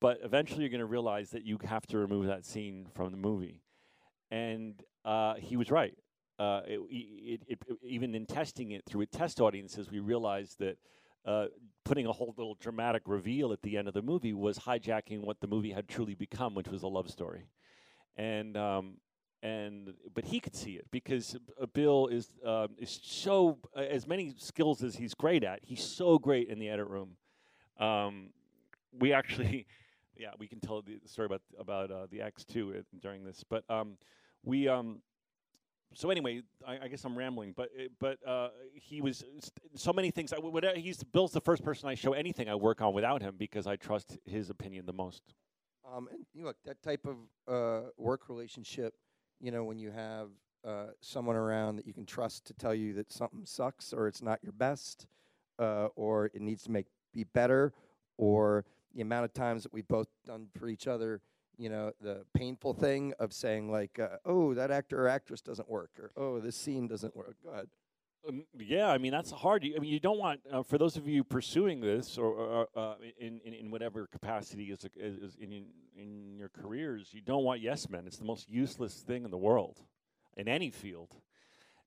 but 0.00 0.18
eventually 0.22 0.62
you're 0.62 0.70
going 0.70 0.80
to 0.80 0.86
realize 0.86 1.30
that 1.30 1.44
you 1.44 1.58
have 1.64 1.86
to 1.86 1.98
remove 1.98 2.26
that 2.26 2.44
scene 2.44 2.86
from 2.94 3.10
the 3.10 3.16
movie. 3.16 3.62
And 4.30 4.82
uh, 5.04 5.34
he 5.34 5.56
was 5.56 5.70
right. 5.70 5.96
Uh, 6.38 6.60
it, 6.66 6.80
it, 6.90 7.40
it, 7.48 7.58
even 7.82 8.14
in 8.14 8.26
testing 8.26 8.72
it 8.72 8.84
through 8.84 9.06
test 9.06 9.40
audiences, 9.40 9.90
we 9.90 10.00
realized 10.00 10.58
that 10.58 10.76
uh, 11.24 11.46
putting 11.84 12.06
a 12.06 12.12
whole 12.12 12.34
little 12.36 12.56
dramatic 12.60 13.02
reveal 13.06 13.52
at 13.52 13.62
the 13.62 13.76
end 13.76 13.88
of 13.88 13.94
the 13.94 14.02
movie 14.02 14.34
was 14.34 14.58
hijacking 14.58 15.22
what 15.22 15.40
the 15.40 15.46
movie 15.46 15.72
had 15.72 15.88
truly 15.88 16.14
become, 16.14 16.54
which 16.54 16.68
was 16.68 16.82
a 16.82 16.88
love 16.88 17.10
story. 17.10 17.46
And 18.16 18.56
um, 18.56 18.98
and 19.42 19.94
but 20.14 20.24
he 20.24 20.40
could 20.40 20.54
see 20.54 20.72
it 20.72 20.86
because 20.90 21.36
uh, 21.60 21.66
Bill 21.66 22.06
is 22.08 22.28
um, 22.44 22.68
is 22.78 22.98
so 23.02 23.58
uh, 23.76 23.80
as 23.80 24.06
many 24.06 24.34
skills 24.38 24.82
as 24.82 24.96
he's 24.96 25.14
great 25.14 25.44
at. 25.44 25.60
He's 25.62 25.82
so 25.82 26.18
great 26.18 26.48
in 26.48 26.58
the 26.58 26.68
edit 26.68 26.88
room. 26.88 27.16
Um, 27.78 28.30
we 28.98 29.12
actually, 29.12 29.66
yeah, 30.16 30.30
we 30.38 30.48
can 30.48 30.60
tell 30.60 30.82
the 30.82 30.98
story 31.06 31.26
about 31.26 31.42
about 31.58 31.90
uh, 31.90 32.06
the 32.10 32.22
X 32.22 32.44
two 32.44 32.74
uh, 32.76 32.82
during 33.00 33.24
this, 33.24 33.44
but 33.48 33.64
um, 33.68 33.96
we 34.42 34.68
um, 34.68 35.00
so 35.94 36.10
anyway, 36.10 36.42
I, 36.66 36.78
I 36.84 36.88
guess 36.88 37.04
I'm 37.04 37.16
rambling, 37.16 37.54
but 37.56 37.70
but 38.00 38.18
uh, 38.26 38.48
he 38.74 39.00
was 39.00 39.24
so 39.74 39.92
many 39.92 40.10
things. 40.10 40.32
I, 40.32 40.38
would, 40.38 40.64
he's 40.76 41.02
Bill's 41.04 41.32
the 41.32 41.40
first 41.40 41.62
person 41.62 41.88
I 41.88 41.94
show 41.94 42.12
anything 42.12 42.48
I 42.48 42.54
work 42.54 42.80
on 42.82 42.92
without 42.92 43.22
him 43.22 43.36
because 43.38 43.66
I 43.66 43.76
trust 43.76 44.18
his 44.24 44.50
opinion 44.50 44.86
the 44.86 44.92
most. 44.92 45.22
Um, 45.90 46.08
and 46.10 46.26
you 46.34 46.44
look, 46.44 46.56
that 46.64 46.82
type 46.82 47.06
of 47.06 47.16
uh, 47.52 47.88
work 47.96 48.28
relationship, 48.28 48.94
you 49.40 49.50
know, 49.50 49.64
when 49.64 49.78
you 49.78 49.90
have 49.90 50.28
uh, 50.66 50.86
someone 51.00 51.36
around 51.36 51.76
that 51.76 51.86
you 51.86 51.92
can 51.92 52.04
trust 52.04 52.44
to 52.46 52.54
tell 52.54 52.74
you 52.74 52.92
that 52.94 53.12
something 53.12 53.44
sucks 53.44 53.92
or 53.92 54.08
it's 54.08 54.22
not 54.22 54.40
your 54.42 54.52
best 54.52 55.06
uh, 55.58 55.88
or 55.94 56.26
it 56.26 56.40
needs 56.40 56.64
to 56.64 56.70
make 56.70 56.86
be 57.14 57.24
better 57.24 57.72
or 58.18 58.64
the 58.94 59.00
amount 59.00 59.24
of 59.24 59.32
times 59.32 59.62
that 59.62 59.72
we've 59.72 59.86
both 59.86 60.08
done 60.26 60.48
for 60.58 60.68
each 60.68 60.86
other 60.88 61.20
you 61.56 61.68
know 61.68 61.92
the 62.00 62.24
painful 62.34 62.74
thing 62.74 63.14
of 63.18 63.32
saying 63.32 63.70
like 63.70 63.98
uh, 63.98 64.16
oh 64.24 64.54
that 64.54 64.70
actor 64.70 65.04
or 65.04 65.08
actress 65.08 65.40
doesn't 65.40 65.70
work 65.70 65.90
or 65.98 66.10
oh 66.16 66.40
this 66.40 66.56
scene 66.56 66.88
doesn't 66.88 67.14
work 67.16 67.36
go 67.44 67.50
ahead 67.50 67.68
Um, 68.28 68.44
yeah, 68.58 68.88
I 68.90 68.98
mean 68.98 69.12
that's 69.12 69.30
hard. 69.30 69.64
I 69.64 69.78
mean, 69.78 69.90
you 69.92 70.00
don't 70.00 70.18
want 70.18 70.40
uh, 70.52 70.62
for 70.62 70.78
those 70.78 70.96
of 70.96 71.06
you 71.06 71.22
pursuing 71.24 71.80
this 71.80 72.18
or, 72.18 72.26
or 72.26 72.68
uh, 72.76 72.94
in, 73.18 73.40
in 73.44 73.54
in 73.54 73.70
whatever 73.70 74.06
capacity 74.06 74.64
is, 74.70 74.86
is, 74.96 75.36
in- 75.40 75.66
in 75.96 76.36
your 76.38 76.48
careers, 76.48 77.10
you 77.12 77.20
don't 77.20 77.44
want 77.44 77.60
yes 77.60 77.88
men. 77.88 78.04
It's 78.06 78.18
the 78.18 78.24
most 78.24 78.48
useless 78.48 78.94
thing 78.94 79.24
in 79.24 79.30
the 79.30 79.38
world, 79.38 79.80
in 80.36 80.48
any 80.48 80.70
field. 80.70 81.14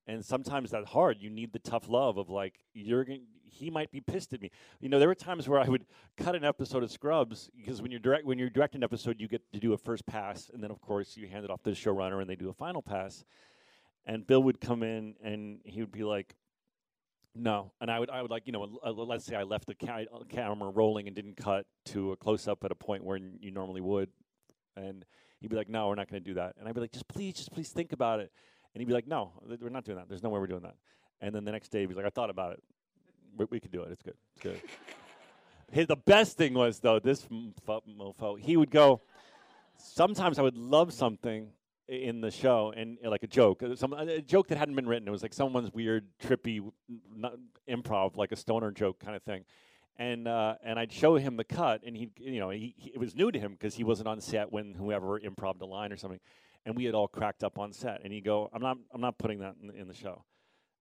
And 0.08 0.25
sometimes 0.25 0.71
that's 0.71 0.89
hard. 0.89 1.17
You 1.19 1.30
need 1.30 1.54
the 1.54 1.60
tough 1.60 1.88
love 1.88 2.17
of 2.17 2.30
like 2.30 2.56
you're 2.73 3.04
going. 3.04 3.21
He 3.43 3.69
might 3.69 3.91
be 3.91 3.99
pissed 3.99 4.32
at 4.34 4.41
me. 4.41 4.52
You 4.80 4.89
know, 4.89 4.99
there 4.99 5.08
were 5.08 5.15
times 5.15 5.47
where 5.49 5.60
I 5.60 5.67
would 5.67 5.86
cut 6.17 6.36
an 6.36 6.43
episode 6.43 6.82
of 6.84 6.91
Scrubs 6.91 7.49
because 7.56 7.82
when 7.82 7.91
you're 7.91 7.99
direct 7.99 8.25
when 8.25 8.39
you're 8.39 8.49
directing 8.49 8.80
an 8.80 8.84
episode, 8.84 9.19
you 9.19 9.28
get 9.28 9.41
to 9.54 9.60
do 9.60 9.73
a 9.73 9.78
first 9.78 10.06
pass, 10.06 10.49
and 10.54 10.63
then 10.63 10.71
of 10.71 10.82
course 10.82 11.17
you 11.17 11.28
hand 11.28 11.45
it 11.45 11.52
off 11.52 11.62
to 11.63 11.71
the 11.71 11.75
showrunner, 11.75 12.21
and 12.21 12.30
they 12.30 12.36
do 12.36 12.49
a 12.49 12.54
final 12.54 12.82
pass 12.82 13.23
and 14.10 14.26
Bill 14.26 14.41
would 14.41 14.60
come 14.60 14.82
in 14.82 15.13
and 15.24 15.60
he 15.63 15.82
would 15.82 15.91
be 15.91 16.04
like, 16.04 16.36
"No," 17.36 17.72
and 17.80 17.91
I 17.91 18.00
would 18.00 18.10
I 18.10 18.24
would 18.24 18.32
like 18.32 18.48
you 18.48 18.52
know 18.52 18.80
uh, 18.84 18.91
let's 18.91 19.24
say 19.24 19.36
I 19.36 19.43
left 19.43 19.67
the 19.67 19.76
ca- 19.76 20.08
uh, 20.12 20.24
camera 20.28 20.72
rolling 20.72 21.06
and 21.06 21.15
didn't 21.15 21.38
cut 21.38 21.67
to 21.86 22.12
a 22.13 22.17
close 22.17 22.48
up 22.48 22.63
at 22.63 22.72
a 22.72 22.76
point 22.76 23.04
where 23.04 23.17
n- 23.17 23.38
you 23.39 23.52
normally 23.52 23.82
would, 23.82 24.10
and 24.76 25.06
he'd 25.39 25.52
be 25.52 25.56
like, 25.56 25.69
"No, 25.69 25.88
we're 25.88 25.95
not 25.95 26.10
going 26.10 26.24
to 26.24 26.28
do 26.28 26.34
that," 26.34 26.56
and 26.58 26.67
I'd 26.67 26.74
be 26.74 26.82
like, 26.82 26.91
"Just 26.91 27.08
please, 27.08 27.36
just 27.36 27.52
please 27.52 27.69
think 27.69 27.93
about 27.93 28.19
it," 28.19 28.32
and 28.74 28.82
he'd 28.82 28.88
be 28.88 28.93
like, 28.93 29.08
"No, 29.08 29.32
th- 29.48 29.60
we're 29.62 29.69
not 29.69 29.86
doing 29.86 30.00
that. 30.00 30.10
There's 30.10 30.24
no 30.24 30.30
way 30.30 30.39
we're 30.39 30.48
doing 30.48 30.63
that," 30.63 30.76
and 31.22 31.34
then 31.34 31.45
the 31.45 31.52
next 31.52 31.69
day 31.69 31.82
he'd 31.82 31.89
be 31.89 31.93
like, 31.95 32.06
"I 32.06 32.10
thought 32.10 32.32
about 32.32 32.54
it. 32.54 32.63
We, 33.38 33.45
we 33.52 33.60
could 33.60 33.72
do 33.72 33.84
it. 33.84 33.91
It's 33.91 34.02
good. 34.02 34.17
It's 34.36 34.43
good." 34.43 34.60
His, 35.72 35.86
the 35.86 35.98
best 35.98 36.36
thing 36.36 36.56
was 36.56 36.80
though 36.80 36.98
this 36.98 37.28
mofo, 37.28 37.82
mofo 37.88 38.39
he 38.39 38.58
would 38.58 38.72
go. 38.72 39.02
Sometimes 39.78 40.39
I 40.39 40.41
would 40.41 40.58
love 40.58 40.91
something 40.93 41.52
in 41.89 42.21
the 42.21 42.32
show 42.32 42.71
and 42.75 42.97
uh, 43.04 43.10
like 43.10 43.23
a 43.23 43.28
joke, 43.28 43.63
uh, 43.63 43.75
some 43.75 43.93
a 43.93 44.21
joke 44.21 44.47
that 44.47 44.58
hadn't 44.58 44.75
been 44.75 44.88
written. 44.88 45.08
It 45.08 45.12
was 45.12 45.23
like 45.23 45.34
someone's 45.34 45.73
weird, 45.73 46.08
trippy, 46.21 46.62
n- 46.89 47.47
improv, 47.67 48.15
like 48.15 48.32
a 48.32 48.36
stoner 48.36 48.71
joke 48.71 48.99
kind 48.99 49.15
of 49.15 49.23
thing. 49.23 49.43
And 49.97 50.28
uh, 50.28 50.56
and 50.63 50.80
I'd 50.80 50.93
show 50.93 51.15
him 51.17 51.36
the 51.36 51.43
cut, 51.43 51.82
and 51.86 51.97
he, 51.97 52.10
you 52.17 52.39
know, 52.39 52.52
he, 52.52 52.73
he 52.78 52.91
it 52.91 52.99
was 52.99 53.15
new 53.15 53.32
to 53.32 53.39
him 53.39 53.54
because 53.54 53.75
he 53.75 53.84
wasn't 53.84 54.08
on 54.08 54.21
set 54.21 54.52
when 54.52 54.73
whoever 54.73 55.19
improved 55.19 55.62
a 55.62 55.65
line 55.65 55.91
or 55.91 55.97
something, 55.97 56.21
and 56.65 56.75
we 56.75 56.86
had 56.86 56.95
all 56.95 57.08
cracked 57.10 57.43
up 57.43 57.60
on 57.60 57.73
set. 57.73 58.02
And 58.04 58.13
he'd 58.13 58.23
go, 58.23 58.49
"I'm 58.54 58.62
not, 58.62 58.78
I'm 58.93 59.02
not 59.02 59.17
putting 59.17 59.39
that 59.39 59.56
in, 59.62 59.67
the- 59.67 59.75
in 59.75 59.88
the 59.89 59.93
show," 59.93 60.23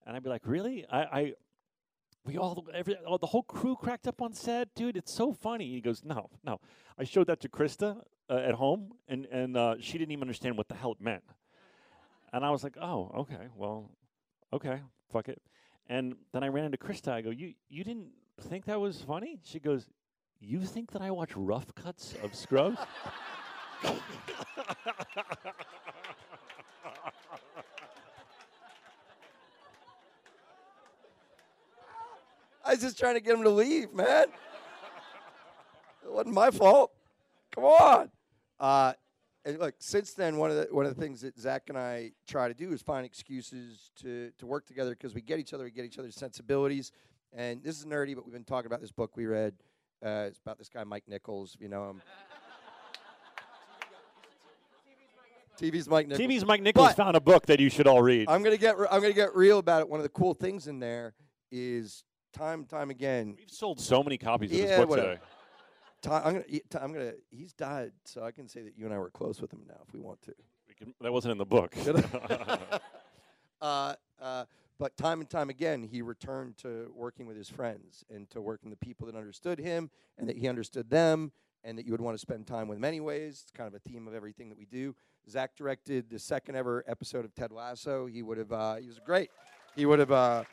and 0.06 0.14
I'd 0.14 0.22
be 0.22 0.28
like, 0.30 0.42
"Really? 0.46 0.86
I." 0.90 1.02
I 1.02 1.34
we 2.24 2.36
all, 2.36 2.66
every, 2.74 2.94
all, 3.06 3.16
the 3.16 3.28
whole 3.28 3.44
crew 3.44 3.74
cracked 3.74 4.06
up 4.06 4.20
on 4.20 4.34
set, 4.34 4.74
dude. 4.74 4.98
It's 4.98 5.12
so 5.12 5.32
funny. 5.32 5.70
He 5.70 5.80
goes, 5.80 6.04
no, 6.04 6.28
no. 6.44 6.60
I 6.98 7.04
showed 7.04 7.26
that 7.28 7.40
to 7.40 7.48
Christa 7.48 8.02
uh, 8.30 8.36
at 8.36 8.54
home, 8.54 8.92
and 9.08 9.26
and 9.26 9.56
uh, 9.56 9.76
she 9.80 9.98
didn't 9.98 10.12
even 10.12 10.22
understand 10.22 10.56
what 10.56 10.68
the 10.68 10.74
hell 10.74 10.92
it 10.92 11.00
meant. 11.00 11.24
And 12.32 12.44
I 12.44 12.50
was 12.50 12.62
like, 12.62 12.76
oh, 12.80 13.10
okay, 13.20 13.48
well, 13.56 13.90
okay, 14.52 14.80
fuck 15.10 15.28
it. 15.28 15.40
And 15.88 16.14
then 16.32 16.42
I 16.44 16.48
ran 16.48 16.66
into 16.66 16.78
Christa. 16.78 17.12
I 17.12 17.22
go, 17.22 17.30
you 17.30 17.54
you 17.68 17.84
didn't 17.84 18.08
think 18.40 18.66
that 18.66 18.78
was 18.78 19.00
funny? 19.00 19.40
She 19.44 19.58
goes, 19.58 19.88
you 20.40 20.60
think 20.60 20.92
that 20.92 21.02
I 21.02 21.10
watch 21.10 21.30
rough 21.34 21.74
cuts 21.74 22.14
of 22.22 22.34
Scrubs? 22.34 22.78
I 32.64 32.72
was 32.72 32.80
just 32.82 32.98
trying 32.98 33.14
to 33.14 33.20
get 33.20 33.34
him 33.34 33.42
to 33.44 33.50
leave, 33.50 33.94
man. 33.94 34.26
it 36.04 36.12
wasn't 36.12 36.34
my 36.34 36.50
fault. 36.50 36.92
Come 37.54 37.64
on. 37.64 38.10
Uh, 38.60 38.92
and 39.44 39.58
look, 39.58 39.74
since 39.78 40.12
then, 40.14 40.36
one 40.36 40.50
of 40.50 40.56
the 40.56 40.68
one 40.74 40.84
of 40.84 40.94
the 40.94 41.00
things 41.00 41.20
that 41.22 41.38
Zach 41.38 41.64
and 41.68 41.78
I 41.78 42.12
try 42.26 42.48
to 42.48 42.54
do 42.54 42.72
is 42.72 42.82
find 42.82 43.06
excuses 43.06 43.90
to 44.02 44.30
to 44.38 44.46
work 44.46 44.66
together 44.66 44.90
because 44.90 45.14
we 45.14 45.20
get 45.20 45.38
each 45.38 45.54
other, 45.54 45.64
we 45.64 45.70
get 45.70 45.84
each 45.84 45.98
other's 45.98 46.16
sensibilities. 46.16 46.92
And 47.32 47.62
this 47.62 47.78
is 47.78 47.84
nerdy, 47.86 48.14
but 48.14 48.24
we've 48.24 48.32
been 48.32 48.44
talking 48.44 48.66
about 48.66 48.80
this 48.80 48.90
book 48.92 49.16
we 49.16 49.26
read. 49.26 49.54
Uh, 50.04 50.26
it's 50.28 50.38
about 50.38 50.58
this 50.58 50.68
guy 50.68 50.82
Mike 50.84 51.04
Nichols. 51.08 51.56
You 51.60 51.68
know 51.68 51.90
him. 51.90 52.02
TV's 55.60 55.88
Mike 55.88 56.06
Nichols. 56.06 56.28
TV's 56.28 56.44
Mike 56.44 56.62
Nichols 56.62 56.88
But- 56.88 56.96
found 56.96 57.16
a 57.16 57.20
book 57.20 57.46
that 57.46 57.58
you 57.58 57.68
should 57.68 57.86
all 57.86 58.00
read. 58.02 58.28
I'm 58.28 58.42
gonna 58.42 58.56
get 58.56 58.78
re- 58.78 58.86
I'm 58.90 59.00
gonna 59.00 59.12
get 59.12 59.34
real 59.34 59.58
about 59.58 59.80
it. 59.80 59.88
One 59.88 59.98
of 59.98 60.04
the 60.04 60.08
cool 60.10 60.34
things 60.34 60.68
in 60.68 60.78
there 60.78 61.14
is 61.50 62.04
time 62.32 62.60
and 62.60 62.68
time 62.68 62.90
again. 62.90 63.34
We've 63.36 63.50
sold 63.50 63.80
so 63.80 64.02
many 64.02 64.18
copies 64.18 64.52
of 64.52 64.56
Yeah, 64.58 64.66
this 64.66 64.78
book 64.78 64.88
whatever. 64.90 65.08
today. 65.14 65.22
I'm 66.06 66.34
gonna 66.34 66.44
I'm 66.80 66.92
gonna 66.92 67.12
he's 67.30 67.52
died, 67.52 67.92
so 68.04 68.22
I 68.22 68.30
can 68.30 68.48
say 68.48 68.62
that 68.62 68.76
you 68.76 68.84
and 68.84 68.94
I 68.94 68.98
were 68.98 69.10
close 69.10 69.40
with 69.40 69.52
him 69.52 69.62
now 69.66 69.80
if 69.86 69.92
we 69.92 70.00
want 70.00 70.22
to. 70.22 70.34
We 70.68 70.74
can, 70.74 70.94
that 71.00 71.12
wasn't 71.12 71.32
in 71.32 71.38
the 71.38 71.44
book. 71.44 71.74
uh, 73.60 73.94
uh, 74.20 74.44
but 74.78 74.96
time 74.96 75.20
and 75.20 75.28
time 75.28 75.50
again, 75.50 75.82
he 75.82 76.02
returned 76.02 76.56
to 76.58 76.92
working 76.94 77.26
with 77.26 77.36
his 77.36 77.48
friends 77.48 78.04
and 78.14 78.30
to 78.30 78.40
working 78.40 78.70
with 78.70 78.78
the 78.78 78.86
people 78.86 79.06
that 79.06 79.16
understood 79.16 79.58
him 79.58 79.90
and 80.16 80.28
that 80.28 80.36
he 80.36 80.46
understood 80.46 80.88
them 80.88 81.32
and 81.64 81.76
that 81.76 81.84
you 81.84 81.90
would 81.90 82.00
want 82.00 82.14
to 82.14 82.20
spend 82.20 82.46
time 82.46 82.68
with 82.68 82.78
him 82.78 82.84
anyways. 82.84 83.42
It's 83.42 83.50
kind 83.50 83.66
of 83.66 83.74
a 83.74 83.80
theme 83.80 84.06
of 84.06 84.14
everything 84.14 84.48
that 84.50 84.58
we 84.58 84.66
do. 84.66 84.94
Zach 85.28 85.56
directed 85.56 86.08
the 86.08 86.18
second 86.18 86.54
ever 86.54 86.84
episode 86.86 87.24
of 87.24 87.34
Ted 87.34 87.50
Lasso. 87.50 88.06
He 88.06 88.22
would 88.22 88.38
have, 88.38 88.52
uh, 88.52 88.76
he 88.76 88.86
was 88.86 89.00
great. 89.04 89.30
He 89.74 89.84
would 89.84 89.98
have, 89.98 90.12
uh, 90.12 90.44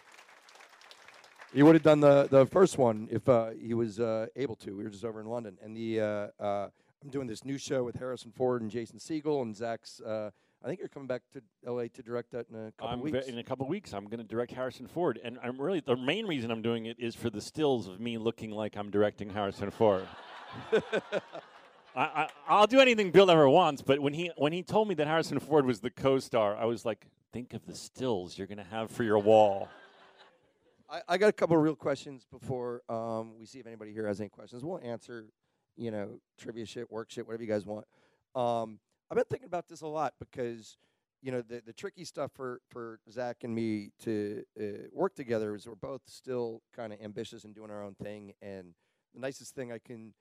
he 1.55 1.63
would 1.63 1.75
have 1.75 1.83
done 1.83 2.01
the, 2.01 2.27
the 2.29 2.45
first 2.45 2.77
one 2.77 3.07
if 3.09 3.27
uh, 3.29 3.51
he 3.59 3.73
was 3.73 3.99
uh, 3.99 4.27
able 4.35 4.55
to. 4.57 4.75
We 4.75 4.83
were 4.83 4.89
just 4.89 5.05
over 5.05 5.21
in 5.21 5.27
London. 5.27 5.57
And 5.63 5.75
the, 5.75 6.01
uh, 6.01 6.43
uh, 6.43 6.69
I'm 7.01 7.09
doing 7.09 7.27
this 7.27 7.45
new 7.45 7.57
show 7.57 7.83
with 7.83 7.95
Harrison 7.95 8.31
Ford 8.31 8.61
and 8.61 8.69
Jason 8.69 8.99
Segel 8.99 9.41
and 9.41 9.55
Zach's. 9.55 10.01
Uh, 10.01 10.31
I 10.63 10.67
think 10.67 10.79
you're 10.79 10.89
coming 10.89 11.07
back 11.07 11.21
to 11.33 11.41
LA 11.65 11.83
to 11.93 12.03
direct 12.03 12.31
that 12.31 12.47
in 12.49 12.55
a 12.55 12.71
couple 12.73 12.87
I'm 12.93 13.01
weeks. 13.01 13.27
in 13.27 13.37
a 13.37 13.43
couple 13.43 13.67
weeks. 13.67 13.93
I'm 13.93 14.05
going 14.05 14.17
to 14.17 14.25
direct 14.25 14.51
Harrison 14.51 14.87
Ford, 14.87 15.19
and 15.23 15.37
I'm 15.43 15.61
really 15.61 15.79
the 15.79 15.95
main 15.95 16.25
reason 16.25 16.51
I'm 16.51 16.63
doing 16.63 16.87
it 16.87 16.97
is 16.99 17.15
for 17.15 17.29
the 17.29 17.41
stills 17.41 17.87
of 17.87 17.99
me 17.99 18.17
looking 18.17 18.51
like 18.51 18.75
I'm 18.75 18.89
directing 18.89 19.29
Harrison 19.29 19.69
Ford. 19.69 20.07
I, 20.73 22.01
I, 22.01 22.29
I'll 22.49 22.67
do 22.67 22.79
anything 22.79 23.11
Bill 23.11 23.29
ever 23.29 23.47
wants, 23.47 23.81
but 23.81 23.99
when 23.99 24.13
he 24.13 24.31
when 24.37 24.51
he 24.51 24.63
told 24.63 24.87
me 24.87 24.95
that 24.95 25.07
Harrison 25.07 25.39
Ford 25.39 25.65
was 25.65 25.79
the 25.79 25.91
co-star, 25.91 26.57
I 26.57 26.65
was 26.65 26.83
like, 26.83 27.05
think 27.31 27.53
of 27.53 27.65
the 27.65 27.75
stills 27.75 28.37
you're 28.37 28.47
going 28.47 28.57
to 28.57 28.63
have 28.63 28.89
for 28.89 29.03
your 29.03 29.19
wall. 29.19 29.69
I, 30.89 31.01
I 31.07 31.17
got 31.17 31.29
a 31.29 31.33
couple 31.33 31.57
real 31.57 31.75
questions 31.75 32.25
before 32.29 32.81
um, 32.89 33.33
we 33.39 33.45
see 33.45 33.59
if 33.59 33.67
anybody 33.67 33.91
here 33.91 34.07
has 34.07 34.19
any 34.19 34.29
questions. 34.29 34.63
We'll 34.63 34.79
answer, 34.83 35.25
you 35.75 35.91
know, 35.91 36.19
trivia 36.37 36.65
shit, 36.65 36.91
work 36.91 37.09
shit, 37.11 37.25
whatever 37.25 37.43
you 37.43 37.49
guys 37.49 37.65
want. 37.65 37.85
Um, 38.35 38.79
I've 39.09 39.15
been 39.15 39.25
thinking 39.29 39.47
about 39.47 39.67
this 39.67 39.81
a 39.81 39.87
lot 39.87 40.13
because, 40.19 40.77
you 41.21 41.31
know, 41.31 41.41
the, 41.41 41.61
the 41.65 41.73
tricky 41.73 42.05
stuff 42.05 42.31
for, 42.33 42.61
for 42.69 42.99
Zach 43.09 43.37
and 43.43 43.53
me 43.53 43.91
to 44.03 44.43
uh, 44.59 44.87
work 44.91 45.15
together 45.15 45.55
is 45.55 45.67
we're 45.67 45.75
both 45.75 46.01
still 46.05 46.61
kind 46.75 46.93
of 46.93 47.01
ambitious 47.01 47.45
and 47.45 47.55
doing 47.55 47.71
our 47.71 47.83
own 47.83 47.95
thing. 47.95 48.33
And 48.41 48.73
the 49.13 49.21
nicest 49.21 49.55
thing 49.55 49.71
I 49.71 49.79
can, 49.79 50.13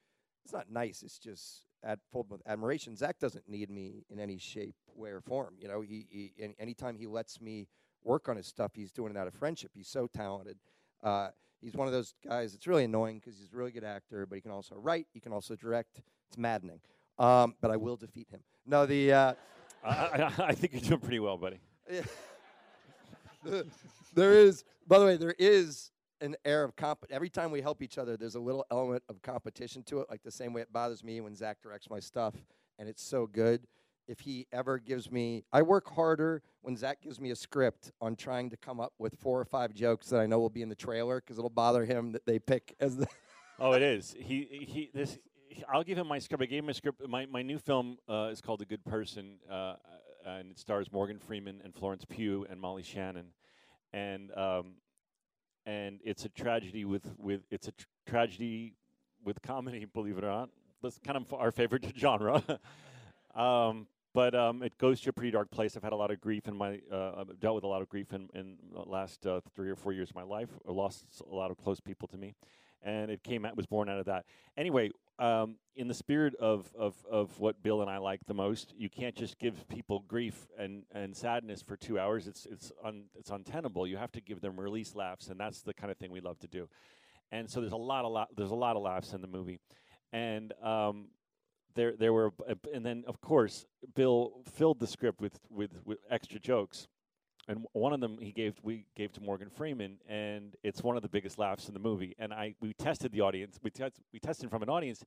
it's 0.45 0.53
not 0.53 0.71
nice, 0.71 1.03
it's 1.03 1.19
just 1.19 1.67
ad, 1.85 1.99
with 2.31 2.43
admiration. 2.47 2.97
Zach 2.97 3.19
doesn't 3.19 3.49
need 3.49 3.71
me 3.71 4.05
in 4.09 4.19
any 4.19 4.39
shape, 4.39 4.77
way, 4.95 5.11
or 5.11 5.21
form. 5.21 5.57
You 5.59 5.69
know, 5.69 5.81
he, 5.83 6.07
he 6.09 6.33
any, 6.39 6.55
anytime 6.59 6.97
he 6.97 7.07
lets 7.07 7.41
me 7.41 7.69
work 8.05 8.29
on 8.29 8.37
his 8.37 8.47
stuff, 8.47 8.73
he's 8.75 8.93
doing 8.93 9.11
it 9.11 9.17
out 9.17 9.27
of 9.27 9.35
friendship. 9.35 9.71
He's 9.75 9.89
so 9.89 10.07
talented. 10.07 10.59
Uh, 11.03 11.29
he's 11.61 11.75
one 11.75 11.87
of 11.87 11.93
those 11.93 12.15
guys 12.27 12.55
It's 12.55 12.67
really 12.67 12.85
annoying 12.85 13.19
because 13.19 13.39
he's 13.39 13.53
a 13.53 13.57
really 13.57 13.73
good 13.73 13.85
actor, 13.85 14.27
but 14.27 14.37
he 14.37 14.41
can 14.41 14.51
also 14.51 14.77
write, 14.77 15.07
he 15.13 15.21
can 15.21 15.33
also 15.33 15.57
direct. 15.57 16.03
It's 16.29 16.39
maddening. 16.39 16.81
Um, 17.19 17.55
but 17.61 17.71
I 17.71 17.77
will 17.77 17.97
defeat 17.97 18.29
him. 18.31 18.41
No, 18.67 18.87
the 18.87 19.13
uh, 19.13 19.35
I, 19.85 20.33
I, 20.39 20.45
I 20.47 20.53
think 20.55 20.73
you're 20.73 20.83
doing 20.83 21.01
pretty 21.01 21.21
well, 21.21 21.37
buddy. 21.37 21.61
there 24.15 24.33
is, 24.33 24.65
by 24.87 24.99
the 24.99 25.05
way, 25.05 25.17
there 25.17 25.35
is 25.39 25.91
an 26.21 26.35
air 26.45 26.65
of 26.65 26.75
comp. 26.77 27.05
Every 27.11 27.29
time 27.29 27.51
we 27.51 27.61
help 27.61 27.83
each 27.83 27.99
other, 27.99 28.17
there's 28.17 28.35
a 28.35 28.41
little 28.41 28.65
element 28.71 29.03
of 29.09 29.21
competition 29.23 29.83
to 29.85 30.01
it. 30.01 30.07
Like 30.11 30.23
the 30.23 30.31
same 30.31 30.53
way 30.53 30.63
it 30.63 30.73
bothers 30.73 31.05
me 31.05 31.21
when 31.21 31.35
Zach 31.37 31.59
directs 31.63 31.91
my 31.91 32.01
stuff, 32.01 32.35
and 32.79 32.89
it's 32.89 33.03
so 33.03 33.27
good. 33.27 33.67
If 34.07 34.21
he 34.21 34.47
ever 34.53 34.79
gives 34.79 35.11
me, 35.11 35.45
I 35.53 35.63
work 35.63 35.91
harder 35.95 36.43
when 36.63 36.77
Zach 36.77 37.01
gives 37.01 37.19
me 37.21 37.31
a 37.31 37.37
script 37.37 37.91
on 38.01 38.17
trying 38.17 38.51
to 38.51 38.57
come 38.57 38.81
up 38.81 38.93
with 38.99 39.15
four 39.19 39.41
or 39.41 39.45
five 39.45 39.73
jokes 39.73 40.09
that 40.11 40.21
I 40.21 40.27
know 40.27 40.39
will 40.39 40.51
be 40.51 40.63
in 40.63 40.69
the 40.69 40.75
trailer 40.75 41.21
because 41.21 41.39
it'll 41.39 41.49
bother 41.51 41.85
him 41.85 42.13
that 42.13 42.27
they 42.27 42.39
pick 42.39 42.75
as 42.81 42.97
the. 42.97 43.07
Oh, 43.61 43.71
it 43.71 43.83
is. 43.83 44.17
He 44.19 44.67
he. 44.67 44.91
This. 44.93 45.17
I'll 45.73 45.85
give 45.85 45.97
him 45.97 46.09
my 46.09 46.19
script. 46.19 46.43
I 46.43 46.47
gave 46.47 46.65
him 46.65 46.71
a 46.71 46.75
script. 46.75 47.07
My 47.09 47.25
my 47.27 47.41
new 47.41 47.57
film 47.57 47.99
uh, 48.09 48.31
is 48.33 48.41
called 48.41 48.61
A 48.63 48.65
Good 48.65 48.85
Person, 48.85 49.37
uh, 49.49 49.75
and 50.27 50.51
it 50.51 50.59
stars 50.59 50.91
Morgan 50.91 51.21
Freeman 51.21 51.61
and 51.63 51.73
Florence 51.73 52.05
Pugh 52.05 52.45
and 52.51 52.61
Molly 52.61 52.83
Shannon, 52.83 53.27
and 53.93 54.37
um, 54.37 54.73
and 55.67 56.01
it's 56.05 56.25
a 56.25 56.29
tragedy 56.31 56.85
with 56.85 57.15
with 57.17 57.43
it's 57.53 57.69
a 57.69 57.73
tr- 57.73 57.87
tragedy 58.07 58.75
with 59.25 59.41
comedy. 59.41 59.85
Believe 59.95 60.19
it 60.19 60.25
or 60.25 60.31
not, 60.31 60.49
that's 60.83 60.99
kind 60.99 61.17
of 61.17 61.33
our 61.33 61.53
favorite 61.53 61.93
genre. 61.97 62.43
um, 63.37 63.87
but 64.15 64.35
um, 64.35 64.63
it 64.63 64.79
goes 64.79 65.01
to 65.03 65.11
a 65.11 65.13
pretty 65.13 65.33
dark 65.33 65.51
place. 65.51 65.77
I've 65.77 65.83
had 65.83 65.93
a 65.93 65.97
lot 65.97 66.13
of 66.13 66.21
grief 66.21 66.47
in 66.47 66.57
my, 66.57 66.81
uh, 66.91 67.13
I've 67.19 67.41
dealt 67.41 67.57
with 67.57 67.65
a 67.65 67.69
lot 67.69 67.83
of 67.83 67.89
grief 67.89 68.13
in, 68.13 68.31
in 68.35 68.57
the 68.73 68.89
last 68.89 69.27
uh, 69.27 69.41
three 69.55 69.69
or 69.69 69.77
four 69.77 69.93
years 69.93 70.11
of 70.11 70.15
my 70.15 70.23
life. 70.23 70.51
I 70.67 70.73
lost 70.73 71.05
a 71.29 71.35
lot 71.35 71.51
of 71.51 71.59
close 71.59 71.81
people 71.81 72.07
to 72.09 72.17
me, 72.17 72.37
and 72.83 73.11
it 73.11 73.25
came 73.25 73.45
out 73.45 73.57
was 73.57 73.67
born 73.67 73.89
out 73.89 73.99
of 73.99 74.07
that. 74.07 74.25
Anyway, 74.57 74.93
um, 75.19 75.57
in 75.77 75.89
the 75.89 75.95
spirit 75.95 76.35
of, 76.37 76.71
of 76.79 76.95
of 77.11 77.39
what 77.39 77.63
Bill 77.63 77.83
and 77.83 77.91
I 77.91 77.99
like 77.99 78.21
the 78.27 78.35
most, 78.35 78.73
you 78.77 78.89
can't 78.89 79.15
just 79.15 79.39
give 79.39 79.69
people 79.69 80.05
grief 80.07 80.47
and, 80.59 80.85
and 80.93 81.17
sadness 81.17 81.63
for 81.63 81.77
two 81.77 81.99
hours. 81.99 82.27
It's 82.29 82.47
it's 82.47 82.73
un, 82.85 83.05
it's 83.19 83.31
untenable. 83.31 83.87
You 83.87 83.97
have 83.97 84.13
to 84.13 84.21
give 84.21 84.41
them 84.41 84.59
release 84.59 84.95
laughs, 84.95 85.29
and 85.29 85.39
that's 85.39 85.63
the 85.63 85.75
kind 85.75 85.91
of 85.91 85.99
thing 85.99 86.11
we 86.11 86.21
love 86.21 86.39
to 86.41 86.49
do. 86.49 86.69
And 87.33 87.51
so 87.51 87.61
there's 87.61 87.73
a 87.73 87.77
lot 87.77 88.05
of 88.05 88.13
la- 88.13 88.27
there's 88.37 88.51
a 88.53 88.57
lot 88.57 88.77
of 88.77 88.83
laughs 88.83 89.13
in 89.13 89.21
the 89.21 89.29
movie, 89.29 89.59
and 90.13 90.53
um, 90.63 91.07
there 91.75 91.95
there 91.97 92.13
were 92.13 92.33
a 92.47 92.55
b- 92.55 92.71
and 92.73 92.85
then 92.85 93.05
of 93.07 93.21
course 93.21 93.67
Bill 93.95 94.33
filled 94.45 94.81
the 94.81 94.87
script 94.87 95.21
with 95.21 95.39
with, 95.51 95.71
with 95.85 95.99
extra 96.11 96.39
jokes, 96.39 96.89
and 97.49 97.65
one 97.73 97.93
of 97.93 98.01
them 98.01 98.19
he 98.21 98.33
gave 98.33 98.55
we 98.63 98.87
gave 98.97 99.13
to 99.13 99.21
Morgan 99.21 99.51
Freeman, 99.51 99.99
and 100.09 100.57
it's 100.63 100.83
one 100.83 100.97
of 100.97 101.03
the 101.03 101.09
biggest 101.09 101.39
laughs 101.39 101.69
in 101.69 101.75
the 101.75 101.81
movie. 101.81 102.15
And 102.19 102.33
I 102.33 102.55
we 102.61 102.73
tested 102.75 103.13
the 103.13 103.21
audience, 103.21 103.59
we 103.63 103.71
test, 103.71 104.01
we 104.13 104.19
tested 104.19 104.51
from 104.51 104.63
an 104.63 104.69
audience, 104.69 105.05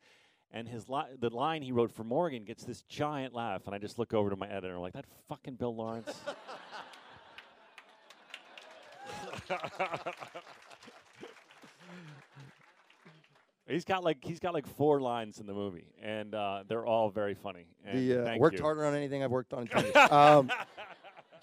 and 0.52 0.68
his 0.68 0.90
li- 0.90 1.16
the 1.20 1.30
line 1.30 1.62
he 1.62 1.72
wrote 1.72 1.92
for 1.92 2.04
Morgan 2.04 2.46
gets 2.46 2.64
this 2.64 2.82
giant 2.84 3.34
laugh, 3.34 3.66
and 3.66 3.76
I 3.76 3.80
just 3.80 4.00
look 4.00 4.14
over 4.14 4.30
to 4.30 4.36
my 4.36 4.48
editor, 4.48 4.68
and 4.68 4.76
I'm 4.76 4.82
like 4.82 4.94
that 4.94 5.06
fucking 5.28 5.56
Bill 5.56 5.76
Lawrence. 5.76 6.14
He's 13.68 13.84
got 13.86 14.04
like 14.04 14.18
he's 14.22 14.40
got 14.40 14.54
like 14.54 14.66
four 14.66 15.02
lines 15.02 15.40
in 15.40 15.46
the 15.46 15.54
movie, 15.54 15.88
and 16.02 16.34
uh, 16.34 16.64
they're 16.68 16.86
all 16.86 17.10
very 17.10 17.34
funny. 17.36 17.66
And 17.86 17.98
The, 18.10 18.34
uh, 18.34 18.38
worked 18.38 18.58
you. 18.58 18.64
harder 18.64 18.86
on 18.86 18.96
anything 18.96 19.24
I've 19.24 19.32
worked 19.32 19.54
on 19.54 19.64
in 19.64 19.68
20 19.68 19.88
years. 19.88 20.12
um, 20.12 20.52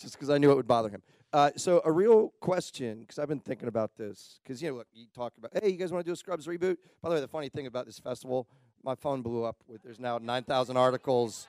just 0.00 0.14
because 0.14 0.30
I 0.30 0.38
knew 0.38 0.50
it 0.50 0.56
would 0.56 0.66
bother 0.66 0.88
him. 0.88 1.02
Uh, 1.32 1.50
so 1.56 1.82
a 1.84 1.90
real 1.92 2.32
question, 2.40 3.00
because 3.00 3.18
I've 3.18 3.28
been 3.28 3.40
thinking 3.40 3.68
about 3.68 3.96
this. 3.98 4.38
Because 4.42 4.62
you 4.62 4.70
know, 4.70 4.76
look, 4.76 4.86
you 4.94 5.06
talk 5.14 5.32
about, 5.36 5.50
hey, 5.62 5.68
you 5.70 5.76
guys 5.76 5.92
want 5.92 6.04
to 6.04 6.08
do 6.08 6.12
a 6.12 6.16
Scrubs 6.16 6.46
reboot? 6.46 6.76
By 7.02 7.08
the 7.10 7.16
way, 7.16 7.20
the 7.20 7.28
funny 7.28 7.48
thing 7.48 7.66
about 7.66 7.86
this 7.86 7.98
festival, 7.98 8.46
my 8.84 8.94
phone 8.94 9.20
blew 9.20 9.44
up. 9.44 9.56
With 9.68 9.82
there's 9.82 9.98
now 10.00 10.18
9,000 10.18 10.76
articles. 10.76 11.48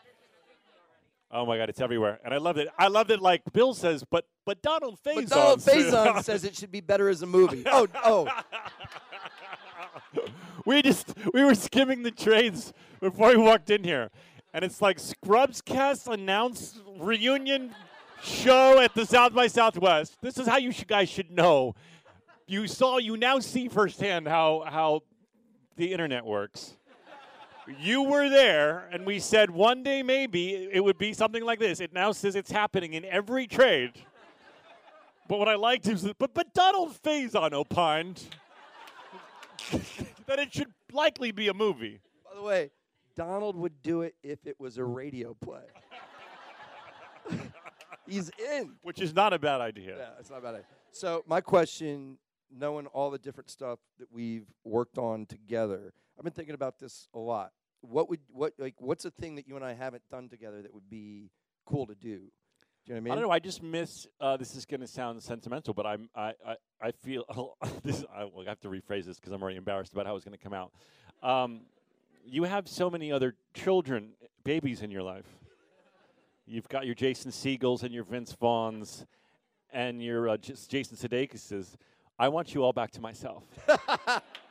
Oh 1.31 1.45
my 1.45 1.57
god, 1.57 1.69
it's 1.69 1.81
everywhere, 1.81 2.19
and 2.23 2.33
I 2.33 2.37
love 2.37 2.57
it. 2.57 2.67
I 2.77 2.87
love 2.87 3.09
it. 3.09 3.19
Like 3.21 3.41
Bill 3.51 3.73
says, 3.73 4.03
but 4.09 4.25
but 4.45 4.61
Donald 4.61 4.99
Faison. 5.03 5.15
But 5.15 5.29
Donald 5.29 5.59
Faison 5.61 6.23
says 6.23 6.43
it 6.45 6.55
should 6.55 6.71
be 6.71 6.81
better 6.81 7.09
as 7.09 7.23
a 7.23 7.25
movie. 7.25 7.63
Oh, 7.65 7.87
oh, 8.03 8.27
we 10.65 10.81
just 10.81 11.13
we 11.33 11.43
were 11.43 11.55
skimming 11.55 12.03
the 12.03 12.11
trades 12.11 12.73
before 12.99 13.29
we 13.29 13.37
walked 13.37 13.69
in 13.69 13.83
here, 13.83 14.09
and 14.53 14.65
it's 14.65 14.81
like 14.81 14.99
Scrubs 14.99 15.61
cast 15.61 16.07
announced 16.07 16.79
reunion 16.97 17.73
show 18.23 18.79
at 18.79 18.93
the 18.95 19.05
South 19.05 19.33
by 19.33 19.47
Southwest. 19.47 20.17
This 20.21 20.37
is 20.37 20.47
how 20.47 20.57
you 20.57 20.73
guys 20.73 21.09
should 21.09 21.31
know. 21.31 21.75
You 22.47 22.67
saw, 22.67 22.97
you 22.97 23.17
now 23.17 23.39
see 23.39 23.67
firsthand 23.67 24.27
how 24.27 24.63
how 24.67 25.01
the 25.77 25.91
internet 25.91 26.25
works. 26.25 26.75
You 27.79 28.03
were 28.03 28.29
there, 28.29 28.87
and 28.91 29.05
we 29.05 29.19
said 29.19 29.49
one 29.49 29.81
day 29.81 30.03
maybe 30.03 30.69
it 30.71 30.83
would 30.83 30.97
be 30.97 31.13
something 31.13 31.43
like 31.43 31.59
this. 31.59 31.79
It 31.79 31.93
now 31.93 32.11
says 32.11 32.35
it's 32.35 32.51
happening 32.51 32.93
in 32.93 33.05
every 33.05 33.47
trade. 33.47 33.93
But 35.27 35.39
what 35.39 35.49
I 35.49 35.55
liked 35.55 35.87
is, 35.87 36.07
but 36.19 36.33
but 36.33 36.53
Donald 36.53 36.95
Faison 37.03 37.53
opined 37.53 38.23
that 40.27 40.39
it 40.39 40.53
should 40.53 40.73
likely 40.91 41.31
be 41.31 41.47
a 41.47 41.53
movie. 41.53 41.99
by 42.23 42.35
the 42.35 42.41
way, 42.43 42.71
Donald 43.15 43.55
would 43.55 43.81
do 43.81 44.01
it 44.01 44.15
if 44.23 44.45
it 44.45 44.59
was 44.59 44.77
a 44.77 44.83
radio 44.83 45.33
play. 45.33 45.61
He's 48.07 48.29
in. 48.51 48.73
Which 48.81 49.01
is 49.01 49.13
not 49.13 49.33
a 49.33 49.39
bad 49.39 49.61
idea. 49.61 49.97
Yeah, 49.97 50.09
it's 50.19 50.29
not 50.29 50.39
a 50.39 50.41
bad. 50.41 50.55
idea. 50.55 50.65
So 50.91 51.23
my 51.27 51.41
question, 51.41 52.17
knowing 52.55 52.85
all 52.87 53.09
the 53.09 53.17
different 53.17 53.49
stuff 53.49 53.79
that 53.99 54.07
we've 54.11 54.45
worked 54.63 54.97
on 54.97 55.25
together, 55.25 55.93
I've 56.17 56.23
been 56.23 56.33
thinking 56.33 56.55
about 56.55 56.79
this 56.79 57.07
a 57.13 57.19
lot. 57.19 57.51
What 57.81 58.09
would 58.09 58.19
what 58.31 58.53
like 58.57 58.75
what's 58.79 59.05
a 59.05 59.11
thing 59.11 59.35
that 59.35 59.47
you 59.47 59.55
and 59.55 59.65
I 59.65 59.73
haven't 59.73 60.03
done 60.09 60.29
together 60.29 60.61
that 60.61 60.73
would 60.73 60.89
be 60.89 61.29
cool 61.65 61.85
to 61.87 61.95
do? 61.95 62.31
Do 62.85 62.93
you 62.93 62.99
know 62.99 63.01
what 63.01 63.01
I 63.01 63.03
mean? 63.03 63.11
I 63.11 63.15
don't 63.15 63.29
know. 63.29 63.33
I 63.33 63.39
just 63.39 63.63
miss. 63.63 64.05
Uh, 64.21 64.37
this 64.37 64.55
is 64.55 64.65
going 64.65 64.81
to 64.81 64.87
sound 64.87 65.21
sentimental, 65.23 65.73
but 65.73 65.87
I'm. 65.87 66.07
I. 66.15 66.33
I, 66.47 66.55
I 66.79 66.91
feel. 66.91 67.57
this. 67.83 68.05
I 68.15 68.25
will 68.25 68.45
have 68.45 68.59
to 68.59 68.67
rephrase 68.67 69.05
this 69.05 69.19
because 69.19 69.31
I'm 69.31 69.41
already 69.41 69.57
embarrassed 69.57 69.93
about 69.93 70.05
how 70.05 70.15
it's 70.15 70.23
going 70.23 70.37
to 70.37 70.43
come 70.43 70.53
out. 70.53 70.71
Um, 71.23 71.61
you 72.23 72.43
have 72.43 72.67
so 72.67 72.89
many 72.91 73.11
other 73.11 73.35
children, 73.55 74.11
babies 74.43 74.83
in 74.83 74.91
your 74.91 75.01
life. 75.01 75.25
You've 76.45 76.69
got 76.69 76.85
your 76.85 76.93
Jason 76.93 77.31
Segels 77.31 77.81
and 77.81 77.91
your 77.91 78.03
Vince 78.03 78.35
Vaughns, 78.39 79.05
and 79.73 79.99
your 79.99 80.29
uh, 80.29 80.37
Jason 80.37 80.95
Sudeikis's. 80.95 81.77
I 82.19 82.29
want 82.29 82.53
you 82.53 82.63
all 82.63 82.73
back 82.73 82.91
to 82.91 83.01
myself. 83.01 83.43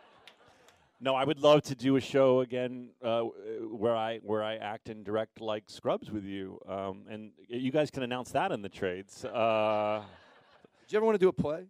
No, 1.04 1.14
I 1.14 1.24
would 1.24 1.38
love 1.38 1.60
to 1.64 1.74
do 1.74 1.96
a 1.96 2.00
show 2.00 2.40
again 2.40 2.88
uh, 3.04 3.26
uh, 3.26 3.30
where 3.68 3.94
I 3.94 4.20
where 4.22 4.42
I 4.42 4.56
act 4.56 4.88
and 4.88 5.04
direct 5.04 5.38
like 5.38 5.64
Scrubs 5.66 6.10
with 6.10 6.24
you, 6.24 6.58
um, 6.66 7.02
and 7.10 7.32
you 7.46 7.70
guys 7.70 7.90
can 7.90 8.02
announce 8.02 8.30
that 8.30 8.52
in 8.52 8.62
the 8.62 8.70
trades. 8.70 9.22
Uh, 9.22 10.00
Do 10.00 10.94
you 10.94 10.96
ever 10.96 11.04
want 11.04 11.16
to 11.16 11.22
do 11.22 11.28
a 11.28 11.32
play? 11.34 11.66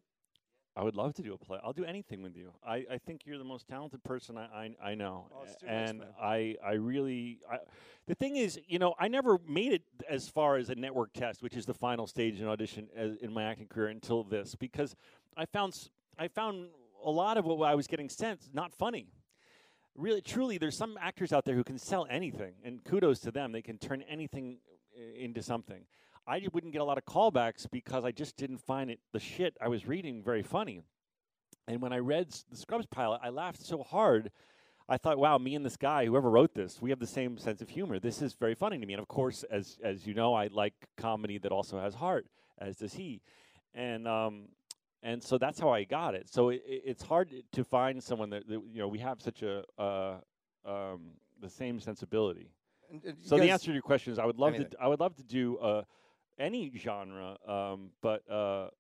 I 0.77 0.85
would 0.85 0.95
love 0.95 1.15
to 1.15 1.23
do 1.23 1.35
a 1.35 1.37
play. 1.39 1.59
I'll 1.65 1.73
do 1.73 1.85
anything 1.85 2.23
with 2.23 2.37
you. 2.37 2.53
I, 2.65 2.85
I 2.89 2.99
think 3.05 3.23
you're 3.27 3.39
the 3.39 3.43
most 3.45 3.67
talented 3.67 4.05
person 4.05 4.39
I 4.39 4.45
I, 4.85 4.91
I 4.91 4.95
know, 4.95 5.27
Oh, 5.35 5.43
it's 5.43 5.57
too 5.57 5.67
A- 5.67 5.69
nice, 5.73 5.89
and 5.91 5.99
man. 5.99 6.09
I 6.23 6.55
I 6.65 6.73
really 6.75 7.41
I, 7.51 7.57
the 8.07 8.15
thing 8.15 8.37
is, 8.37 8.61
you 8.69 8.79
know, 8.79 8.95
I 9.01 9.09
never 9.09 9.41
made 9.49 9.73
it 9.73 9.83
as 10.09 10.29
far 10.29 10.59
as 10.59 10.71
a 10.71 10.77
network 10.77 11.13
test, 11.13 11.43
which 11.43 11.57
is 11.57 11.67
the 11.67 11.75
final 11.75 12.07
stage 12.07 12.41
in 12.41 12.47
audition 12.47 12.87
as, 12.95 13.17
in 13.17 13.33
my 13.33 13.43
acting 13.43 13.67
career 13.67 13.89
until 13.89 14.23
this, 14.23 14.55
because 14.55 14.95
I 15.37 15.45
found 15.47 15.89
I 16.17 16.29
found 16.29 16.69
a 17.05 17.11
lot 17.11 17.37
of 17.37 17.45
what 17.47 17.69
I 17.69 17.75
was 17.75 17.89
getting 17.89 18.09
sent 18.09 18.39
not 18.55 18.73
funny. 18.73 19.09
Really, 19.97 20.21
truly, 20.21 20.59
there's 20.59 20.77
some 20.77 20.99
actors 21.01 21.33
out 21.33 21.45
there 21.45 21.55
who 21.55 21.63
can 21.65 21.79
sell 21.79 22.07
anything, 22.11 22.55
and 22.65 22.83
kudos 22.83 23.21
to 23.21 23.31
them. 23.31 23.53
They 23.53 23.63
can 23.63 23.79
turn 23.79 24.03
anything 24.03 24.59
into 25.17 25.43
something. 25.43 25.85
I 26.27 26.43
wouldn't 26.53 26.73
get 26.73 26.81
a 26.81 26.85
lot 26.85 26.99
of 26.99 27.05
callbacks 27.05 27.71
because 27.71 28.05
I 28.05 28.11
just 28.11 28.37
didn't 28.37 28.59
find 28.59 28.91
it 28.91 28.99
the 29.13 29.21
shit 29.21 29.57
I 29.61 29.69
was 29.69 29.87
reading 29.87 30.23
very 30.23 30.43
funny. 30.43 30.83
And 31.69 31.81
when 31.81 31.93
I 31.93 31.99
read 31.99 32.31
the 32.51 32.57
Scrubs 32.57 32.87
pilot, 32.87 33.21
I 33.23 33.29
laughed 33.29 33.65
so 33.65 33.83
hard. 33.83 34.31
I 34.89 34.99
thought, 34.99 35.19
wow, 35.19 35.39
me 35.39 35.55
and 35.55 35.65
this 35.65 35.77
guy, 35.77 36.07
whoever 36.07 36.29
wrote 36.29 36.55
this, 36.55 36.81
we 36.83 36.91
have 36.91 36.99
the 36.99 37.07
same 37.07 37.39
sense 37.39 37.63
of 37.63 37.69
humor. 37.69 37.99
This 37.99 38.21
is 38.21 38.35
very 38.35 38.55
funny 38.55 38.79
to 38.79 38.87
me. 38.87 38.95
And 38.95 39.01
of 39.01 39.09
course, 39.09 39.45
as 39.45 39.79
as 39.83 40.07
you 40.07 40.15
know, 40.15 40.35
I 40.35 40.49
like 40.49 40.75
comedy 40.97 41.39
that 41.39 41.53
also 41.53 41.79
has 41.79 41.95
heart, 41.95 42.27
as 42.59 42.77
does 42.77 42.95
he. 42.95 43.23
And 43.75 44.07
um, 44.07 44.49
and 45.05 45.23
so 45.23 45.39
that's 45.39 45.61
how 45.61 45.69
I 45.69 45.85
got 45.85 46.15
it. 46.15 46.29
So 46.29 46.49
it, 46.49 46.63
it, 46.67 46.83
it's 46.87 47.03
hard 47.03 47.31
to 47.53 47.63
find 47.65 48.03
someone 48.03 48.31
that, 48.31 48.49
that 48.49 48.61
you 48.73 48.79
know 48.81 48.89
we 48.89 48.99
have 48.99 49.21
such 49.21 49.43
a 49.43 49.63
uh, 49.79 50.17
um, 50.65 51.13
the 51.41 51.49
same 51.51 51.79
sensibility. 51.79 52.51
And, 52.91 53.15
So 53.23 53.39
the 53.39 53.51
answer 53.51 53.67
to 53.67 53.73
your 53.73 53.83
question 53.83 54.13
is, 54.13 54.19
I 54.19 54.25
would 54.25 54.39
love 54.39 54.53
to. 54.53 54.57
Anything. 54.57 54.71
d- 54.73 54.77
I 54.81 54.89
would 54.89 55.01
love 55.01 55.15
to 55.17 55.23
do 55.23 55.59
uh, 55.59 55.83
any 56.39 56.73
genre, 56.77 57.37
um, 57.47 57.91
but 58.01 58.29
uh, 58.31 58.71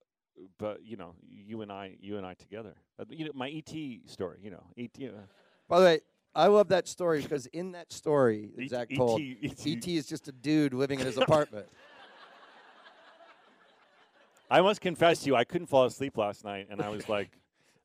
but 0.59 0.83
you 0.83 0.97
know, 0.97 1.15
you 1.29 1.63
and 1.63 1.71
I, 1.71 1.97
you 2.01 2.17
and 2.17 2.27
I 2.27 2.35
together. 2.35 2.75
Uh, 2.99 3.05
you 3.11 3.27
know, 3.27 3.33
my 3.35 3.51
ET 3.51 3.73
story. 4.07 4.39
You 4.43 4.51
know, 4.51 4.65
ET. 4.77 4.99
By 5.69 5.79
the 5.79 5.85
way, 5.85 6.01
I 6.35 6.47
love 6.47 6.69
that 6.69 6.89
story 6.89 7.23
because 7.23 7.47
in 7.47 7.73
that 7.73 7.93
story 7.93 8.51
that 8.57 8.63
E- 8.63 8.69
Zach 8.69 8.89
ET 8.91 8.97
told, 8.97 9.21
ET. 9.21 9.67
ET 9.67 9.87
is 9.89 10.07
just 10.07 10.27
a 10.29 10.33
dude 10.33 10.75
living 10.75 11.01
in 11.01 11.07
his 11.07 11.19
apartment. 11.19 11.67
I 14.55 14.61
must 14.61 14.81
confess 14.81 15.19
to 15.23 15.27
you, 15.27 15.35
I 15.35 15.43
couldn't 15.43 15.67
fall 15.67 15.85
asleep 15.85 16.17
last 16.17 16.45
night, 16.45 16.69
and 16.71 16.81
I 16.81 16.89
was 16.89 17.09
like, 17.09 17.29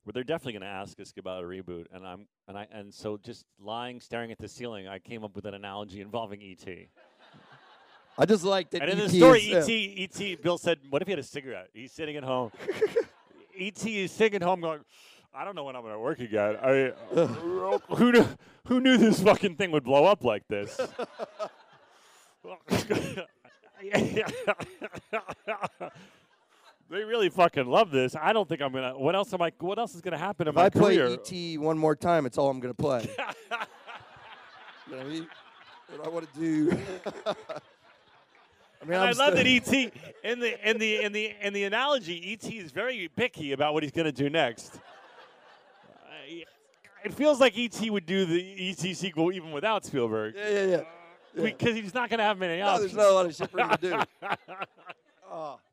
"Well, 0.06 0.12
they're 0.14 0.24
definitely 0.24 0.54
going 0.54 0.62
to 0.62 0.68
ask 0.68 1.00
us 1.00 1.12
about 1.18 1.44
a 1.44 1.48
reboot." 1.48 1.88
And 1.92 2.06
I'm 2.06 2.28
and 2.48 2.56
I 2.56 2.68
and 2.72 2.94
so 2.94 3.18
just 3.18 3.44
lying, 3.60 4.00
staring 4.00 4.32
at 4.32 4.38
the 4.38 4.48
ceiling, 4.48 4.88
I 4.88 5.00
came 5.00 5.24
up 5.24 5.36
with 5.36 5.46
an 5.46 5.56
analogy 5.56 6.00
involving 6.00 6.44
ET. 6.44 6.68
I 8.20 8.26
just 8.28 8.44
like 8.44 8.70
that. 8.70 8.84
And 8.84 8.92
in 8.92 9.00
the 9.00 9.10
story, 9.10 9.40
is, 9.40 9.68
uh, 9.68 9.72
ET, 9.72 10.22
ET, 10.22 10.44
Bill 10.44 10.60
said, 10.60 10.78
"What 10.92 11.02
if 11.02 11.08
he 11.08 11.12
had 11.12 11.18
a 11.18 11.24
cigarette? 11.24 11.70
He's 11.74 11.92
sitting 11.92 12.18
at 12.18 12.24
home. 12.24 12.52
ET 13.60 13.84
is 13.88 14.12
sitting 14.12 14.36
at 14.36 14.44
home, 14.44 14.62
going, 14.62 14.82
I 15.34 15.46
don't 15.46 15.56
know 15.56 15.64
when 15.64 15.76
I'm 15.76 15.82
going 15.82 15.96
to 15.96 16.00
work 16.00 16.20
again. 16.20 16.56
I 16.62 16.94
who 17.96 18.12
knew 18.12 18.28
who 18.68 18.80
knew 18.80 18.96
this 18.96 19.24
fucking 19.24 19.56
thing 19.56 19.72
would 19.72 19.84
blow 19.84 20.06
up 20.06 20.24
like 20.24 20.48
this." 20.48 20.80
they 26.90 27.04
really 27.04 27.30
fucking 27.30 27.66
love 27.68 27.92
this. 27.92 28.16
I 28.16 28.34
don't 28.34 28.48
think 28.48 28.62
I'm 28.62 28.72
gonna. 28.74 28.98
What 28.98 29.16
else 29.16 29.34
am 29.34 29.42
I? 29.42 29.52
What 29.60 29.78
else 29.80 29.96
is 29.96 30.02
gonna 30.02 30.18
happen 30.18 30.48
in 30.48 30.50
If 30.50 30.56
my 30.56 30.66
I 30.66 30.70
play 30.70 30.98
career? 30.98 31.18
ET 31.24 31.60
one 31.60 31.78
more 31.78 31.96
time, 31.96 32.26
it's 32.26 32.38
all 32.38 32.50
I'm 32.50 32.60
to 32.62 32.74
play. 32.74 33.02
you 34.88 34.92
know 34.92 34.98
what 34.98 35.06
I 35.06 35.10
mean? 35.10 35.28
What 35.96 36.06
I 36.06 36.10
want 36.10 36.34
to 36.34 36.40
do. 36.40 36.78
I 38.82 38.86
mean, 38.86 38.98
I'm 39.00 39.18
love 39.18 39.36
that 39.36 39.46
ET 39.46 39.68
in 40.24 40.40
the 40.40 40.70
in 40.70 40.78
the 40.78 41.04
in 41.04 41.12
the 41.12 41.34
in 41.42 41.54
the 41.54 41.64
analogy, 41.66 42.32
ET 42.34 42.50
is 42.52 42.72
very 42.72 43.10
picky 43.16 43.52
about 43.52 43.74
what 43.74 43.84
he's 43.84 43.92
going 43.92 44.06
to 44.06 44.12
do 44.12 44.30
next. 44.30 44.80
I- 46.10 46.46
it 47.04 47.14
feels 47.14 47.40
like 47.40 47.58
ET 47.58 47.80
would 47.90 48.06
do 48.06 48.26
the 48.26 48.70
ET 48.72 48.94
sequel 48.96 49.32
even 49.32 49.52
without 49.52 49.86
Spielberg. 49.86 50.36
Yeah, 50.36 50.50
yeah, 50.50 50.64
yeah. 50.66 50.76
Uh, 50.78 51.44
because 51.44 51.76
he's 51.76 51.94
not 51.94 52.10
going 52.10 52.18
to 52.18 52.26
have 52.26 52.38
many 52.38 52.60
No, 52.60 52.68
options. 52.68 52.92
there's 52.94 52.98
not 53.06 53.10
a 53.10 53.14
lot 53.14 53.26
of 53.26 53.36
shit 53.36 53.50
for 53.50 53.60
him 53.62 53.70
to 53.70 53.78
do. 53.78 54.00
Oh. 55.32 55.60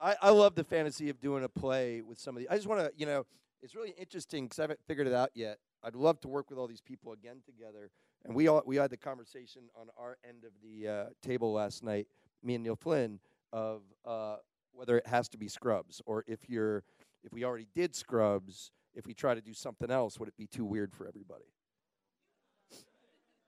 I, 0.00 0.16
I 0.22 0.30
love 0.30 0.54
the 0.54 0.64
fantasy 0.64 1.10
of 1.10 1.20
doing 1.20 1.44
a 1.44 1.48
play 1.48 2.02
with 2.02 2.18
somebody. 2.18 2.48
I 2.48 2.54
just 2.54 2.66
want 2.68 2.80
to, 2.80 2.92
you 2.96 3.06
know, 3.06 3.26
it's 3.62 3.74
really 3.74 3.94
interesting 3.98 4.44
because 4.44 4.58
I 4.58 4.62
haven't 4.62 4.80
figured 4.86 5.06
it 5.06 5.12
out 5.12 5.30
yet. 5.34 5.58
I'd 5.82 5.94
love 5.94 6.20
to 6.20 6.28
work 6.28 6.50
with 6.50 6.58
all 6.58 6.66
these 6.66 6.80
people 6.80 7.12
again 7.12 7.38
together. 7.44 7.90
And 8.24 8.34
we 8.34 8.48
all 8.48 8.62
we 8.66 8.76
had 8.76 8.90
the 8.90 8.96
conversation 8.96 9.62
on 9.76 9.88
our 9.96 10.18
end 10.28 10.44
of 10.44 10.50
the 10.62 10.88
uh, 10.88 11.04
table 11.22 11.52
last 11.52 11.82
night, 11.82 12.06
me 12.42 12.54
and 12.54 12.64
Neil 12.64 12.76
Flynn, 12.76 13.20
of 13.52 13.82
uh, 14.04 14.36
whether 14.72 14.98
it 14.98 15.06
has 15.06 15.28
to 15.30 15.38
be 15.38 15.48
Scrubs 15.48 16.00
or 16.06 16.24
if 16.26 16.48
you're 16.48 16.84
if 17.24 17.32
we 17.32 17.44
already 17.44 17.68
did 17.74 17.94
Scrubs, 17.94 18.70
if 18.94 19.06
we 19.06 19.14
try 19.14 19.34
to 19.34 19.40
do 19.40 19.54
something 19.54 19.90
else, 19.90 20.18
would 20.18 20.28
it 20.28 20.36
be 20.36 20.46
too 20.46 20.64
weird 20.64 20.92
for 20.92 21.06
everybody? 21.06 21.44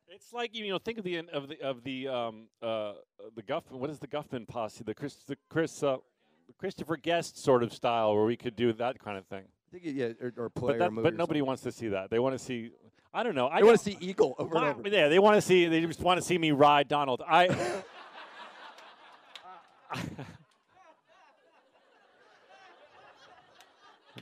It's 0.09 0.33
like 0.33 0.55
you 0.55 0.69
know, 0.69 0.79
think 0.79 0.99
of 0.99 1.05
the 1.05 1.19
of 1.33 1.49
the 1.49 1.61
of 1.61 1.85
the 1.85 2.09
um 2.09 2.49
uh 2.63 2.95
the 3.37 3.43
Guffman. 3.43 3.79
What 3.79 3.91
is 3.91 4.01
the 4.01 4.09
Guffman 4.09 4.47
posse? 4.47 4.83
The 4.83 4.95
Chris 4.95 5.15
the 5.27 5.37
Chris 5.49 5.83
uh, 5.83 5.99
Christopher 6.61 6.99
Guest 6.99 7.43
sort 7.43 7.63
of 7.63 7.73
style 7.73 8.15
where 8.15 8.27
we 8.27 8.37
could 8.37 8.55
do 8.55 8.75
that 8.75 8.99
kind 9.03 9.17
of 9.17 9.25
thing. 9.25 9.45
I 9.45 9.79
think 9.79 9.97
yeah, 9.97 10.09
or, 10.21 10.35
or 10.37 10.51
play 10.51 10.73
But 10.73 10.77
or 10.77 10.79
that, 10.81 10.93
movie 10.93 11.03
but 11.05 11.15
or 11.15 11.17
nobody 11.17 11.39
something. 11.41 11.47
wants 11.47 11.63
to 11.63 11.73
see 11.73 11.89
that. 11.89 12.11
They 12.11 12.19
want 12.19 12.39
to 12.39 12.39
see. 12.39 12.73
I 13.15 13.23
don't 13.23 13.35
know. 13.35 13.47
I 13.47 13.61
I 13.61 13.63
want 13.63 13.79
to 13.79 13.85
see 13.85 13.97
Eagle 13.99 14.35
over 14.39 14.55
my- 14.55 14.69
and 14.69 14.79
over. 14.81 14.89
Yeah, 14.91 15.09
they 15.09 15.19
want 15.19 15.37
to 15.37 15.41
see. 15.41 15.69
They 15.69 15.81
just 15.81 16.01
want 16.01 16.21
to 16.21 16.23
see 16.23 16.37
me 16.37 16.51
ride 16.51 16.87
Donald. 16.87 17.23
I. 17.27 17.49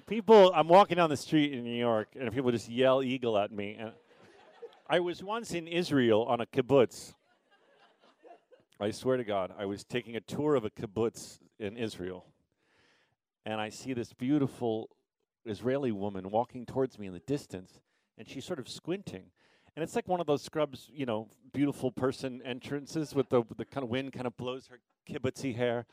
people, 0.07 0.53
I'm 0.55 0.69
walking 0.69 0.97
down 0.97 1.11
the 1.11 1.17
street 1.17 1.53
in 1.53 1.65
New 1.65 1.77
York, 1.77 2.11
and 2.19 2.33
people 2.33 2.53
just 2.53 2.69
yell 2.69 3.03
"eagle" 3.03 3.37
at 3.37 3.51
me. 3.51 3.77
And 3.81 3.91
I 4.89 5.01
was 5.01 5.25
once 5.25 5.55
in 5.55 5.67
Israel 5.67 6.23
on 6.23 6.41
a 6.41 6.47
kibbutz. 6.47 7.15
I 8.79 8.93
swear 8.93 9.17
to 9.17 9.25
God, 9.25 9.53
I 9.59 9.65
was 9.65 9.83
taking 9.83 10.15
a 10.15 10.21
tour 10.21 10.55
of 10.55 10.65
a 10.65 10.71
kibbutz 10.71 11.41
in 11.59 11.77
Israel, 11.77 12.27
and 13.45 13.61
I 13.61 13.69
see 13.69 13.93
this 13.93 14.13
beautiful 14.13 14.91
Israeli 15.45 15.93
woman 15.93 16.31
walking 16.31 16.67
towards 16.67 16.99
me 16.99 17.07
in 17.07 17.13
the 17.13 17.21
distance, 17.21 17.81
and 18.17 18.29
she's 18.29 18.45
sort 18.45 18.59
of 18.59 18.69
squinting. 18.69 19.31
And 19.75 19.83
it's 19.83 19.95
like 19.95 20.09
one 20.09 20.21
of 20.21 20.27
those 20.27 20.43
scrubs, 20.43 20.91
you 20.93 21.07
know, 21.07 21.29
beautiful 21.53 21.91
person 21.91 22.43
entrances 22.45 23.15
with 23.15 23.29
the 23.29 23.43
the 23.57 23.65
kind 23.65 23.85
of 23.85 23.91
wind 23.91 24.13
kind 24.13 24.27
of 24.27 24.37
blows 24.37 24.69
her 24.69 24.81
kibbutzy 25.09 25.57
hair. 25.57 25.87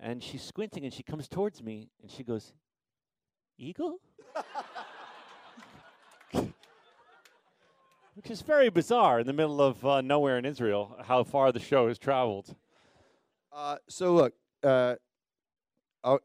And 0.00 0.22
she's 0.22 0.42
squinting, 0.42 0.84
and 0.84 0.92
she 0.92 1.02
comes 1.02 1.28
towards 1.28 1.62
me, 1.62 1.88
and 2.02 2.10
she 2.10 2.22
goes, 2.22 2.52
"Eagle," 3.56 3.98
which 8.14 8.30
is 8.30 8.42
very 8.42 8.68
bizarre 8.68 9.20
in 9.20 9.26
the 9.26 9.32
middle 9.32 9.62
of 9.62 9.84
uh, 9.86 10.02
nowhere 10.02 10.36
in 10.36 10.44
Israel. 10.44 10.98
How 11.04 11.24
far 11.24 11.52
the 11.52 11.60
show 11.60 11.88
has 11.88 11.98
traveled. 11.98 12.54
Uh, 13.56 13.76
so 13.88 14.12
look, 14.12 14.34
uh, 14.62 14.96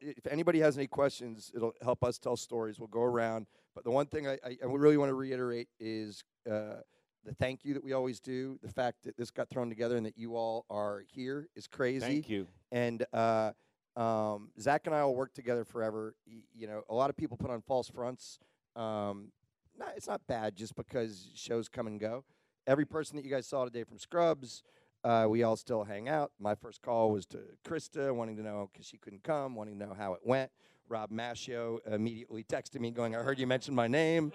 if 0.01 0.27
anybody 0.29 0.59
has 0.59 0.77
any 0.77 0.87
questions, 0.87 1.51
it'll 1.55 1.73
help 1.81 2.03
us 2.03 2.19
tell 2.19 2.35
stories. 2.35 2.77
We'll 2.77 2.87
go 2.89 3.01
around. 3.01 3.47
But 3.73 3.85
the 3.85 3.91
one 3.91 4.05
thing 4.05 4.27
I, 4.27 4.33
I, 4.45 4.57
I 4.61 4.65
really 4.65 4.97
want 4.97 5.09
to 5.09 5.13
reiterate 5.15 5.69
is 5.79 6.23
uh, 6.45 6.81
the 7.25 7.33
thank 7.39 7.63
you 7.63 7.73
that 7.73 7.83
we 7.83 7.93
always 7.93 8.19
do. 8.19 8.59
The 8.61 8.67
fact 8.71 9.03
that 9.03 9.15
this 9.15 9.31
got 9.31 9.49
thrown 9.49 9.69
together 9.69 9.95
and 9.95 10.05
that 10.05 10.17
you 10.17 10.35
all 10.35 10.65
are 10.69 11.03
here 11.07 11.47
is 11.55 11.67
crazy. 11.67 12.05
Thank 12.05 12.29
you. 12.29 12.47
And 12.71 13.05
uh, 13.13 13.51
um, 13.95 14.49
Zach 14.59 14.81
and 14.85 14.93
I 14.93 15.03
will 15.05 15.15
work 15.15 15.33
together 15.33 15.63
forever. 15.63 16.15
Y- 16.27 16.41
you 16.53 16.67
know, 16.67 16.83
a 16.89 16.93
lot 16.93 17.09
of 17.09 17.15
people 17.15 17.37
put 17.37 17.49
on 17.49 17.61
false 17.61 17.87
fronts. 17.87 18.39
Um, 18.75 19.31
not, 19.79 19.93
it's 19.95 20.07
not 20.07 20.27
bad 20.27 20.55
just 20.55 20.75
because 20.75 21.29
shows 21.33 21.69
come 21.69 21.87
and 21.87 21.97
go. 21.99 22.25
Every 22.67 22.85
person 22.85 23.15
that 23.15 23.25
you 23.25 23.31
guys 23.31 23.47
saw 23.47 23.63
today 23.65 23.83
from 23.85 23.97
Scrubs, 23.97 24.63
uh, 25.03 25.25
we 25.29 25.43
all 25.43 25.55
still 25.55 25.83
hang 25.83 26.07
out. 26.09 26.31
My 26.39 26.55
first 26.55 26.81
call 26.81 27.11
was 27.11 27.25
to 27.27 27.39
Christa, 27.65 28.13
wanting 28.13 28.37
to 28.37 28.43
know 28.43 28.69
because 28.71 28.85
she 28.85 28.97
couldn't 28.97 29.23
come, 29.23 29.55
wanting 29.55 29.77
to 29.79 29.85
know 29.87 29.93
how 29.97 30.13
it 30.13 30.21
went. 30.23 30.51
Rob 30.89 31.09
Maschio 31.09 31.79
immediately 31.87 32.43
texted 32.43 32.79
me, 32.79 32.91
going, 32.91 33.15
"I 33.15 33.19
heard 33.23 33.39
you 33.39 33.47
mention 33.47 33.73
my 33.73 33.87
name." 33.87 34.31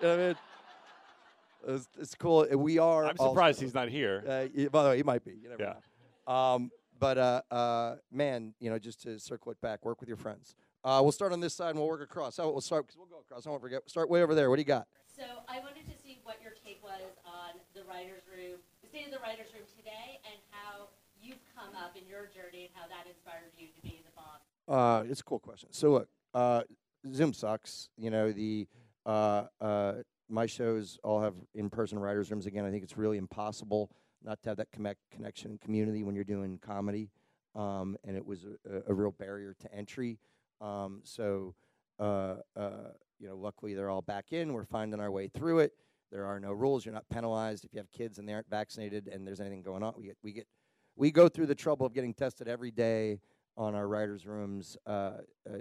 you 0.00 0.06
know 0.08 0.14
I 0.14 0.16
mean? 0.16 0.36
It's, 1.66 1.88
it's 1.98 2.14
cool. 2.14 2.46
We 2.56 2.78
are. 2.78 3.06
I'm 3.06 3.16
all- 3.18 3.30
surprised 3.32 3.60
he's 3.60 3.74
not 3.74 3.88
here. 3.88 4.22
uh, 4.26 4.68
by 4.70 4.82
the 4.84 4.88
way, 4.90 4.96
he 4.96 5.02
might 5.02 5.24
be. 5.24 5.32
You 5.42 5.48
never 5.50 5.62
Yeah. 5.62 5.74
know. 6.26 6.32
Um, 6.32 6.70
but 6.98 7.18
uh, 7.18 7.42
uh, 7.50 7.96
man, 8.10 8.54
you 8.60 8.70
know, 8.70 8.78
just 8.78 9.02
to 9.02 9.18
circle 9.18 9.52
it 9.52 9.60
back, 9.60 9.84
work 9.84 10.00
with 10.00 10.08
your 10.08 10.16
friends. 10.16 10.54
Uh, 10.84 11.00
we'll 11.02 11.12
start 11.12 11.32
on 11.32 11.40
this 11.40 11.54
side 11.54 11.70
and 11.70 11.78
we'll 11.78 11.88
work 11.88 12.02
across. 12.02 12.36
How 12.36 12.48
we'll 12.50 12.60
start? 12.60 12.86
Cause 12.86 12.96
we'll 12.96 13.06
go 13.06 13.18
across. 13.18 13.46
I 13.46 13.50
won't 13.50 13.60
forget. 13.62 13.82
Start 13.90 14.08
way 14.08 14.22
over 14.22 14.34
there. 14.34 14.48
What 14.50 14.56
do 14.56 14.62
you 14.62 14.66
got? 14.66 14.86
So 15.14 15.24
I 15.48 15.58
wanted 15.58 15.84
to 15.86 15.98
see 16.02 16.20
what 16.22 16.36
your 16.42 16.52
take 16.64 16.82
was 16.82 17.02
on 17.26 17.58
the 17.74 17.82
writers' 17.84 18.22
room, 18.30 18.58
the 18.62 18.67
state 18.98 19.06
of 19.06 19.12
the 19.12 19.24
writers' 19.24 19.52
room 19.54 19.64
today, 19.76 20.18
and 20.24 20.40
how 20.50 20.88
you've 21.20 21.38
come 21.54 21.74
up 21.76 21.96
in 21.96 22.06
your 22.08 22.26
journey 22.26 22.66
and 22.66 22.70
how 22.74 22.88
that 22.88 23.08
inspired 23.08 23.52
you 23.56 23.68
to 23.68 23.80
be 23.80 24.02
the 24.04 24.12
boss. 24.16 24.40
Uh, 24.66 25.08
it's 25.08 25.20
a 25.20 25.24
cool 25.24 25.38
question. 25.38 25.68
So 25.72 25.90
look, 25.92 26.08
uh, 26.34 26.62
Zoom 27.12 27.32
sucks. 27.32 27.90
You 27.96 28.10
know 28.10 28.32
the 28.32 28.66
uh, 29.06 29.44
uh, 29.60 29.92
my 30.28 30.46
shows 30.46 30.98
all 31.04 31.20
have 31.20 31.34
in-person 31.54 31.98
writers' 31.98 32.30
rooms. 32.30 32.46
Again, 32.46 32.64
I 32.64 32.70
think 32.70 32.82
it's 32.82 32.96
really 32.96 33.18
impossible 33.18 33.90
not 34.24 34.42
to 34.42 34.50
have 34.50 34.56
that 34.56 34.72
connect, 34.72 34.98
connection 35.12 35.52
and 35.52 35.60
community 35.60 36.02
when 36.02 36.16
you're 36.16 36.24
doing 36.24 36.58
comedy, 36.58 37.10
um, 37.54 37.96
and 38.04 38.16
it 38.16 38.26
was 38.26 38.44
a, 38.44 38.90
a, 38.90 38.94
real 38.94 39.12
barrier 39.12 39.54
to 39.60 39.72
entry. 39.72 40.18
Um, 40.60 41.02
so 41.04 41.54
uh, 42.00 42.36
uh, 42.56 42.70
you 43.20 43.28
know, 43.28 43.36
luckily 43.36 43.74
they're 43.74 43.90
all 43.90 44.02
back 44.02 44.32
in. 44.32 44.52
We're 44.52 44.64
finding 44.64 44.98
our 44.98 45.10
way 45.10 45.28
through 45.28 45.60
it. 45.60 45.72
There 46.10 46.26
are 46.26 46.40
no 46.40 46.52
rules. 46.52 46.84
You're 46.84 46.94
not 46.94 47.08
penalized 47.10 47.64
if 47.64 47.72
you 47.72 47.78
have 47.78 47.90
kids 47.92 48.18
and 48.18 48.28
they 48.28 48.32
aren't 48.32 48.48
vaccinated 48.48 49.08
and 49.08 49.26
there's 49.26 49.40
anything 49.40 49.62
going 49.62 49.82
on. 49.82 49.94
We 49.96 50.04
get 50.04 50.16
we 50.22 50.32
get 50.32 50.46
we 50.96 51.10
go 51.10 51.28
through 51.28 51.46
the 51.46 51.54
trouble 51.54 51.86
of 51.86 51.94
getting 51.94 52.14
tested 52.14 52.48
every 52.48 52.70
day 52.70 53.20
on 53.56 53.74
our 53.74 53.88
writers' 53.88 54.26
rooms 54.26 54.76
uh, 54.86 54.90
uh, 54.90 55.12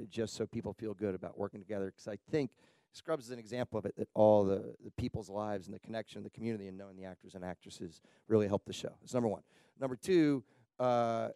just 0.09 0.35
so 0.35 0.45
people 0.45 0.73
feel 0.73 0.93
good 0.93 1.15
about 1.15 1.37
working 1.37 1.59
together. 1.59 1.87
Because 1.87 2.07
I 2.07 2.17
think 2.31 2.51
Scrubs 2.91 3.25
is 3.25 3.31
an 3.31 3.39
example 3.39 3.77
of 3.77 3.85
it 3.85 3.95
that 3.97 4.07
all 4.13 4.43
the, 4.43 4.75
the 4.83 4.91
people's 4.97 5.29
lives 5.29 5.67
and 5.67 5.75
the 5.75 5.79
connection, 5.79 6.23
the 6.23 6.29
community, 6.29 6.67
and 6.67 6.77
knowing 6.77 6.95
the 6.95 7.05
actors 7.05 7.35
and 7.35 7.43
actresses 7.43 8.01
really 8.27 8.47
helped 8.47 8.67
the 8.67 8.73
show. 8.73 8.91
That's 9.01 9.13
number 9.13 9.29
one. 9.29 9.41
Number 9.79 9.95
two, 9.95 10.43
uh, 10.79 11.29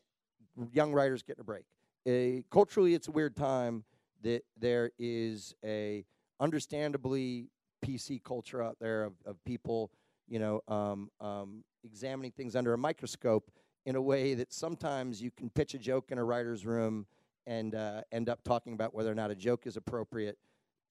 young 0.72 0.94
writers 0.94 1.24
getting 1.24 1.42
a 1.42 1.44
break. 1.44 1.66
A, 2.08 2.44
culturally, 2.52 2.94
it's 2.94 3.08
a 3.08 3.12
weird 3.12 3.36
time 3.36 3.84
that 4.24 4.44
there 4.58 4.92
is 4.98 5.54
a 5.64 6.06
understandably 6.40 7.50
PC 7.86 8.24
culture 8.24 8.62
out 8.62 8.78
there 8.80 9.04
of, 9.04 9.14
of 9.26 9.44
people, 9.46 9.92
you 10.28 10.40
know, 10.40 10.62
um, 10.68 11.10
um, 11.20 11.64
examining 11.84 12.32
things 12.32 12.56
under 12.56 12.74
a 12.74 12.78
microscope 12.78 13.52
in 13.86 13.96
a 13.96 14.02
way 14.02 14.34
that 14.36 14.54
sometimes 14.54 15.22
you 15.22 15.32
can 15.32 15.50
pitch 15.50 15.74
a 15.74 15.80
joke 15.80 16.12
in 16.12 16.18
a 16.18 16.24
writer's 16.24 16.66
room 16.66 17.06
and 17.48 17.74
uh, 17.76 18.02
end 18.12 18.30
up 18.30 18.44
talking 18.44 18.74
about 18.74 18.94
whether 18.94 19.12
or 19.12 19.16
not 19.16 19.32
a 19.32 19.36
joke 19.36 19.66
is 19.66 19.78
appropriate 19.78 20.38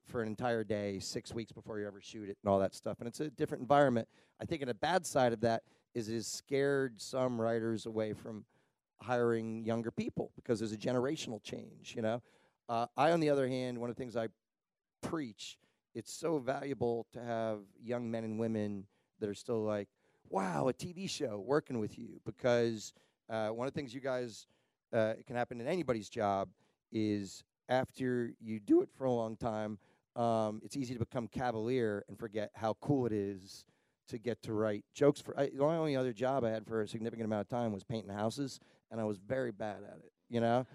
for 0.07 0.21
an 0.21 0.27
entire 0.27 0.63
day, 0.63 0.99
six 0.99 1.33
weeks 1.33 1.51
before 1.51 1.79
you 1.79 1.87
ever 1.87 2.01
shoot 2.01 2.29
it, 2.29 2.37
and 2.43 2.51
all 2.51 2.59
that 2.59 2.75
stuff. 2.75 2.99
And 2.99 3.07
it's 3.07 3.19
a 3.19 3.29
different 3.29 3.61
environment. 3.61 4.07
I 4.41 4.45
think, 4.45 4.61
in 4.61 4.69
a 4.69 4.73
bad 4.73 5.05
side 5.05 5.31
of 5.31 5.41
that 5.41 5.63
is 5.93 6.09
it 6.09 6.13
has 6.13 6.27
scared 6.27 6.99
some 6.99 7.39
writers 7.39 7.85
away 7.85 8.13
from 8.13 8.45
hiring 9.01 9.63
younger 9.65 9.91
people 9.91 10.31
because 10.35 10.59
there's 10.59 10.73
a 10.73 10.77
generational 10.77 11.41
change. 11.43 11.93
You 11.95 12.01
know, 12.01 12.21
uh, 12.67 12.87
I, 12.97 13.11
on 13.11 13.19
the 13.19 13.29
other 13.29 13.47
hand, 13.47 13.77
one 13.77 13.89
of 13.89 13.95
the 13.95 14.01
things 14.01 14.17
I 14.17 14.27
preach, 15.01 15.57
it's 15.93 16.13
so 16.13 16.37
valuable 16.39 17.05
to 17.13 17.21
have 17.21 17.59
young 17.81 18.09
men 18.09 18.23
and 18.23 18.39
women 18.39 18.85
that 19.19 19.29
are 19.29 19.33
still 19.33 19.63
like, 19.63 19.87
wow, 20.29 20.67
a 20.67 20.73
TV 20.73 21.09
show 21.09 21.43
working 21.45 21.79
with 21.79 21.97
you. 21.97 22.19
Because 22.25 22.93
uh, 23.29 23.49
one 23.49 23.67
of 23.67 23.73
the 23.73 23.79
things 23.79 23.93
you 23.93 24.01
guys, 24.01 24.47
uh, 24.93 25.13
it 25.17 25.25
can 25.25 25.35
happen 25.35 25.59
in 25.59 25.67
anybody's 25.67 26.09
job, 26.09 26.49
is 26.91 27.43
after 27.69 28.31
you 28.39 28.59
do 28.59 28.81
it 28.81 28.89
for 28.97 29.05
a 29.05 29.11
long 29.11 29.35
time, 29.37 29.77
um, 30.15 30.61
it's 30.63 30.75
easy 30.75 30.93
to 30.93 30.99
become 30.99 31.27
cavalier 31.27 32.03
and 32.09 32.19
forget 32.19 32.51
how 32.53 32.75
cool 32.81 33.05
it 33.05 33.13
is 33.13 33.63
to 34.09 34.17
get 34.17 34.41
to 34.43 34.53
write 34.53 34.83
jokes 34.93 35.21
for. 35.21 35.39
I, 35.39 35.47
the 35.47 35.63
only 35.63 35.95
other 35.95 36.11
job 36.11 36.43
I 36.43 36.49
had 36.49 36.65
for 36.65 36.81
a 36.81 36.87
significant 36.87 37.25
amount 37.25 37.41
of 37.41 37.47
time 37.47 37.71
was 37.71 37.83
painting 37.83 38.13
houses, 38.13 38.59
and 38.91 38.99
I 38.99 39.05
was 39.05 39.17
very 39.17 39.51
bad 39.51 39.77
at 39.77 39.99
it. 39.99 40.11
You 40.29 40.41
know, 40.41 40.65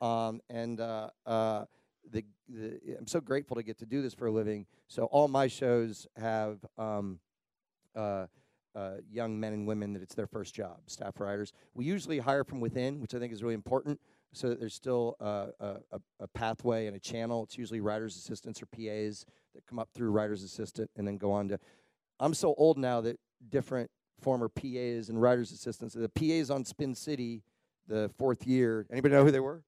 um, 0.00 0.40
and 0.48 0.80
uh, 0.80 1.10
uh, 1.26 1.64
the, 2.10 2.24
the 2.48 2.80
I'm 2.98 3.06
so 3.06 3.20
grateful 3.20 3.56
to 3.56 3.62
get 3.62 3.78
to 3.78 3.86
do 3.86 4.02
this 4.02 4.14
for 4.14 4.26
a 4.26 4.30
living. 4.30 4.66
So 4.88 5.04
all 5.06 5.28
my 5.28 5.46
shows 5.46 6.06
have 6.16 6.58
um, 6.78 7.18
uh, 7.94 8.26
uh, 8.74 8.94
young 9.10 9.38
men 9.38 9.52
and 9.52 9.66
women 9.66 9.92
that 9.92 10.02
it's 10.02 10.14
their 10.14 10.26
first 10.26 10.54
job, 10.54 10.78
staff 10.86 11.20
writers. 11.20 11.52
We 11.74 11.84
usually 11.84 12.18
hire 12.18 12.44
from 12.44 12.60
within, 12.60 13.00
which 13.00 13.14
I 13.14 13.18
think 13.18 13.32
is 13.32 13.42
really 13.42 13.54
important, 13.54 14.00
so 14.32 14.48
that 14.48 14.58
there's 14.58 14.74
still 14.74 15.16
uh, 15.20 15.46
a, 15.60 15.66
a, 15.92 16.00
a 16.20 16.28
pathway 16.28 16.86
and 16.86 16.96
a 16.96 16.98
channel. 16.98 17.44
It's 17.44 17.56
usually 17.56 17.80
writers' 17.80 18.16
assistants 18.16 18.60
or 18.60 18.66
PAs 18.66 19.24
that 19.54 19.66
come 19.66 19.78
up 19.78 19.90
through 19.94 20.10
writers' 20.10 20.42
assistant 20.42 20.90
and 20.96 21.06
then 21.06 21.16
go 21.16 21.30
on 21.30 21.48
to. 21.48 21.58
I'm 22.18 22.34
so 22.34 22.54
old 22.58 22.78
now 22.78 23.00
that 23.02 23.18
different 23.48 23.90
former 24.20 24.48
PAs 24.48 25.08
and 25.08 25.20
writers' 25.20 25.52
assistants. 25.52 25.94
The 25.94 26.08
PAs 26.08 26.50
on 26.50 26.64
Spin 26.64 26.94
City, 26.94 27.42
the 27.86 28.10
fourth 28.18 28.46
year. 28.46 28.86
Anybody 28.90 29.14
know 29.14 29.24
who 29.24 29.30
they 29.30 29.40
were? 29.40 29.62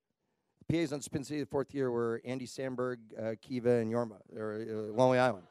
PAs 0.70 0.92
on 0.92 1.00
Spin 1.00 1.24
City, 1.24 1.40
the 1.40 1.46
fourth 1.46 1.74
year, 1.74 1.90
were 1.90 2.20
Andy 2.24 2.46
Samberg, 2.46 2.96
uh, 3.20 3.34
Kiva, 3.40 3.76
and 3.76 3.92
Jorma. 3.92 4.18
or 4.36 4.64
uh, 4.68 4.96
Lonely 4.96 5.18
Island. 5.18 5.46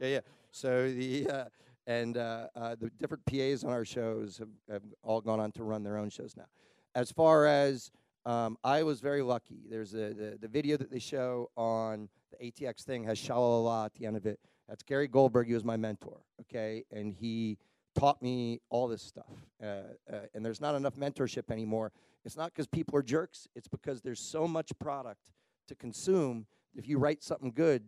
Yeah, 0.00 0.08
yeah. 0.08 0.20
So 0.50 0.90
the 0.90 1.28
uh, 1.28 1.44
and 1.86 2.16
uh, 2.16 2.48
uh, 2.54 2.76
the 2.78 2.90
different 3.00 3.24
PAs 3.24 3.64
on 3.64 3.70
our 3.70 3.84
shows 3.84 4.38
have, 4.38 4.48
have 4.70 4.82
all 5.02 5.20
gone 5.20 5.40
on 5.40 5.52
to 5.52 5.64
run 5.64 5.82
their 5.82 5.96
own 5.96 6.10
shows 6.10 6.36
now. 6.36 6.46
As 6.94 7.10
far 7.10 7.46
as 7.46 7.90
um, 8.26 8.58
I 8.62 8.82
was 8.82 9.00
very 9.00 9.22
lucky. 9.22 9.60
There's 9.70 9.94
a, 9.94 10.12
the 10.12 10.38
the 10.40 10.48
video 10.48 10.76
that 10.76 10.90
they 10.90 10.98
show 10.98 11.50
on 11.56 12.08
the 12.38 12.50
ATX 12.50 12.82
thing 12.82 13.04
has 13.04 13.18
shalala 13.18 13.86
at 13.86 13.94
the 13.94 14.06
end 14.06 14.16
of 14.16 14.26
it. 14.26 14.38
That's 14.68 14.82
Gary 14.82 15.08
Goldberg. 15.08 15.46
He 15.46 15.54
was 15.54 15.64
my 15.64 15.78
mentor. 15.78 16.20
Okay, 16.42 16.84
and 16.92 17.14
he 17.14 17.56
taught 17.98 18.22
me 18.22 18.60
all 18.70 18.86
this 18.86 19.02
stuff. 19.02 19.32
Uh, 19.62 19.66
uh, 20.12 20.18
and 20.34 20.44
there's 20.44 20.60
not 20.60 20.74
enough 20.74 20.94
mentorship 20.96 21.50
anymore. 21.50 21.92
It's 22.24 22.36
not 22.36 22.52
because 22.52 22.66
people 22.66 22.96
are 22.96 23.02
jerks. 23.02 23.48
It's 23.54 23.68
because 23.68 24.02
there's 24.02 24.20
so 24.20 24.46
much 24.46 24.70
product 24.78 25.20
to 25.68 25.74
consume. 25.74 26.46
If 26.74 26.88
you 26.88 26.98
write 26.98 27.22
something 27.22 27.50
good, 27.50 27.82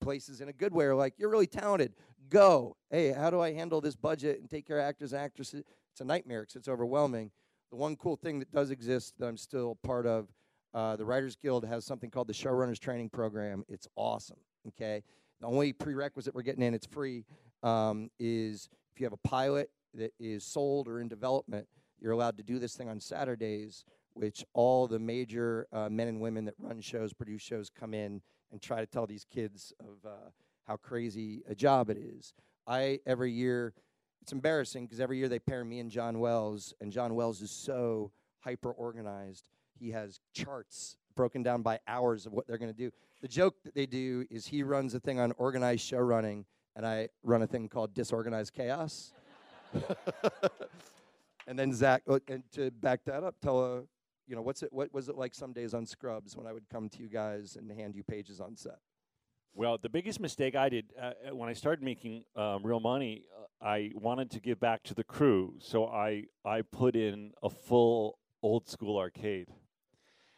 places 0.00 0.40
in 0.40 0.48
a 0.48 0.52
good 0.52 0.72
way 0.72 0.84
are 0.84 0.94
like, 0.94 1.14
you're 1.16 1.30
really 1.30 1.46
talented. 1.46 1.94
Go. 2.28 2.76
Hey, 2.90 3.12
how 3.12 3.30
do 3.30 3.40
I 3.40 3.52
handle 3.52 3.80
this 3.80 3.96
budget 3.96 4.40
and 4.40 4.50
take 4.50 4.66
care 4.66 4.78
of 4.78 4.84
actors 4.84 5.12
and 5.12 5.22
actresses? 5.22 5.64
It's 5.92 6.00
a 6.00 6.04
nightmare 6.04 6.42
because 6.42 6.56
it's 6.56 6.68
overwhelming. 6.68 7.30
The 7.70 7.76
one 7.76 7.96
cool 7.96 8.16
thing 8.16 8.38
that 8.38 8.52
does 8.52 8.70
exist 8.70 9.14
that 9.18 9.26
I'm 9.26 9.36
still 9.36 9.76
part 9.82 10.06
of, 10.06 10.28
uh, 10.74 10.96
the 10.96 11.04
Writers 11.04 11.36
Guild 11.36 11.64
has 11.64 11.84
something 11.84 12.10
called 12.10 12.28
the 12.28 12.34
Showrunners 12.34 12.78
Training 12.78 13.08
Program. 13.08 13.64
It's 13.68 13.88
awesome. 13.96 14.38
Okay. 14.68 15.02
The 15.40 15.46
only 15.46 15.72
prerequisite 15.72 16.34
we're 16.34 16.42
getting 16.42 16.62
in, 16.62 16.74
it's 16.74 16.86
free, 16.86 17.24
um, 17.62 18.10
is 18.18 18.68
if 18.98 19.02
you 19.02 19.06
have 19.06 19.12
a 19.12 19.28
pilot 19.28 19.70
that 19.94 20.12
is 20.18 20.42
sold 20.42 20.88
or 20.88 21.00
in 21.00 21.06
development, 21.06 21.68
you're 22.00 22.10
allowed 22.10 22.36
to 22.36 22.42
do 22.42 22.58
this 22.58 22.74
thing 22.74 22.88
on 22.88 22.98
Saturdays, 22.98 23.84
which 24.14 24.44
all 24.54 24.88
the 24.88 24.98
major 24.98 25.68
uh, 25.72 25.88
men 25.88 26.08
and 26.08 26.20
women 26.20 26.44
that 26.46 26.54
run 26.58 26.80
shows, 26.80 27.12
produce 27.12 27.40
shows, 27.40 27.70
come 27.70 27.94
in 27.94 28.20
and 28.50 28.60
try 28.60 28.80
to 28.80 28.86
tell 28.86 29.06
these 29.06 29.24
kids 29.24 29.72
of 29.78 30.04
uh, 30.04 30.30
how 30.66 30.74
crazy 30.74 31.42
a 31.48 31.54
job 31.54 31.90
it 31.90 31.96
is. 31.96 32.34
I 32.66 32.98
every 33.06 33.30
year, 33.30 33.72
it's 34.20 34.32
embarrassing 34.32 34.86
because 34.86 34.98
every 34.98 35.18
year 35.18 35.28
they 35.28 35.38
pair 35.38 35.64
me 35.64 35.78
and 35.78 35.92
John 35.92 36.18
Wells, 36.18 36.74
and 36.80 36.90
John 36.90 37.14
Wells 37.14 37.40
is 37.40 37.52
so 37.52 38.10
hyper 38.40 38.72
organized. 38.72 39.46
He 39.78 39.92
has 39.92 40.18
charts 40.32 40.96
broken 41.14 41.44
down 41.44 41.62
by 41.62 41.78
hours 41.86 42.26
of 42.26 42.32
what 42.32 42.48
they're 42.48 42.58
going 42.58 42.72
to 42.72 42.76
do. 42.76 42.90
The 43.22 43.28
joke 43.28 43.62
that 43.62 43.76
they 43.76 43.86
do 43.86 44.26
is 44.28 44.48
he 44.48 44.64
runs 44.64 44.92
a 44.94 44.98
thing 44.98 45.20
on 45.20 45.30
organized 45.38 45.82
show 45.82 45.98
running, 45.98 46.46
and 46.78 46.86
I 46.86 47.08
run 47.24 47.42
a 47.42 47.46
thing 47.46 47.68
called 47.68 47.92
disorganized 47.92 48.54
chaos. 48.54 49.12
and 51.48 51.58
then 51.58 51.74
Zach, 51.74 52.02
uh, 52.08 52.20
and 52.28 52.44
to 52.52 52.70
back 52.70 53.00
that 53.04 53.24
up, 53.24 53.34
tell 53.42 53.60
a, 53.60 53.82
you 54.28 54.36
know, 54.36 54.42
what's 54.42 54.62
it? 54.62 54.72
What 54.72 54.94
was 54.94 55.08
it 55.08 55.16
like 55.16 55.34
some 55.34 55.52
days 55.52 55.74
on 55.74 55.84
Scrubs 55.84 56.36
when 56.36 56.46
I 56.46 56.52
would 56.52 56.68
come 56.70 56.88
to 56.90 57.02
you 57.02 57.08
guys 57.08 57.56
and 57.56 57.70
hand 57.72 57.96
you 57.96 58.04
pages 58.04 58.40
on 58.40 58.56
set? 58.56 58.78
Well, 59.54 59.76
the 59.76 59.88
biggest 59.88 60.20
mistake 60.20 60.54
I 60.54 60.68
did 60.68 60.92
uh, 61.00 61.12
uh 61.28 61.34
when 61.34 61.48
I 61.48 61.52
started 61.52 61.82
making 61.82 62.22
um, 62.36 62.62
real 62.62 62.80
money, 62.80 63.24
uh, 63.36 63.64
I 63.64 63.90
wanted 63.94 64.30
to 64.30 64.40
give 64.40 64.60
back 64.60 64.84
to 64.84 64.94
the 64.94 65.04
crew, 65.04 65.54
so 65.58 65.86
I 65.86 66.26
I 66.44 66.62
put 66.62 66.94
in 66.94 67.32
a 67.42 67.50
full 67.50 68.20
old 68.40 68.68
school 68.68 68.98
arcade. 68.98 69.48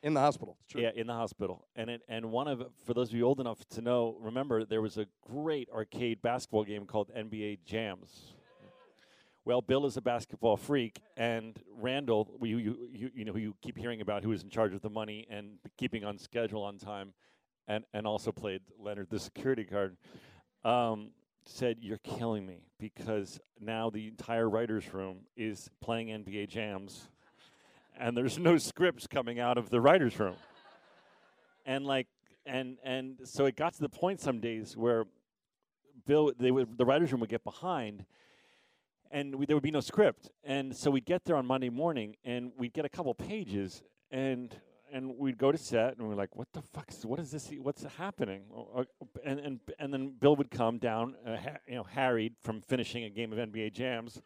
In 0.03 0.15
the 0.15 0.21
hospital. 0.21 0.57
Yeah, 0.75 0.91
in 0.95 1.07
the 1.07 1.13
hospital, 1.13 1.67
and 1.77 1.91
it 1.91 2.03
and 2.09 2.33
one 2.33 2.49
of 2.49 2.63
for 2.87 2.95
those 2.95 3.11
of 3.11 3.15
you 3.15 3.25
old 3.25 3.39
enough 3.39 3.59
to 3.71 3.83
know, 3.83 4.17
remember 4.19 4.65
there 4.65 4.81
was 4.81 4.97
a 4.97 5.07
great 5.31 5.69
arcade 5.71 6.23
basketball 6.23 6.65
game 6.65 6.87
called 6.87 7.11
NBA 7.15 7.65
Jams. 7.65 8.33
Well, 9.45 9.63
Bill 9.63 9.87
is 9.87 9.97
a 9.97 10.03
basketball 10.03 10.57
freak, 10.57 11.01
and 11.17 11.59
Randall, 11.75 12.31
you, 12.43 12.59
you, 12.59 12.89
you, 12.93 13.11
you 13.15 13.25
know, 13.25 13.33
who 13.33 13.39
you 13.39 13.55
keep 13.63 13.77
hearing 13.77 14.03
about, 14.03 14.23
who 14.23 14.33
is 14.33 14.43
in 14.43 14.51
charge 14.51 14.75
of 14.75 14.83
the 14.83 14.91
money 14.91 15.27
and 15.31 15.59
keeping 15.79 16.05
on 16.05 16.19
schedule 16.19 16.63
on 16.63 16.79
time, 16.79 17.15
and, 17.67 17.85
and 17.95 18.07
also 18.07 18.33
played 18.33 18.61
Leonard, 18.79 19.09
the 19.09 19.19
security 19.19 19.65
guard, 19.65 19.97
um, 20.63 21.11
said, 21.47 21.79
You're 21.81 21.99
killing 21.99 22.45
me 22.45 22.67
because 22.79 23.41
now 23.59 23.89
the 23.89 24.09
entire 24.09 24.49
writer's 24.49 24.93
room 24.93 25.21
is 25.37 25.71
playing 25.81 26.09
NBA 26.09 26.49
jams, 26.49 27.09
and 28.01 28.17
there's 28.17 28.39
no 28.39 28.57
scripts 28.57 29.07
coming 29.07 29.39
out 29.39 29.59
of 29.59 29.71
the 29.71 29.81
writer's 29.81 30.19
room. 30.19 30.37
And 31.67 31.85
like, 31.85 32.07
and 32.47 32.79
and 32.83 33.19
so 33.25 33.45
it 33.45 33.57
got 33.57 33.75
to 33.75 33.81
the 33.81 33.89
point 33.89 34.21
some 34.21 34.41
days 34.41 34.77
where 34.77 35.05
Bill, 36.07 36.33
they 36.39 36.51
would, 36.51 36.79
the 36.79 36.87
writers' 36.87 37.13
room 37.13 37.21
would 37.21 37.31
get 37.31 37.45
behind, 37.45 38.07
and 39.11 39.35
we, 39.35 39.47
there 39.47 39.55
would 39.55 39.63
be 39.63 39.71
no 39.71 39.81
script. 39.81 40.31
And 40.43 40.75
so 40.75 40.91
we'd 40.91 41.05
get 41.05 41.25
there 41.25 41.37
on 41.37 41.45
Monday 41.47 41.69
morning, 41.69 42.17
and 42.25 42.53
we'd 42.57 42.73
get 42.73 42.85
a 42.87 42.89
couple 42.89 43.15
pages, 43.15 43.83
and 44.11 44.57
and 44.93 45.19
we'd 45.19 45.39
go 45.39 45.53
to 45.53 45.59
set, 45.59 45.99
and 45.99 46.09
we're 46.09 46.15
like, 46.15 46.35
"What 46.35 46.49
the 46.55 46.63
fuck? 46.63 46.91
Is, 46.91 47.05
what 47.05 47.21
is 47.21 47.31
this? 47.31 47.51
What's 47.61 47.85
happening?" 47.99 48.45
Uh, 48.75 48.85
and 49.25 49.39
and 49.39 49.61
and 49.79 49.93
then 49.93 50.15
Bill 50.19 50.35
would 50.37 50.51
come 50.51 50.79
down, 50.79 51.17
uh, 51.27 51.37
ha- 51.37 51.59
you 51.69 51.75
know, 51.75 51.85
harried 51.85 52.35
from 52.43 52.63
finishing 52.63 53.05
a 53.05 53.11
game 53.11 53.33
of 53.33 53.39
NBA 53.39 53.75
jams, 53.75 54.23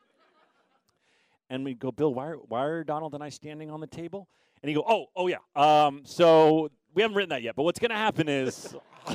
and 1.50 1.64
we'd 1.64 1.78
go, 1.78 1.90
"Bill, 1.90 2.12
why 2.12 2.28
are, 2.28 2.36
why 2.36 2.64
are 2.64 2.84
Donald 2.84 3.14
and 3.14 3.22
I 3.22 3.28
standing 3.28 3.70
on 3.70 3.80
the 3.80 3.86
table?" 3.86 4.28
And 4.62 4.68
he'd 4.68 4.74
go, 4.74 4.84
"Oh, 4.86 5.06
oh 5.16 5.28
yeah. 5.28 5.38
Um, 5.56 6.02
so 6.04 6.70
we 6.94 7.02
haven't 7.02 7.16
written 7.16 7.30
that 7.30 7.42
yet, 7.42 7.56
but 7.56 7.62
what's 7.64 7.78
going 7.78 7.90
to 7.90 7.96
happen 7.96 8.28
is." 8.28 8.74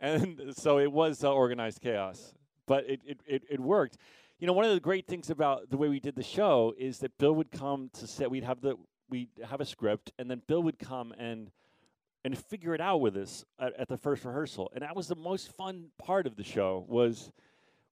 and 0.00 0.52
so 0.56 0.78
it 0.78 0.92
was 0.92 1.24
uh, 1.24 1.32
organized 1.32 1.80
chaos 1.80 2.34
but 2.68 2.88
it, 2.88 3.00
it, 3.04 3.20
it, 3.26 3.42
it 3.50 3.60
worked. 3.60 3.96
You 4.38 4.46
know, 4.46 4.52
one 4.52 4.64
of 4.64 4.72
the 4.72 4.78
great 4.78 5.08
things 5.08 5.30
about 5.30 5.70
the 5.70 5.76
way 5.76 5.88
we 5.88 5.98
did 5.98 6.14
the 6.14 6.22
show 6.22 6.72
is 6.78 6.98
that 6.98 7.18
Bill 7.18 7.34
would 7.34 7.50
come 7.50 7.90
to 7.94 8.06
set. 8.06 8.30
We'd 8.30 8.44
have 8.44 8.60
the 8.60 8.76
we'd 9.08 9.30
have 9.44 9.60
a 9.60 9.64
script, 9.64 10.12
and 10.18 10.30
then 10.30 10.42
Bill 10.46 10.62
would 10.62 10.78
come 10.78 11.12
and 11.18 11.50
and 12.24 12.38
figure 12.38 12.74
it 12.74 12.80
out 12.80 13.00
with 13.00 13.16
us 13.16 13.44
at, 13.58 13.74
at 13.76 13.88
the 13.88 13.96
first 13.96 14.24
rehearsal. 14.24 14.70
And 14.74 14.82
that 14.82 14.94
was 14.94 15.08
the 15.08 15.16
most 15.16 15.56
fun 15.56 15.86
part 15.98 16.26
of 16.26 16.36
the 16.36 16.44
show. 16.44 16.84
Was 16.86 17.32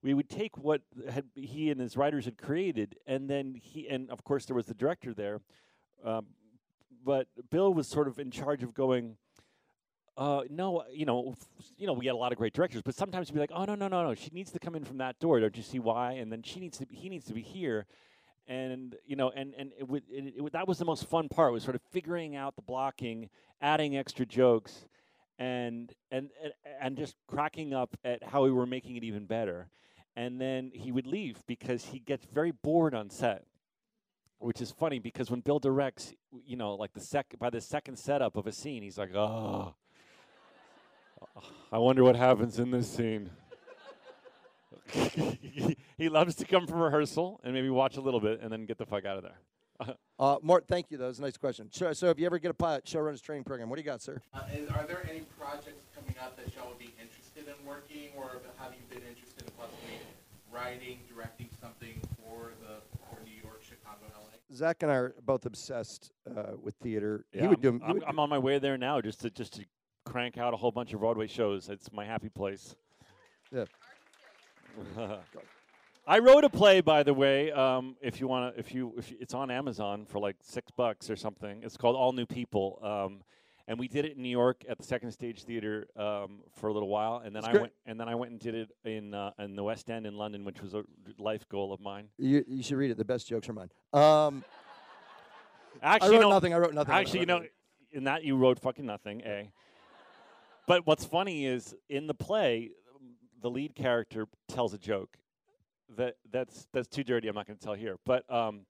we 0.03 0.13
would 0.13 0.29
take 0.29 0.57
what 0.57 0.81
had 1.09 1.25
he 1.35 1.69
and 1.71 1.79
his 1.79 1.97
writers 1.97 2.25
had 2.25 2.37
created, 2.37 2.95
and 3.07 3.29
then 3.29 3.55
he 3.55 3.87
and 3.87 4.09
of 4.09 4.23
course 4.23 4.45
there 4.45 4.55
was 4.55 4.65
the 4.65 4.73
director 4.73 5.13
there, 5.13 5.41
um, 6.03 6.27
but 7.03 7.27
Bill 7.49 7.73
was 7.73 7.87
sort 7.87 8.07
of 8.07 8.19
in 8.19 8.31
charge 8.31 8.63
of 8.63 8.73
going 8.73 9.17
uh, 10.17 10.41
no, 10.49 10.83
you 10.91 11.05
know, 11.05 11.35
you 11.77 11.85
know, 11.85 11.93
we 11.93 12.03
get 12.03 12.15
a 12.15 12.17
lot 12.17 12.31
of 12.31 12.39
great 12.39 12.51
directors, 12.51 12.81
but 12.81 12.95
sometimes 12.95 13.29
you'd 13.29 13.35
be 13.35 13.39
like, 13.39 13.51
oh 13.53 13.65
no, 13.65 13.75
no, 13.75 13.87
no, 13.87 14.03
no, 14.03 14.15
she 14.15 14.31
needs 14.33 14.51
to 14.51 14.57
come 14.57 14.73
in 14.75 14.83
from 14.83 14.97
that 14.97 15.19
door. 15.19 15.39
Don't 15.39 15.55
you 15.55 15.61
see 15.61 15.77
why? 15.77 16.13
And 16.13 16.31
then 16.31 16.41
she 16.41 16.59
needs 16.59 16.79
to, 16.79 16.87
be, 16.87 16.95
he 16.95 17.07
needs 17.07 17.25
to 17.25 17.33
be 17.33 17.43
here, 17.43 17.85
and 18.47 18.95
you 19.05 19.15
know, 19.15 19.29
and 19.35 19.53
and 19.55 19.71
it, 19.77 20.03
it, 20.09 20.33
it, 20.35 20.53
that 20.53 20.67
was 20.67 20.79
the 20.79 20.85
most 20.85 21.07
fun 21.07 21.29
part 21.29 21.53
was 21.53 21.63
sort 21.63 21.75
of 21.75 21.81
figuring 21.91 22.35
out 22.35 22.55
the 22.55 22.63
blocking, 22.63 23.29
adding 23.61 23.95
extra 23.95 24.25
jokes, 24.25 24.87
and 25.37 25.93
and 26.09 26.31
and, 26.43 26.53
and 26.81 26.97
just 26.97 27.15
cracking 27.27 27.75
up 27.75 27.95
at 28.03 28.23
how 28.23 28.43
we 28.43 28.51
were 28.51 28.65
making 28.65 28.95
it 28.95 29.03
even 29.03 29.25
better. 29.25 29.69
And 30.17 30.41
then 30.41 30.71
he 30.73 30.91
would 30.91 31.07
leave 31.07 31.45
because 31.47 31.85
he 31.85 31.99
gets 31.99 32.25
very 32.25 32.51
bored 32.51 32.93
on 32.93 33.09
set 33.09 33.45
which 34.39 34.61
is 34.61 34.69
funny 34.69 34.99
because 34.99 35.31
when 35.31 35.39
Bill 35.39 35.57
directs, 35.57 36.13
you 36.45 36.55
know, 36.55 36.75
like 36.75 36.93
the 36.93 36.99
sec 36.99 37.33
by 37.39 37.49
the 37.49 37.59
second 37.59 37.97
setup 37.97 38.35
of 38.35 38.45
a 38.45 38.51
scene, 38.51 38.83
he's 38.83 38.95
like, 38.95 39.15
"Oh, 39.15 39.73
I 41.71 41.77
wonder 41.77 42.03
what 42.03 42.15
happens 42.15 42.59
in 42.59 42.71
this 42.71 42.89
scene. 42.89 43.29
he 45.97 46.09
loves 46.09 46.35
to 46.35 46.45
come 46.45 46.65
from 46.65 46.79
rehearsal 46.79 47.41
and 47.43 47.53
maybe 47.53 47.69
watch 47.69 47.97
a 47.97 48.01
little 48.01 48.19
bit 48.19 48.41
and 48.41 48.51
then 48.51 48.65
get 48.65 48.77
the 48.77 48.85
fuck 48.85 49.05
out 49.05 49.17
of 49.17 49.23
there. 49.23 49.95
uh, 50.19 50.37
Mort, 50.41 50.65
thank 50.67 50.89
you. 50.89 50.97
That 50.97 51.07
was 51.07 51.19
a 51.19 51.21
nice 51.21 51.37
question. 51.37 51.69
So, 51.71 51.91
so 51.93 52.09
if 52.09 52.19
you 52.19 52.25
ever 52.25 52.39
get 52.39 52.51
a 52.51 52.53
pilot 52.53 52.85
showrunners 52.85 53.21
training 53.21 53.43
program, 53.43 53.69
what 53.69 53.75
do 53.75 53.81
you 53.81 53.85
got, 53.85 54.01
sir? 54.01 54.21
Uh, 54.33 54.41
are 54.75 54.85
there 54.85 55.05
any 55.09 55.21
projects 55.37 55.85
coming 55.95 56.15
up 56.23 56.37
that 56.37 56.55
y'all 56.55 56.69
would 56.69 56.79
be 56.79 56.93
interested 57.01 57.47
in 57.47 57.65
working, 57.65 58.09
or 58.15 58.41
have 58.57 58.73
you 58.73 58.79
been 58.89 59.07
interested 59.07 59.36
in 59.36 59.36
possibly 59.57 59.99
writing, 60.51 60.99
directing 61.13 61.49
something 61.59 61.99
for 62.15 62.51
the 62.61 62.81
for 63.09 63.17
New 63.25 63.35
York, 63.43 63.61
Chicago, 63.61 64.05
LA? 64.13 64.55
Zach 64.55 64.83
and 64.83 64.91
I 64.91 64.95
are 64.95 65.15
both 65.25 65.45
obsessed 65.45 66.11
uh, 66.29 66.53
with 66.61 66.75
theater. 66.75 67.25
Yeah, 67.33 67.41
he 67.41 67.47
would 67.47 67.61
do. 67.61 67.69
I'm, 67.69 67.81
I'm, 67.83 68.03
I'm 68.07 68.19
on 68.19 68.29
my 68.29 68.39
way 68.39 68.59
there 68.59 68.77
now, 68.77 69.01
just 69.01 69.21
to 69.21 69.29
just 69.29 69.53
to 69.53 69.65
crank 70.05 70.37
out 70.37 70.53
a 70.53 70.57
whole 70.57 70.71
bunch 70.71 70.93
of 70.93 70.99
Broadway 70.99 71.27
shows. 71.27 71.69
It's 71.69 71.91
my 71.91 72.05
happy 72.05 72.29
place. 72.29 72.75
Yeah. 73.51 73.65
I 76.07 76.19
wrote 76.19 76.45
a 76.45 76.49
play, 76.49 76.79
by 76.79 77.03
the 77.03 77.13
way. 77.13 77.51
Um, 77.51 77.97
if 78.01 78.21
you 78.21 78.27
want 78.27 78.53
to, 78.55 78.59
if 78.59 78.73
you, 78.73 78.93
if 78.97 79.11
you, 79.11 79.17
it's 79.19 79.33
on 79.33 79.51
Amazon 79.51 80.05
for 80.05 80.19
like 80.19 80.37
six 80.41 80.71
bucks 80.71 81.09
or 81.09 81.17
something. 81.17 81.61
It's 81.63 81.75
called 81.75 81.97
All 81.97 82.13
New 82.13 82.25
People, 82.25 82.79
um, 82.81 83.23
and 83.67 83.77
we 83.77 83.87
did 83.87 84.05
it 84.05 84.15
in 84.15 84.23
New 84.23 84.29
York 84.29 84.63
at 84.69 84.77
the 84.77 84.83
Second 84.83 85.11
Stage 85.11 85.43
Theater 85.43 85.87
um, 85.97 86.39
for 86.55 86.69
a 86.69 86.73
little 86.73 86.87
while, 86.87 87.17
and 87.17 87.35
then 87.35 87.41
That's 87.41 87.47
I 87.47 87.51
great. 87.51 87.61
went, 87.61 87.73
and 87.85 87.99
then 87.99 88.07
I 88.07 88.15
went 88.15 88.31
and 88.31 88.39
did 88.39 88.55
it 88.55 88.69
in 88.85 89.13
uh, 89.13 89.31
in 89.39 89.55
the 89.55 89.63
West 89.63 89.89
End 89.89 90.07
in 90.07 90.17
London, 90.17 90.45
which 90.45 90.61
was 90.61 90.73
a 90.73 90.83
life 91.17 91.47
goal 91.49 91.73
of 91.73 91.81
mine. 91.81 92.07
You, 92.17 92.43
you 92.47 92.63
should 92.63 92.77
read 92.77 92.91
it. 92.91 92.97
The 92.97 93.05
best 93.05 93.27
jokes 93.27 93.49
are 93.49 93.53
mine. 93.53 93.69
Um, 93.93 94.43
Actually, 95.81 96.07
I 96.07 96.11
wrote 96.13 96.21
no, 96.21 96.29
nothing. 96.29 96.53
I 96.53 96.57
wrote 96.57 96.73
nothing. 96.73 96.93
Actually, 96.93 97.19
you 97.21 97.25
wrote 97.27 97.41
know, 97.43 97.47
in 97.91 98.03
that 98.05 98.23
you 98.23 98.35
wrote 98.37 98.59
fucking 98.59 98.85
nothing. 98.85 99.21
A. 99.25 99.51
But 100.65 100.87
what's 100.87 101.05
funny 101.05 101.45
is 101.45 101.75
in 101.89 102.07
the 102.07 102.13
play, 102.13 102.71
the 103.41 103.49
lead 103.49 103.75
character 103.75 104.27
tells 104.47 104.73
a 104.73 104.77
joke. 104.77 105.17
That 105.97 106.15
that's 106.31 106.67
that's 106.73 106.87
too 106.87 107.03
dirty. 107.03 107.27
I'm 107.27 107.35
not 107.35 107.47
going 107.47 107.57
to 107.57 107.63
tell 107.63 107.73
here. 107.73 107.97
But 108.05 108.29
um, 108.33 108.65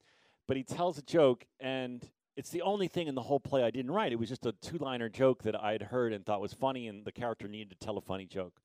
but 0.48 0.58
he 0.58 0.64
tells 0.64 0.98
a 0.98 1.02
joke, 1.02 1.46
and 1.60 2.08
it's 2.38 2.52
the 2.52 2.62
only 2.62 2.88
thing 2.88 3.08
in 3.08 3.16
the 3.16 3.22
whole 3.24 3.40
play 3.40 3.64
I 3.64 3.72
didn't 3.72 3.92
write. 3.92 4.12
It 4.14 4.20
was 4.20 4.30
just 4.30 4.46
a 4.46 4.52
two-liner 4.54 5.10
joke 5.10 5.44
that 5.44 5.62
I'd 5.62 5.82
heard 5.82 6.14
and 6.14 6.24
thought 6.26 6.40
was 6.40 6.54
funny, 6.54 6.88
and 6.88 7.04
the 7.04 7.12
character 7.12 7.48
needed 7.48 7.72
to 7.72 7.76
tell 7.86 7.98
a 7.98 8.02
funny 8.02 8.26
joke. 8.26 8.62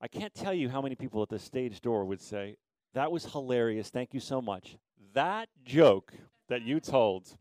I 0.00 0.08
can't 0.08 0.34
tell 0.34 0.54
you 0.54 0.70
how 0.70 0.80
many 0.80 0.94
people 0.94 1.22
at 1.22 1.28
the 1.28 1.38
stage 1.38 1.80
door 1.82 2.04
would 2.06 2.20
say, 2.22 2.56
"That 2.94 3.12
was 3.12 3.26
hilarious. 3.26 3.90
Thank 3.90 4.14
you 4.14 4.20
so 4.20 4.40
much." 4.40 4.78
That 5.12 5.48
joke 5.64 6.14
that 6.48 6.62
you 6.62 6.80
told, 6.80 7.36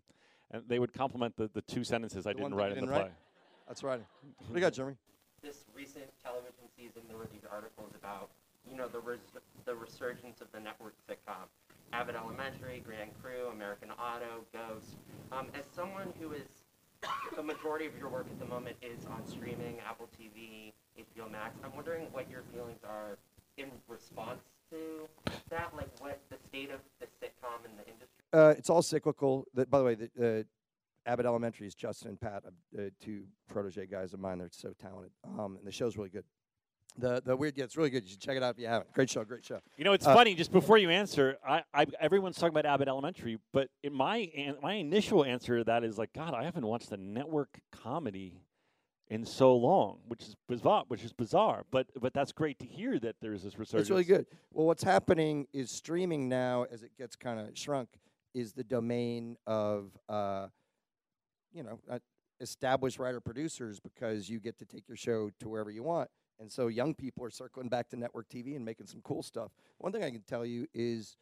and 0.52 0.64
they 0.68 0.80
would 0.80 0.92
compliment 0.94 1.38
the, 1.38 1.50
the 1.54 1.62
two 1.62 1.84
sentences 1.84 2.28
I 2.28 2.34
The 2.34 2.42
one 2.42 2.52
didn't 2.52 2.58
that 2.58 2.64
write 2.64 2.72
you 2.72 2.74
in 2.74 2.80
the 2.82 2.82
didn't 2.88 2.94
play. 2.96 3.02
write? 3.04 3.14
That's 3.68 3.84
right. 3.84 4.02
What 4.40 4.48
do 4.50 4.54
you 4.56 4.62
got, 4.62 4.74
Jeremy? 4.74 4.96
this 5.44 5.66
recent 5.74 6.06
television 6.22 6.66
season, 6.76 7.04
there 7.08 7.16
were 7.16 7.30
these 7.32 7.46
articles 7.50 7.94
about, 7.96 8.32
you 8.70 8.76
know, 8.76 8.88
the 8.88 9.00
res- 9.00 9.20
the 9.66 9.76
resurgence 9.76 10.42
of 10.42 10.52
the 10.52 10.60
network 10.60 10.96
sitcom, 11.08 11.46
Abbott 11.94 12.16
Elementary, 12.16 12.82
Grand 12.86 13.12
Crew, 13.22 13.48
American 13.52 13.90
Auto, 13.92 14.46
Ghost. 14.54 14.98
Um, 15.32 15.48
as 15.54 15.64
someone 15.76 16.14
who 16.20 16.34
is, 16.34 16.48
the 17.36 17.44
majority 17.44 17.86
of 17.86 17.98
your 17.98 18.10
work 18.10 18.28
at 18.30 18.40
the 18.40 18.46
moment 18.46 18.76
is 18.82 19.06
on 19.06 19.26
streaming, 19.26 19.78
Apple 19.88 20.10
TV, 20.20 20.74
HBO 20.98 21.32
Max. 21.32 21.58
I'm 21.64 21.76
wondering 21.76 22.08
what 22.12 22.30
your 22.30 22.44
feelings 22.54 22.80
are 22.84 23.18
in 23.58 23.68
response 23.88 24.42
to 24.72 25.08
that, 25.50 25.72
like 25.76 25.90
what 26.00 26.20
the 26.30 26.38
state 26.48 26.72
of 26.72 26.80
the 27.00 27.06
sitcom 27.06 27.64
and 27.66 27.74
the 27.78 27.86
industry. 27.86 28.24
Uh, 28.34 28.54
it's 28.58 28.70
all 28.70 28.82
cyclical. 28.82 29.46
The, 29.54 29.66
by 29.66 29.80
the 29.80 29.84
way, 29.84 29.96
the, 29.96 30.40
uh, 30.40 30.44
Abbott 31.10 31.26
Elementary 31.26 31.68
is 31.68 31.74
Justin 31.76 32.10
and 32.10 32.20
Pat, 32.20 32.44
uh, 32.46 32.82
two 33.02 33.24
protege 33.48 33.86
guys 33.86 34.14
of 34.14 34.20
mine. 34.20 34.40
They're 34.40 34.50
so 34.52 34.74
talented, 34.80 35.12
um, 35.40 35.56
and 35.58 35.66
the 35.66 35.72
show's 35.72 35.96
really 35.96 36.10
good. 36.10 36.26
The 36.98 37.22
the 37.24 37.36
weird, 37.36 37.58
yeah, 37.58 37.64
it's 37.66 37.78
really 37.78 37.90
good. 37.90 38.04
You 38.04 38.10
should 38.12 38.20
check 38.20 38.38
it 38.38 38.44
out 38.44 38.56
if 38.56 38.60
you 38.60 38.68
haven't. 38.68 38.92
Great 38.94 39.10
show, 39.10 39.24
great 39.24 39.46
show. 39.46 39.60
You 39.78 39.84
know, 39.84 39.94
it's 39.94 40.08
Uh, 40.08 40.14
funny. 40.16 40.34
Just 40.36 40.52
before 40.52 40.78
you 40.78 40.90
answer, 40.90 41.38
I, 41.48 41.64
I 41.74 41.86
everyone's 42.00 42.38
talking 42.38 42.58
about 42.58 42.66
Abbott 42.66 42.88
Elementary, 42.88 43.38
but 43.54 43.70
in 43.84 43.94
my 43.94 44.30
an, 44.36 44.56
my 44.62 44.74
initial 44.74 45.24
answer 45.24 45.60
to 45.60 45.64
that 45.66 45.84
is 45.84 45.98
like, 45.98 46.12
God, 46.14 46.34
I 46.34 46.44
haven't 46.44 46.66
watched 46.66 46.92
a 46.92 46.98
network 46.98 47.60
comedy 47.72 48.42
in 49.10 49.26
so 49.26 49.56
long, 49.56 50.00
which 50.08 50.24
is 50.24 50.36
bizarre. 50.48 50.84
Which 50.88 51.04
is 51.04 51.14
bizarre, 51.14 51.64
but 51.72 51.88
but 52.02 52.14
that's 52.14 52.32
great 52.32 52.58
to 52.60 52.66
hear 52.66 52.98
that 53.00 53.16
there's 53.22 53.44
this 53.44 53.58
resurgence. 53.60 53.82
It's 53.84 53.90
really 53.92 54.04
good. 54.04 54.26
Well, 54.52 54.66
what's 54.66 54.84
happening 54.84 55.48
is 55.54 55.70
streaming 55.72 56.28
now, 56.28 56.66
as 56.72 56.84
it 56.84 56.92
gets 56.98 57.16
kind 57.16 57.40
of 57.40 57.56
shrunk, 57.58 57.90
is 58.34 58.54
the 58.54 58.64
domain 58.64 59.38
of 59.46 59.92
uh, 60.10 60.48
you 61.54 61.62
know 61.64 61.80
uh, 61.90 62.00
established 62.42 63.00
writer 63.00 63.20
producers 63.22 63.80
because 63.80 64.30
you 64.30 64.40
get 64.40 64.58
to 64.60 64.66
take 64.66 64.88
your 64.88 64.98
show 64.98 65.30
to 65.40 65.48
wherever 65.50 65.70
you 65.72 65.84
want, 65.84 66.10
and 66.40 66.52
so 66.52 66.68
young 66.68 66.94
people 66.94 67.24
are 67.24 67.30
circling 67.30 67.70
back 67.70 67.90
to 67.90 67.96
network 67.98 68.30
TV 68.30 68.56
and 68.56 68.64
making 68.64 68.88
some 68.88 69.02
cool 69.02 69.24
stuff. 69.24 69.52
One 69.80 69.92
thing 69.92 70.04
I 70.04 70.12
can 70.12 70.22
tell 70.22 70.46
you 70.46 70.68
is. 70.74 71.18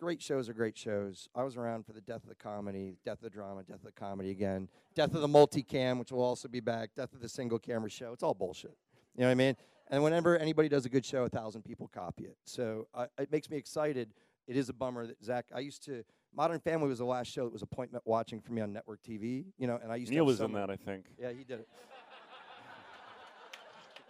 Great 0.00 0.22
shows 0.22 0.48
are 0.48 0.52
great 0.52 0.78
shows. 0.78 1.28
I 1.34 1.42
was 1.42 1.56
around 1.56 1.84
for 1.84 1.92
the 1.92 2.00
Death 2.00 2.22
of 2.22 2.28
the 2.28 2.36
Comedy, 2.36 2.98
Death 3.04 3.16
of 3.16 3.22
the 3.22 3.30
Drama, 3.30 3.64
Death 3.64 3.78
of 3.78 3.82
the 3.82 3.90
Comedy 3.90 4.30
again, 4.30 4.68
Death 4.94 5.12
of 5.12 5.22
the 5.22 5.26
Multicam, 5.26 5.98
which 5.98 6.12
will 6.12 6.22
also 6.22 6.46
be 6.46 6.60
back, 6.60 6.90
Death 6.94 7.12
of 7.14 7.20
the 7.20 7.28
Single 7.28 7.58
Camera 7.58 7.90
Show. 7.90 8.12
It's 8.12 8.22
all 8.22 8.32
bullshit. 8.32 8.76
You 9.16 9.22
know 9.22 9.26
what 9.26 9.32
I 9.32 9.34
mean? 9.34 9.56
And 9.90 10.02
whenever 10.04 10.36
anybody 10.36 10.68
does 10.68 10.84
a 10.86 10.88
good 10.88 11.04
show, 11.04 11.24
a 11.24 11.28
thousand 11.28 11.62
people 11.62 11.88
copy 11.88 12.24
it. 12.24 12.36
So 12.44 12.86
uh, 12.94 13.06
it 13.18 13.32
makes 13.32 13.50
me 13.50 13.56
excited. 13.56 14.10
It 14.46 14.56
is 14.56 14.68
a 14.68 14.72
bummer 14.72 15.06
that 15.06 15.22
Zach. 15.22 15.46
I 15.54 15.60
used 15.60 15.84
to. 15.86 16.04
Modern 16.34 16.60
Family 16.60 16.88
was 16.88 16.98
the 16.98 17.06
last 17.06 17.28
show 17.32 17.44
that 17.44 17.52
was 17.52 17.62
appointment 17.62 18.04
watching 18.06 18.40
for 18.40 18.52
me 18.52 18.60
on 18.60 18.72
network 18.72 19.00
TV. 19.02 19.46
You 19.58 19.66
know, 19.66 19.80
and 19.82 19.90
I 19.90 19.96
used 19.96 20.12
Neil 20.12 20.24
to. 20.24 20.24
have 20.24 20.26
was 20.26 20.38
so 20.38 20.44
in 20.44 20.52
that, 20.52 20.70
I 20.70 20.76
think. 20.76 21.06
Yeah, 21.18 21.30
he 21.30 21.42
did 21.42 21.60
it. 21.60 21.68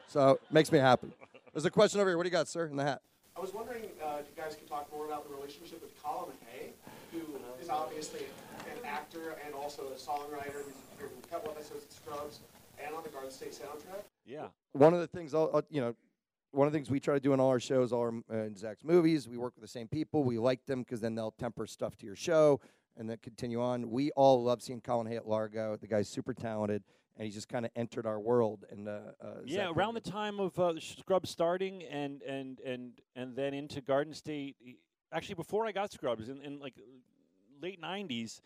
So 0.08 0.30
it 0.30 0.40
makes 0.52 0.72
me 0.72 0.78
happy. 0.78 1.08
There's 1.52 1.64
a 1.64 1.70
question 1.70 2.00
over 2.00 2.10
here. 2.10 2.16
What 2.16 2.24
do 2.24 2.28
you 2.28 2.32
got, 2.32 2.48
sir, 2.48 2.66
in 2.66 2.76
the 2.76 2.84
hat? 2.84 3.02
I 3.36 3.40
was 3.40 3.52
wondering 3.54 3.84
uh, 4.02 4.16
if 4.20 4.26
you 4.34 4.42
guys 4.42 4.56
could 4.56 4.68
talk 4.68 4.90
more 4.92 5.06
about 5.06 5.28
the 5.28 5.34
relationship 5.34 5.80
with 5.80 5.92
Colin 6.02 6.32
Hay, 6.50 6.70
who 7.12 7.20
is 7.62 7.68
obviously 7.68 8.20
an 8.66 8.84
actor 8.84 9.36
and 9.44 9.54
also 9.54 9.82
a 9.82 9.96
songwriter 9.96 10.64
who's 10.64 10.74
appeared 10.94 11.10
in 11.12 11.18
a 11.22 11.26
couple 11.28 11.50
episodes 11.50 11.84
of 11.84 11.92
Scrubs 11.92 12.40
and 12.84 12.94
on 12.94 13.02
the 13.02 13.08
Garden 13.10 13.30
State 13.30 13.52
soundtrack. 13.52 14.02
Yeah. 14.26 14.48
one 14.72 14.92
of 14.92 15.00
the 15.00 15.06
things 15.06 15.34
I'll, 15.34 15.50
I'll- 15.54 15.62
you 15.70 15.80
know 15.80 15.94
one 16.50 16.66
of 16.66 16.72
the 16.72 16.78
things 16.78 16.90
we 16.90 16.98
try 17.00 17.14
to 17.14 17.20
do 17.20 17.32
in 17.34 17.40
all 17.40 17.48
our 17.48 17.60
shows 17.60 17.92
all 17.92 18.00
our 18.00 18.14
uh, 18.32 18.44
in 18.44 18.54
zach's 18.56 18.84
movies 18.84 19.26
we 19.28 19.36
work 19.38 19.54
with 19.54 19.62
the 19.62 19.68
same 19.68 19.88
people 19.88 20.22
we 20.22 20.38
like 20.38 20.64
them 20.66 20.82
because 20.82 21.00
then 21.00 21.14
they'll 21.14 21.30
temper 21.32 21.66
stuff 21.66 21.96
to 21.96 22.06
your 22.06 22.14
show 22.16 22.60
and 22.96 23.08
then 23.08 23.16
continue 23.22 23.60
on 23.60 23.90
we 23.90 24.10
all 24.12 24.42
love 24.42 24.60
seeing 24.62 24.80
colin 24.82 25.06
hay 25.06 25.16
at 25.16 25.26
largo 25.26 25.76
the 25.80 25.86
guy's 25.86 26.08
super 26.08 26.34
talented 26.34 26.82
and 27.18 27.24
he's 27.24 27.34
just 27.34 27.48
kind 27.48 27.64
of 27.64 27.72
entered 27.74 28.06
our 28.06 28.20
world 28.20 28.64
and 28.70 28.88
uh, 28.88 29.00
uh, 29.20 29.26
Yeah, 29.44 29.70
around 29.70 29.94
the 29.94 30.00
time 30.00 30.38
of 30.38 30.58
uh, 30.58 30.74
Scrubs 30.78 31.28
starting, 31.28 31.82
and 31.84 32.22
and 32.22 32.60
and 32.60 32.92
and 33.16 33.34
then 33.34 33.54
into 33.54 33.80
Garden 33.80 34.14
State. 34.14 34.56
Actually, 35.12 35.34
before 35.34 35.66
I 35.66 35.72
got 35.72 35.92
Scrubs, 35.92 36.28
in, 36.28 36.40
in 36.42 36.60
like 36.60 36.74
late 37.60 37.82
'90s, 37.82 38.40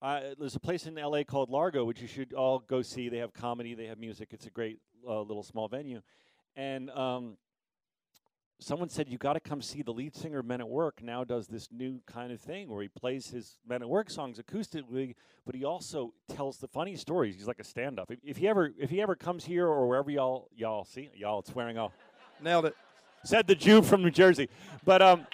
uh, 0.00 0.20
there's 0.38 0.56
a 0.56 0.60
place 0.60 0.86
in 0.86 0.94
LA 0.94 1.22
called 1.22 1.50
Largo, 1.50 1.84
which 1.84 2.00
you 2.00 2.08
should 2.08 2.32
all 2.32 2.60
go 2.60 2.80
see. 2.80 3.10
They 3.10 3.18
have 3.18 3.34
comedy, 3.34 3.74
they 3.74 3.86
have 3.86 3.98
music. 3.98 4.28
It's 4.32 4.46
a 4.46 4.50
great 4.50 4.78
uh, 5.06 5.20
little 5.20 5.42
small 5.42 5.68
venue, 5.68 6.00
and 6.56 6.88
um, 6.90 7.36
someone 8.62 8.88
said 8.88 9.08
you 9.08 9.18
got 9.18 9.34
to 9.34 9.40
come 9.40 9.60
see 9.60 9.82
the 9.82 9.92
lead 9.92 10.14
singer 10.14 10.38
of 10.38 10.46
Men 10.46 10.60
at 10.60 10.68
Work. 10.68 11.02
Now 11.02 11.24
does 11.24 11.46
this 11.46 11.68
new 11.70 12.00
kind 12.06 12.32
of 12.32 12.40
thing 12.40 12.70
where 12.70 12.82
he 12.82 12.88
plays 12.88 13.28
his 13.28 13.58
Men 13.68 13.82
at 13.82 13.88
Work 13.88 14.10
songs 14.10 14.38
acoustically, 14.38 15.14
but 15.44 15.54
he 15.54 15.64
also 15.64 16.14
tells 16.28 16.58
the 16.58 16.68
funny 16.68 16.96
stories. 16.96 17.34
He's 17.36 17.48
like 17.48 17.60
a 17.60 17.64
stand-up. 17.64 18.10
If, 18.10 18.18
if 18.24 18.36
he 18.36 18.48
ever 18.48 18.72
if 18.78 18.90
he 18.90 19.02
ever 19.02 19.14
comes 19.14 19.44
here 19.44 19.66
or 19.66 19.88
wherever 19.88 20.10
y'all 20.10 20.48
y'all 20.54 20.84
see 20.84 21.10
y'all 21.14 21.40
it's 21.40 21.50
swearing 21.50 21.78
off 21.78 21.92
nailed 22.40 22.66
it 22.66 22.74
said 23.24 23.46
the 23.46 23.54
Jew 23.54 23.82
from 23.82 24.02
New 24.02 24.10
Jersey. 24.10 24.48
But 24.84 25.02
um, 25.02 25.26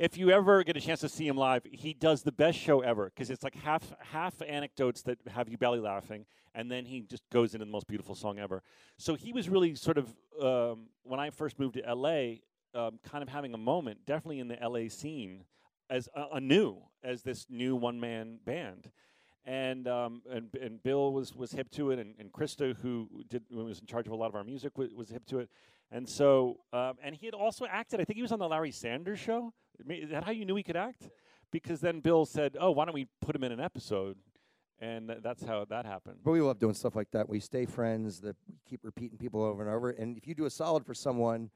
if 0.00 0.16
you 0.16 0.30
ever 0.30 0.64
get 0.64 0.78
a 0.78 0.80
chance 0.80 1.00
to 1.00 1.10
see 1.10 1.28
him 1.28 1.36
live, 1.36 1.62
he 1.70 1.92
does 1.92 2.22
the 2.22 2.32
best 2.32 2.58
show 2.58 2.80
ever 2.80 3.12
because 3.14 3.28
it's 3.28 3.44
like 3.44 3.54
half 3.54 3.92
half 4.00 4.34
anecdotes 4.40 5.02
that 5.02 5.18
have 5.28 5.50
you 5.50 5.58
belly 5.58 5.78
laughing, 5.78 6.24
and 6.54 6.72
then 6.72 6.86
he 6.86 7.02
just 7.02 7.22
goes 7.30 7.52
into 7.52 7.66
the 7.66 7.70
most 7.70 7.86
beautiful 7.86 8.14
song 8.14 8.38
ever. 8.38 8.62
So 8.96 9.14
he 9.14 9.34
was 9.34 9.50
really 9.50 9.74
sort 9.74 9.98
of 9.98 10.08
um, 10.40 10.86
when 11.02 11.20
I 11.20 11.28
first 11.28 11.58
moved 11.58 11.74
to 11.74 11.84
L.A., 11.86 12.40
um, 12.74 12.98
kind 13.04 13.22
of 13.22 13.28
having 13.28 13.52
a 13.52 13.58
moment, 13.58 14.06
definitely 14.06 14.38
in 14.38 14.48
the 14.48 14.60
L.A. 14.62 14.88
scene 14.88 15.44
as 15.90 16.08
a, 16.14 16.40
new 16.40 16.78
as 17.04 17.20
this 17.22 17.44
new 17.50 17.76
one 17.76 18.00
man 18.00 18.38
band. 18.46 18.90
And, 19.44 19.86
um, 19.86 20.22
and 20.30 20.48
and 20.62 20.82
Bill 20.82 21.12
was, 21.12 21.34
was 21.36 21.52
hip 21.52 21.70
to 21.72 21.90
it, 21.90 21.98
and, 21.98 22.14
and 22.18 22.32
Christa, 22.32 22.74
who 22.80 23.06
did 23.28 23.42
who 23.50 23.64
was 23.66 23.80
in 23.80 23.86
charge 23.86 24.06
of 24.06 24.12
a 24.12 24.16
lot 24.16 24.28
of 24.28 24.34
our 24.34 24.44
music, 24.44 24.78
was, 24.78 24.94
was 24.94 25.10
hip 25.10 25.26
to 25.26 25.40
it. 25.40 25.50
And 25.90 26.08
so, 26.08 26.58
um, 26.72 26.94
and 27.02 27.14
he 27.14 27.26
had 27.26 27.34
also 27.34 27.66
acted. 27.66 28.00
I 28.00 28.04
think 28.04 28.16
he 28.16 28.22
was 28.22 28.32
on 28.32 28.38
the 28.38 28.48
Larry 28.48 28.70
Sanders 28.70 29.18
show. 29.18 29.52
Is 29.88 30.10
that 30.10 30.24
how 30.24 30.32
you 30.32 30.44
knew 30.44 30.56
he 30.56 30.62
could 30.62 30.76
act? 30.76 31.08
Because 31.50 31.80
then 31.80 32.00
Bill 32.00 32.24
said, 32.26 32.56
"Oh, 32.60 32.70
why 32.70 32.84
don't 32.84 32.94
we 32.94 33.08
put 33.20 33.34
him 33.34 33.44
in 33.44 33.52
an 33.52 33.60
episode?" 33.60 34.16
And 34.78 35.08
th- 35.08 35.20
that's 35.22 35.44
how 35.44 35.64
that 35.66 35.84
happened. 35.84 36.18
but 36.24 36.30
we 36.32 36.40
love 36.40 36.58
doing 36.58 36.72
stuff 36.74 36.96
like 36.96 37.10
that 37.10 37.28
we 37.28 37.38
stay 37.38 37.66
friends 37.66 38.20
that 38.20 38.36
we 38.48 38.54
keep 38.66 38.80
repeating 38.82 39.18
people 39.18 39.42
over 39.42 39.60
and 39.62 39.70
over 39.70 39.90
and 39.90 40.16
if 40.16 40.26
you 40.26 40.34
do 40.34 40.46
a 40.46 40.50
solid 40.50 40.86
for 40.86 40.94
someone 40.94 41.50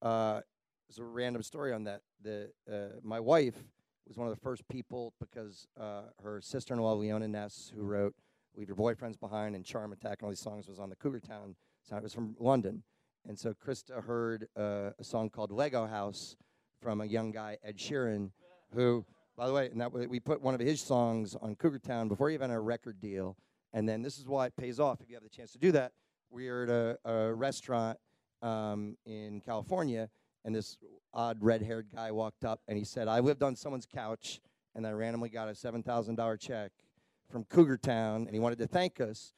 uh, 0.00 0.40
there's 0.88 0.98
a 0.98 1.04
random 1.04 1.42
story 1.42 1.74
on 1.74 1.84
that 1.84 2.00
the 2.22 2.50
uh, 2.72 2.98
my 3.02 3.20
wife 3.20 3.62
was 4.08 4.16
one 4.16 4.26
of 4.28 4.34
the 4.34 4.40
first 4.40 4.66
people 4.68 5.12
because 5.20 5.66
uh, 5.78 6.02
her 6.22 6.40
sister-in-law 6.40 6.94
Leona 6.94 7.26
Naess, 7.26 7.70
who 7.74 7.82
wrote 7.82 8.14
"Leave 8.56 8.68
Your 8.68 8.76
Boyfriends 8.76 9.18
Behind" 9.20 9.54
and 9.54 9.64
"Charm 9.64 9.92
Attack" 9.92 10.18
and 10.20 10.22
all 10.26 10.30
these 10.30 10.40
songs, 10.40 10.66
was 10.66 10.78
on 10.78 10.88
the 10.88 10.96
Cougar 10.96 11.20
Town 11.20 11.56
sound. 11.82 12.00
It 12.00 12.04
was 12.04 12.14
from 12.14 12.34
London, 12.38 12.82
and 13.28 13.38
so 13.38 13.52
Christa 13.54 14.02
heard 14.04 14.48
uh, 14.56 14.90
a 14.98 15.04
song 15.04 15.28
called 15.30 15.50
"Lego 15.50 15.86
House" 15.86 16.36
from 16.84 17.00
a 17.00 17.06
young 17.06 17.30
guy 17.30 17.56
Ed 17.64 17.78
Sheeran, 17.78 18.30
who, 18.74 19.06
by 19.38 19.46
the 19.46 19.54
way, 19.54 19.70
and 19.70 19.80
that 19.80 19.90
we 19.90 20.20
put 20.20 20.42
one 20.42 20.52
of 20.52 20.60
his 20.60 20.82
songs 20.82 21.34
on 21.34 21.56
Cougar 21.56 21.78
Town 21.78 22.08
before 22.08 22.28
he 22.28 22.34
even 22.34 22.50
had 22.50 22.56
a 22.56 22.60
record 22.60 23.00
deal, 23.00 23.38
and 23.72 23.88
then 23.88 24.02
this 24.02 24.18
is 24.18 24.26
why 24.26 24.44
it 24.46 24.54
pays 24.54 24.78
off 24.78 25.00
if 25.00 25.08
you 25.08 25.16
have 25.16 25.22
the 25.22 25.30
chance 25.30 25.50
to 25.52 25.58
do 25.58 25.72
that. 25.72 25.92
We 26.30 26.50
were 26.50 26.64
at 26.64 26.68
a, 26.68 27.10
a 27.10 27.32
restaurant 27.32 27.98
um, 28.42 28.98
in 29.06 29.40
California, 29.40 30.10
and 30.44 30.54
this 30.54 30.76
odd 31.14 31.38
red-haired 31.40 31.86
guy 31.90 32.10
walked 32.10 32.44
up 32.44 32.60
and 32.68 32.76
he 32.76 32.84
said, 32.84 33.08
"I 33.08 33.20
lived 33.20 33.42
on 33.42 33.56
someone's 33.56 33.86
couch, 33.86 34.42
and 34.74 34.86
I 34.86 34.90
randomly 34.90 35.30
got 35.30 35.48
a 35.48 35.54
seven 35.54 35.82
thousand 35.82 36.16
dollar 36.16 36.36
check 36.36 36.70
from 37.30 37.44
Cougar 37.44 37.78
Town, 37.78 38.26
and 38.26 38.34
he 38.34 38.40
wanted 38.40 38.58
to 38.58 38.66
thank 38.66 39.00
us." 39.00 39.32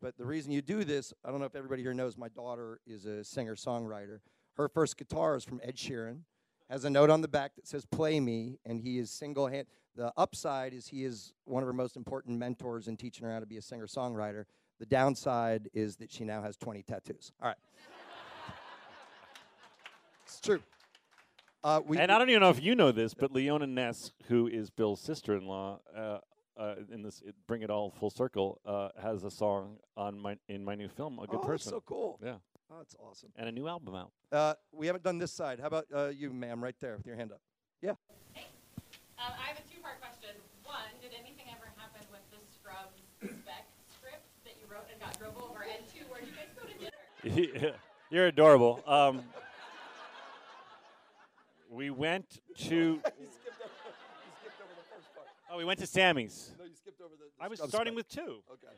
But 0.00 0.16
the 0.16 0.24
reason 0.24 0.50
you 0.50 0.62
do 0.62 0.82
this, 0.82 1.12
I 1.22 1.30
don't 1.30 1.40
know 1.40 1.46
if 1.46 1.54
everybody 1.56 1.82
here 1.82 1.92
knows, 1.92 2.16
my 2.16 2.28
daughter 2.28 2.80
is 2.86 3.04
a 3.04 3.22
singer-songwriter. 3.22 4.20
Her 4.54 4.68
first 4.70 4.96
guitar 4.96 5.36
is 5.36 5.44
from 5.44 5.60
Ed 5.62 5.76
Sheeran. 5.76 6.20
Has 6.68 6.84
a 6.84 6.90
note 6.90 7.10
on 7.10 7.20
the 7.20 7.28
back 7.28 7.54
that 7.56 7.66
says 7.66 7.84
"Play 7.84 8.18
Me," 8.18 8.58
and 8.64 8.80
he 8.80 8.98
is 8.98 9.10
single 9.10 9.46
hand. 9.46 9.66
The 9.94 10.12
upside 10.16 10.74
is 10.74 10.88
he 10.88 11.04
is 11.04 11.32
one 11.44 11.62
of 11.62 11.66
her 11.66 11.72
most 11.72 11.96
important 11.96 12.38
mentors 12.38 12.88
in 12.88 12.96
teaching 12.96 13.24
her 13.26 13.32
how 13.32 13.40
to 13.40 13.46
be 13.46 13.56
a 13.56 13.62
singer-songwriter. 13.62 14.44
The 14.78 14.86
downside 14.86 15.70
is 15.72 15.96
that 15.96 16.12
she 16.12 16.24
now 16.24 16.42
has 16.42 16.56
20 16.56 16.82
tattoos. 16.82 17.32
All 17.40 17.48
right. 17.48 17.56
it's 20.26 20.40
true. 20.40 20.60
Uh, 21.64 21.80
we, 21.84 21.98
and 21.98 22.12
I 22.12 22.18
don't 22.18 22.28
even 22.28 22.42
know 22.42 22.50
if 22.50 22.62
you 22.62 22.74
know 22.74 22.92
this, 22.92 23.14
but 23.14 23.32
Leona 23.32 23.66
Naess, 23.66 24.12
who 24.28 24.46
is 24.46 24.70
Bill's 24.70 25.00
sister-in-law, 25.00 25.80
uh, 25.96 26.18
uh, 26.56 26.74
in 26.92 27.02
this 27.02 27.22
it, 27.26 27.34
bring 27.46 27.62
it 27.62 27.70
all 27.70 27.90
full 27.90 28.10
circle, 28.10 28.60
uh, 28.64 28.90
has 29.00 29.24
a 29.24 29.30
song 29.30 29.78
on 29.96 30.18
my 30.18 30.36
in 30.48 30.64
my 30.64 30.74
new 30.74 30.88
film, 30.88 31.18
A 31.18 31.26
Good 31.26 31.30
oh, 31.30 31.38
that's 31.38 31.46
Person. 31.46 31.70
so 31.70 31.82
cool. 31.84 32.18
Yeah, 32.22 32.36
Oh, 32.70 32.78
that's 32.78 32.96
awesome. 32.98 33.30
and 33.36 33.48
a 33.48 33.52
new 33.52 33.68
album 33.68 33.94
out. 33.94 34.10
Uh, 34.32 34.54
we 34.72 34.86
haven't 34.86 35.04
done 35.04 35.18
this 35.18 35.32
side. 35.32 35.60
How 35.60 35.68
about 35.68 35.86
uh, 35.94 36.08
you, 36.08 36.32
ma'am, 36.32 36.62
right 36.62 36.74
there 36.80 36.96
with 36.96 37.06
your 37.06 37.16
hand 37.16 37.32
up? 37.32 37.40
Yeah. 37.80 37.90
Um, 37.90 37.96
I 39.18 39.46
have 39.48 39.58
a 39.58 39.72
two-part 39.72 40.00
question. 40.00 40.30
One, 40.64 40.90
did 41.00 41.12
anything 41.18 41.46
ever 41.50 41.70
happen 41.76 42.02
with 42.10 42.20
the 42.30 42.38
Scrubs 42.52 42.98
spec 43.22 43.66
script 43.96 44.26
that 44.44 44.54
you 44.60 44.66
wrote 44.70 44.84
and 44.90 45.00
got 45.00 45.18
drove 45.18 45.36
over? 45.38 45.62
And 45.62 45.86
two, 45.88 46.04
where 46.10 46.20
did 46.20 46.28
you 46.30 46.34
guys 46.34 46.50
go 46.58 46.66
to 46.66 46.74
dinner? 46.78 46.92
Yeah. 47.64 47.70
You're 48.10 48.26
adorable. 48.26 48.82
Um, 48.86 49.22
we 51.70 51.90
went 51.90 52.40
to. 52.68 52.74
you, 52.74 53.00
skipped 53.00 53.06
over, 53.16 53.22
you 53.22 54.32
skipped 54.40 54.60
over 54.60 54.74
the 54.76 54.86
first 54.94 55.14
part. 55.14 55.26
Oh, 55.50 55.56
we 55.56 55.64
went 55.64 55.78
to 55.80 55.86
Sammy's. 55.86 56.52
No, 56.58 56.64
you 56.64 56.74
skipped 56.74 57.00
over 57.00 57.14
the. 57.16 57.24
the 57.38 57.44
I 57.44 57.48
was 57.48 57.58
starting 57.58 57.94
spec. 57.94 57.96
with 57.96 58.08
two. 58.08 58.42
Okay. 58.52 58.74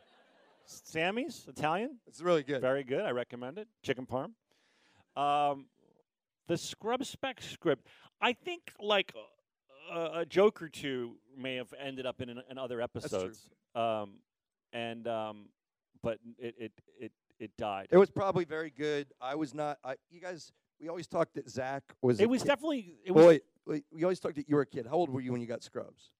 Sammy's 0.68 1.46
Italian. 1.48 1.98
It's 2.06 2.20
really 2.20 2.42
good. 2.42 2.60
Very 2.60 2.84
good. 2.84 3.00
I 3.04 3.10
recommend 3.10 3.58
it. 3.58 3.68
Chicken 3.82 4.06
parm. 4.06 4.32
Um, 5.20 5.66
the 6.46 6.56
scrub 6.56 7.04
spec 7.04 7.40
script. 7.42 7.86
I 8.20 8.32
think 8.32 8.72
like 8.80 9.12
a, 9.92 10.20
a 10.20 10.26
joke 10.26 10.60
or 10.62 10.68
two 10.68 11.16
may 11.36 11.56
have 11.56 11.72
ended 11.82 12.06
up 12.06 12.20
in, 12.20 12.28
in 12.50 12.58
other 12.58 12.80
episodes. 12.80 13.48
Um, 13.74 14.14
and 14.72 15.06
um, 15.08 15.46
but 16.02 16.18
it 16.38 16.54
it 16.58 16.72
it 17.00 17.12
it 17.38 17.56
died. 17.56 17.88
It 17.90 17.96
was 17.96 18.10
probably 18.10 18.44
very 18.44 18.70
good. 18.70 19.06
I 19.20 19.34
was 19.34 19.54
not. 19.54 19.78
I, 19.82 19.94
you 20.10 20.20
guys, 20.20 20.52
we 20.80 20.88
always 20.88 21.06
talked 21.06 21.34
that 21.34 21.48
Zach 21.48 21.82
was. 22.02 22.20
a 22.20 22.24
It 22.24 22.28
was 22.28 22.42
kid. 22.42 22.48
definitely 22.48 22.94
it 23.04 23.12
was. 23.12 23.40
wait, 23.66 23.84
we 23.90 24.02
always 24.04 24.20
talked 24.20 24.36
that 24.36 24.48
you 24.48 24.56
were 24.56 24.62
a 24.62 24.66
kid. 24.66 24.86
How 24.86 24.94
old 24.94 25.08
were 25.10 25.20
you 25.20 25.32
when 25.32 25.40
you 25.40 25.46
got 25.46 25.62
Scrubs? 25.62 26.10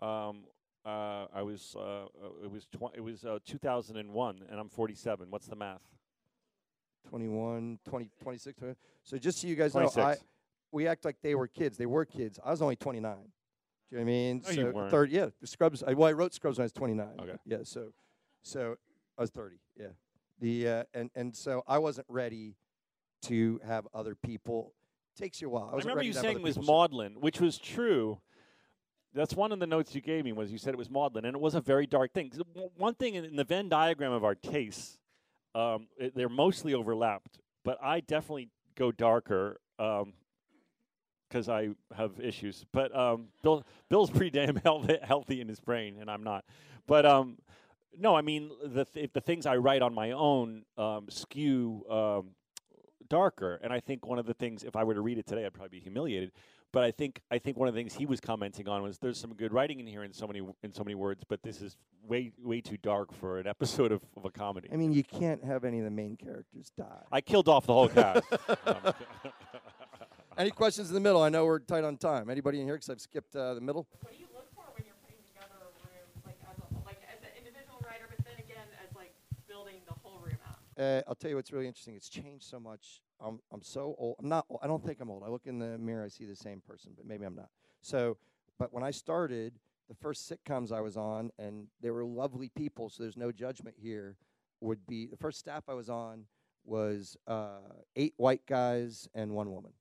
Um, 0.00 0.44
uh, 0.88 1.26
I 1.34 1.42
was 1.42 1.76
uh, 1.78 2.04
uh, 2.04 2.06
it 2.44 2.50
was 2.50 2.66
tw- 2.66 2.94
it 2.94 3.00
was 3.00 3.24
uh, 3.24 3.38
2001, 3.44 4.44
and 4.50 4.60
I'm 4.60 4.68
47. 4.68 5.26
What's 5.30 5.46
the 5.46 5.56
math? 5.56 5.82
21, 7.10 7.78
20, 7.88 8.10
26. 8.22 8.58
20. 8.58 8.74
So 9.02 9.18
just 9.18 9.40
so 9.40 9.46
you 9.46 9.54
guys 9.54 9.74
know, 9.74 9.90
I, 9.96 10.16
we 10.72 10.86
act 10.86 11.04
like 11.04 11.16
they 11.22 11.34
were 11.34 11.46
kids. 11.46 11.76
They 11.76 11.86
were 11.86 12.04
kids. 12.04 12.38
I 12.44 12.50
was 12.50 12.62
only 12.62 12.76
29. 12.76 13.12
Do 13.12 13.18
you 13.18 13.96
know 13.96 13.98
what 13.98 14.00
I 14.00 14.04
mean? 14.04 14.42
No, 14.44 14.50
so 14.50 14.60
you 14.60 14.66
weren't. 14.70 14.90
Third, 14.90 15.10
yeah, 15.10 15.28
Scrubs. 15.44 15.82
I, 15.82 15.94
well, 15.94 16.08
I 16.08 16.12
wrote 16.12 16.34
Scrubs 16.34 16.58
when 16.58 16.62
I 16.62 16.66
was 16.66 16.72
29. 16.72 17.08
Okay. 17.20 17.32
Yeah, 17.46 17.58
so, 17.62 17.92
so 18.42 18.76
I 19.16 19.22
was 19.22 19.30
30. 19.30 19.56
Yeah. 19.78 19.86
The 20.40 20.68
uh, 20.68 20.84
and 20.94 21.10
and 21.16 21.34
so 21.34 21.64
I 21.66 21.78
wasn't 21.78 22.06
ready 22.08 22.54
to 23.22 23.60
have 23.66 23.88
other 23.92 24.14
people. 24.14 24.72
Takes 25.16 25.40
you 25.40 25.48
a 25.48 25.50
while. 25.50 25.70
I, 25.72 25.74
I 25.74 25.78
remember 25.78 26.02
you 26.02 26.12
saying 26.12 26.40
was 26.42 26.58
maudlin, 26.60 27.16
which 27.18 27.40
was 27.40 27.58
true. 27.58 28.20
That's 29.14 29.34
one 29.34 29.52
of 29.52 29.58
the 29.58 29.66
notes 29.66 29.94
you 29.94 30.00
gave 30.00 30.24
me 30.24 30.32
was 30.32 30.52
you 30.52 30.58
said 30.58 30.74
it 30.74 30.78
was 30.78 30.90
maudlin, 30.90 31.24
and 31.24 31.34
it 31.34 31.40
was 31.40 31.54
a 31.54 31.60
very 31.60 31.86
dark 31.86 32.12
thing. 32.12 32.30
One 32.76 32.94
thing 32.94 33.14
in, 33.14 33.36
the 33.36 33.44
Venn 33.44 33.68
diagram 33.68 34.12
of 34.12 34.24
our 34.24 34.34
tastes, 34.34 34.98
um, 35.54 35.88
it, 35.96 36.14
they're 36.14 36.28
mostly 36.28 36.74
overlapped, 36.74 37.38
but 37.64 37.78
I 37.82 38.00
definitely 38.00 38.50
go 38.76 38.92
darker 38.92 39.60
because 41.28 41.48
I 41.48 41.70
have 41.96 42.20
issues. 42.20 42.64
But 42.72 42.94
um, 42.96 43.28
Bill, 43.42 43.64
Bill's 43.88 44.10
pretty 44.10 44.30
damn 44.30 44.56
healthy, 44.64 44.98
healthy 45.02 45.40
in 45.40 45.48
his 45.48 45.60
brain, 45.60 45.96
and 46.00 46.10
I'm 46.10 46.22
not. 46.22 46.44
But 46.86 47.06
um, 47.06 47.38
no, 47.98 48.14
I 48.14 48.22
mean 48.22 48.50
the 48.64 48.84
th- 48.84 49.10
the 49.12 49.20
things 49.20 49.46
I 49.46 49.56
write 49.56 49.82
on 49.82 49.94
my 49.94 50.12
own 50.12 50.64
um, 50.76 51.06
skew 51.08 51.84
um, 51.90 52.30
darker, 53.08 53.58
and 53.62 53.72
I 53.72 53.80
think 53.80 54.06
one 54.06 54.18
of 54.18 54.26
the 54.26 54.34
things, 54.34 54.64
if 54.64 54.76
I 54.76 54.84
were 54.84 54.94
to 54.94 55.00
read 55.00 55.18
it 55.18 55.26
today, 55.26 55.46
I'd 55.46 55.54
probably 55.54 55.78
be 55.78 55.82
humiliated. 55.82 56.32
But 56.70 56.84
I 56.84 56.90
think 56.90 57.22
I 57.30 57.38
think 57.38 57.56
one 57.56 57.66
of 57.66 57.74
the 57.74 57.80
things 57.80 57.94
he 57.94 58.04
was 58.04 58.20
commenting 58.20 58.68
on 58.68 58.82
was 58.82 58.98
there's 58.98 59.18
some 59.18 59.32
good 59.34 59.52
writing 59.52 59.80
in 59.80 59.86
here 59.86 60.04
in 60.04 60.12
so 60.12 60.26
many 60.26 60.42
in 60.62 60.72
so 60.74 60.84
many 60.84 60.94
words, 60.94 61.22
but 61.26 61.42
this 61.42 61.62
is 61.62 61.76
way 62.06 62.30
way 62.42 62.60
too 62.60 62.76
dark 62.76 63.12
for 63.14 63.38
an 63.38 63.46
episode 63.46 63.90
of, 63.90 64.02
of 64.16 64.26
a 64.26 64.30
comedy. 64.30 64.68
I 64.70 64.76
mean, 64.76 64.92
you 64.92 65.02
can't 65.02 65.42
have 65.44 65.64
any 65.64 65.78
of 65.78 65.84
the 65.84 65.90
main 65.90 66.16
characters 66.16 66.70
die. 66.76 67.04
I 67.10 67.22
killed 67.22 67.48
off 67.48 67.66
the 67.66 67.72
whole 67.72 67.88
cast. 67.88 68.24
Um, 68.66 68.92
Any 70.38 70.52
questions 70.52 70.86
in 70.86 70.94
the 70.94 71.00
middle? 71.00 71.20
I 71.20 71.30
know 71.30 71.44
we're 71.44 71.58
tight 71.58 71.82
on 71.82 71.96
time. 71.96 72.30
Anybody 72.30 72.60
in 72.60 72.66
here? 72.66 72.76
Because 72.76 72.90
I've 72.90 73.00
skipped 73.00 73.34
uh, 73.34 73.54
the 73.54 73.60
middle. 73.60 73.88
What 74.02 74.12
do 74.12 74.18
you 74.20 74.28
look 74.32 74.46
for 74.54 74.62
when 74.72 74.84
you're 74.86 74.94
putting 75.02 75.18
together 75.26 75.58
a 75.58 75.66
room, 75.82 76.06
like 76.24 76.38
as 76.48 76.56
a, 76.58 76.86
like 76.86 77.02
as 77.12 77.18
an 77.22 77.34
individual 77.36 77.82
writer, 77.82 78.06
but 78.08 78.24
then 78.24 78.38
again 78.38 78.68
as 78.86 78.94
like 78.94 79.10
building 79.48 79.82
the 79.88 79.94
whole 80.00 80.20
room 80.20 80.38
out? 80.46 80.58
Uh, 80.80 81.02
I'll 81.08 81.16
tell 81.16 81.28
you 81.28 81.34
what's 81.34 81.50
really 81.50 81.66
interesting. 81.66 81.96
It's 81.96 82.08
changed 82.08 82.44
so 82.44 82.60
much. 82.60 83.02
I'm 83.20 83.40
I'm 83.52 83.62
so 83.62 83.94
old. 83.98 84.16
I'm 84.20 84.28
not. 84.28 84.46
I 84.62 84.66
don't 84.66 84.84
think 84.84 85.00
I'm 85.00 85.10
old. 85.10 85.22
I 85.24 85.28
look 85.28 85.46
in 85.46 85.58
the 85.58 85.78
mirror. 85.78 86.04
I 86.04 86.08
see 86.08 86.24
the 86.24 86.36
same 86.36 86.60
person, 86.60 86.92
but 86.96 87.06
maybe 87.06 87.24
I'm 87.24 87.34
not. 87.34 87.48
So, 87.80 88.16
but 88.58 88.72
when 88.72 88.84
I 88.84 88.90
started, 88.90 89.58
the 89.88 89.94
first 89.94 90.30
sitcoms 90.30 90.72
I 90.72 90.80
was 90.80 90.96
on, 90.96 91.30
and 91.38 91.66
they 91.80 91.90
were 91.90 92.04
lovely 92.04 92.50
people. 92.54 92.90
So 92.90 93.02
there's 93.02 93.16
no 93.16 93.32
judgment 93.32 93.76
here. 93.80 94.16
Would 94.60 94.86
be 94.86 95.06
the 95.06 95.16
first 95.16 95.38
staff 95.38 95.64
I 95.68 95.74
was 95.74 95.88
on 95.88 96.24
was 96.64 97.16
uh, 97.26 97.60
eight 97.96 98.14
white 98.16 98.44
guys 98.46 99.08
and 99.14 99.32
one 99.32 99.52
woman. 99.52 99.72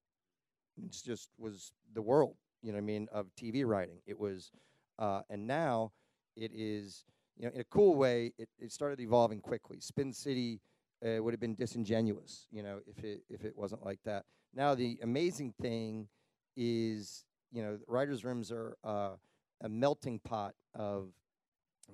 It's 0.86 1.02
just 1.02 1.30
was 1.38 1.74
the 1.94 2.02
world. 2.02 2.36
You 2.62 2.72
know 2.72 2.78
what 2.78 2.84
I 2.84 2.86
mean 2.86 3.08
of 3.12 3.28
TV 3.40 3.66
writing. 3.66 3.98
It 4.06 4.18
was, 4.18 4.52
uh, 5.00 5.22
and 5.30 5.48
now 5.48 5.92
it 6.36 6.52
is. 6.54 7.06
You 7.40 7.46
know, 7.46 7.52
in 7.54 7.62
a 7.62 7.66
cool 7.66 7.96
way, 7.96 8.34
it, 8.40 8.50
it 8.58 8.72
started 8.72 9.00
evolving 9.00 9.42
quickly. 9.42 9.80
Spin 9.80 10.12
City 10.12 10.60
uh, 11.06 11.22
would 11.22 11.34
have 11.34 11.40
been 11.40 11.56
disingenuous, 11.56 12.48
you 12.52 12.64
know, 12.64 12.80
if 12.88 13.04
it 13.04 13.22
if 13.30 13.44
it 13.44 13.54
wasn't 13.56 13.86
like 13.86 14.00
that. 14.06 14.26
Now 14.54 14.76
the 14.76 15.00
amazing 15.02 15.54
thing 15.62 16.08
is, 16.56 17.26
you 17.52 17.62
know, 17.62 17.78
writers' 17.88 18.26
rooms 18.26 18.52
are 18.52 18.78
uh, 18.84 19.12
a 19.62 19.70
melting 19.70 20.20
pot 20.20 20.56
of 20.74 21.10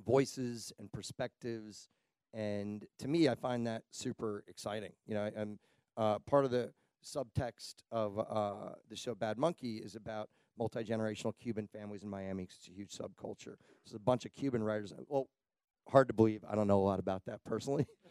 voices 0.06 0.72
and 0.80 0.92
perspectives, 0.92 1.90
and 2.34 2.86
to 3.00 3.08
me, 3.08 3.28
I 3.28 3.36
find 3.36 3.68
that 3.68 3.84
super 3.92 4.44
exciting. 4.48 4.94
You 5.06 5.16
know, 5.16 5.30
and 5.36 5.60
uh, 5.98 6.20
part 6.20 6.46
of 6.46 6.52
the 6.52 6.72
subtext 7.04 7.76
of 7.92 8.18
uh, 8.18 8.76
the 8.90 8.96
show 8.96 9.14
Bad 9.14 9.38
Monkey 9.38 9.78
is 9.78 9.96
about 9.96 10.30
multi 10.58 10.84
generational 10.84 11.34
Cuban 11.40 11.68
families 11.68 12.04
in 12.04 12.10
Miami. 12.10 12.44
it's 12.44 12.68
a 12.68 12.72
huge 12.72 12.92
subculture. 12.92 13.56
There's 13.86 13.96
a 13.96 14.00
bunch 14.00 14.26
of 14.26 14.34
Cuban 14.34 14.64
writers. 14.64 14.94
Well, 15.08 15.28
hard 15.90 16.08
to 16.08 16.14
believe. 16.14 16.44
I 16.50 16.56
don't 16.56 16.68
know 16.68 16.80
a 16.80 16.86
lot 16.86 17.00
about 17.00 17.26
that 17.26 17.44
personally 17.44 17.88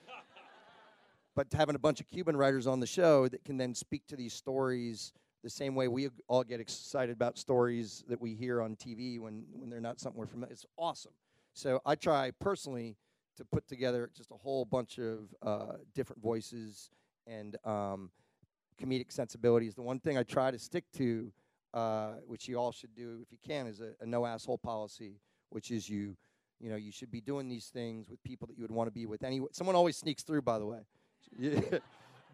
but 1.35 1.47
having 1.53 1.75
a 1.75 1.79
bunch 1.79 2.01
of 2.01 2.07
Cuban 2.07 2.37
writers 2.37 2.67
on 2.67 2.81
the 2.81 2.87
show 2.87 3.29
that 3.29 3.45
can 3.45 3.57
then 3.57 3.75
speak 3.75 4.07
to 4.09 4.17
these 4.17 4.33
stories 4.33 5.13
the 5.43 5.51
same 5.51 5.75
way 5.75 5.89
we 5.89 6.09
all 6.29 6.45
get 6.45 6.61
excited 6.61 7.13
about 7.13 7.37
stories 7.37 8.05
that 8.09 8.21
we 8.21 8.35
hear 8.35 8.63
on 8.63 8.77
TV 8.77 9.19
when, 9.19 9.45
when 9.53 9.69
they're 9.69 9.81
not 9.81 9.99
something 9.99 10.19
we're 10.19 10.27
familiar. 10.27 10.53
It's 10.53 10.67
awesome. 10.79 11.13
So 11.53 11.81
I 11.85 11.97
try 11.97 12.31
personally 12.41 12.97
to 13.37 13.45
put 13.45 13.67
together 13.67 14.11
just 14.17 14.31
a 14.31 14.37
whole 14.37 14.65
bunch 14.65 14.99
of 14.99 15.35
uh, 15.43 15.77
different 15.95 16.23
voices 16.23 16.91
and 17.27 17.57
um, 17.65 18.11
comedic 18.81 19.11
sensibilities. 19.11 19.75
The 19.75 19.83
one 19.83 19.99
thing 19.99 20.17
I 20.17 20.23
try 20.23 20.51
to 20.51 20.59
stick 20.59 20.85
to, 20.97 21.33
uh, 21.75 22.13
which 22.27 22.47
you 22.47 22.57
all 22.57 22.73
should 22.73 22.95
do 22.95 23.19
if 23.23 23.33
you 23.33 23.39
can, 23.45 23.67
is 23.67 23.81
a, 23.81 23.95
a 24.01 24.07
no 24.07 24.25
asshole 24.25 24.59
policy, 24.59 25.19
which 25.51 25.71
is 25.71 25.89
you, 25.89 26.17
you 26.61 26.71
know, 26.71 26.77
you 26.77 26.93
should 26.93 27.11
be 27.11 27.21
doing 27.21 27.49
these 27.49 27.67
things 27.67 28.09
with 28.09 28.23
people 28.23 28.47
that 28.47 28.57
you 28.57 28.63
would 28.63 28.71
want 28.71 28.87
to 28.87 28.93
be 28.93 29.07
with 29.07 29.25
anyway. 29.25 29.49
Someone 29.53 29.75
always 29.75 29.97
sneaks 29.97 30.23
through, 30.23 30.43
by 30.43 30.59
the 30.59 30.67
way. 30.67 30.81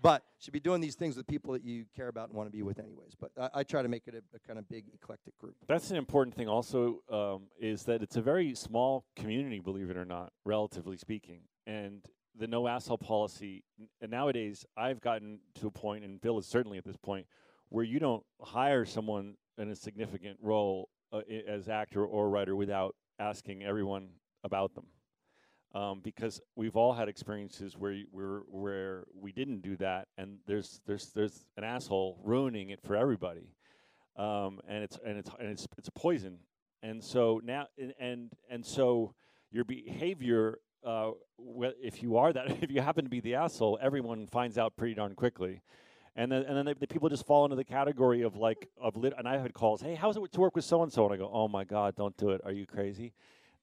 But 0.00 0.22
should 0.38 0.52
be 0.52 0.60
doing 0.60 0.80
these 0.80 0.94
things 0.94 1.16
with 1.16 1.26
people 1.26 1.52
that 1.52 1.64
you 1.64 1.84
care 1.96 2.08
about 2.08 2.28
and 2.28 2.36
want 2.36 2.46
to 2.46 2.56
be 2.56 2.62
with 2.62 2.78
anyways. 2.78 3.14
But 3.18 3.32
I, 3.36 3.60
I 3.60 3.62
try 3.64 3.82
to 3.82 3.88
make 3.88 4.06
it 4.06 4.14
a, 4.14 4.22
a 4.36 4.38
kind 4.46 4.58
of 4.58 4.68
big 4.68 4.84
eclectic 4.94 5.36
group. 5.38 5.56
That's 5.66 5.90
an 5.90 5.96
important 5.96 6.36
thing. 6.36 6.48
Also, 6.48 7.02
um, 7.10 7.48
is 7.60 7.82
that 7.84 8.02
it's 8.02 8.16
a 8.16 8.22
very 8.22 8.54
small 8.54 9.04
community, 9.16 9.58
believe 9.58 9.90
it 9.90 9.96
or 9.96 10.04
not, 10.04 10.32
relatively 10.44 10.96
speaking. 10.96 11.40
And 11.66 12.04
the 12.38 12.46
no 12.46 12.68
asshole 12.68 12.98
policy 12.98 13.64
and 14.00 14.10
nowadays, 14.10 14.64
I've 14.76 15.00
gotten 15.00 15.40
to 15.56 15.66
a 15.66 15.70
point, 15.70 16.04
and 16.04 16.20
Bill 16.20 16.38
is 16.38 16.46
certainly 16.46 16.78
at 16.78 16.84
this 16.84 16.96
point, 16.96 17.26
where 17.68 17.84
you 17.84 17.98
don't 17.98 18.22
hire 18.40 18.84
someone 18.84 19.34
in 19.58 19.68
a 19.70 19.74
significant 19.74 20.38
role 20.40 20.88
uh, 21.12 21.22
as 21.48 21.68
actor 21.68 22.06
or 22.06 22.30
writer 22.30 22.54
without 22.54 22.94
asking 23.18 23.64
everyone 23.64 24.10
about 24.44 24.74
them. 24.74 24.84
Um, 25.74 26.00
because 26.02 26.40
we've 26.56 26.76
all 26.76 26.94
had 26.94 27.08
experiences 27.08 27.76
where 27.76 27.98
where 28.10 28.40
where 28.48 29.04
we 29.14 29.32
didn't 29.32 29.60
do 29.60 29.76
that, 29.76 30.08
and 30.16 30.38
there's 30.46 30.80
there's 30.86 31.10
there's 31.10 31.44
an 31.58 31.64
asshole 31.64 32.18
ruining 32.24 32.70
it 32.70 32.80
for 32.82 32.96
everybody 32.96 33.50
um, 34.18 34.60
and 34.68 34.82
it's 34.82 34.98
and 35.06 35.16
it's 35.16 35.30
and 35.38 35.48
it's 35.48 35.66
it's 35.78 35.88
poison. 35.90 36.38
And 36.82 37.02
so 37.02 37.40
now 37.44 37.66
and 37.78 37.94
and, 37.98 38.32
and 38.50 38.66
so 38.66 39.14
your 39.50 39.64
behavior, 39.64 40.58
uh, 40.84 41.12
if 41.80 42.02
you 42.02 42.18
are 42.18 42.32
that, 42.32 42.50
if 42.62 42.70
you 42.70 42.82
happen 42.82 43.04
to 43.04 43.10
be 43.10 43.20
the 43.20 43.36
asshole, 43.36 43.78
everyone 43.80 44.26
finds 44.26 44.58
out 44.58 44.76
pretty 44.76 44.94
darn 44.94 45.14
quickly. 45.14 45.62
And 46.16 46.32
then 46.32 46.42
and 46.42 46.56
then 46.56 46.64
the, 46.66 46.74
the 46.74 46.86
people 46.88 47.08
just 47.08 47.26
fall 47.26 47.44
into 47.44 47.56
the 47.56 47.64
category 47.64 48.22
of 48.22 48.36
like 48.36 48.68
of 48.80 48.96
lit. 48.96 49.14
And 49.16 49.28
I 49.28 49.38
had 49.38 49.54
calls, 49.54 49.80
hey, 49.80 49.94
how's 49.94 50.16
it 50.16 50.32
to 50.32 50.40
work 50.40 50.56
with 50.56 50.64
so 50.64 50.82
and 50.82 50.92
so? 50.92 51.04
And 51.04 51.14
I 51.14 51.16
go, 51.16 51.30
oh 51.32 51.46
my 51.46 51.64
god, 51.64 51.94
don't 51.94 52.16
do 52.16 52.30
it. 52.30 52.40
Are 52.44 52.52
you 52.52 52.66
crazy? 52.66 53.12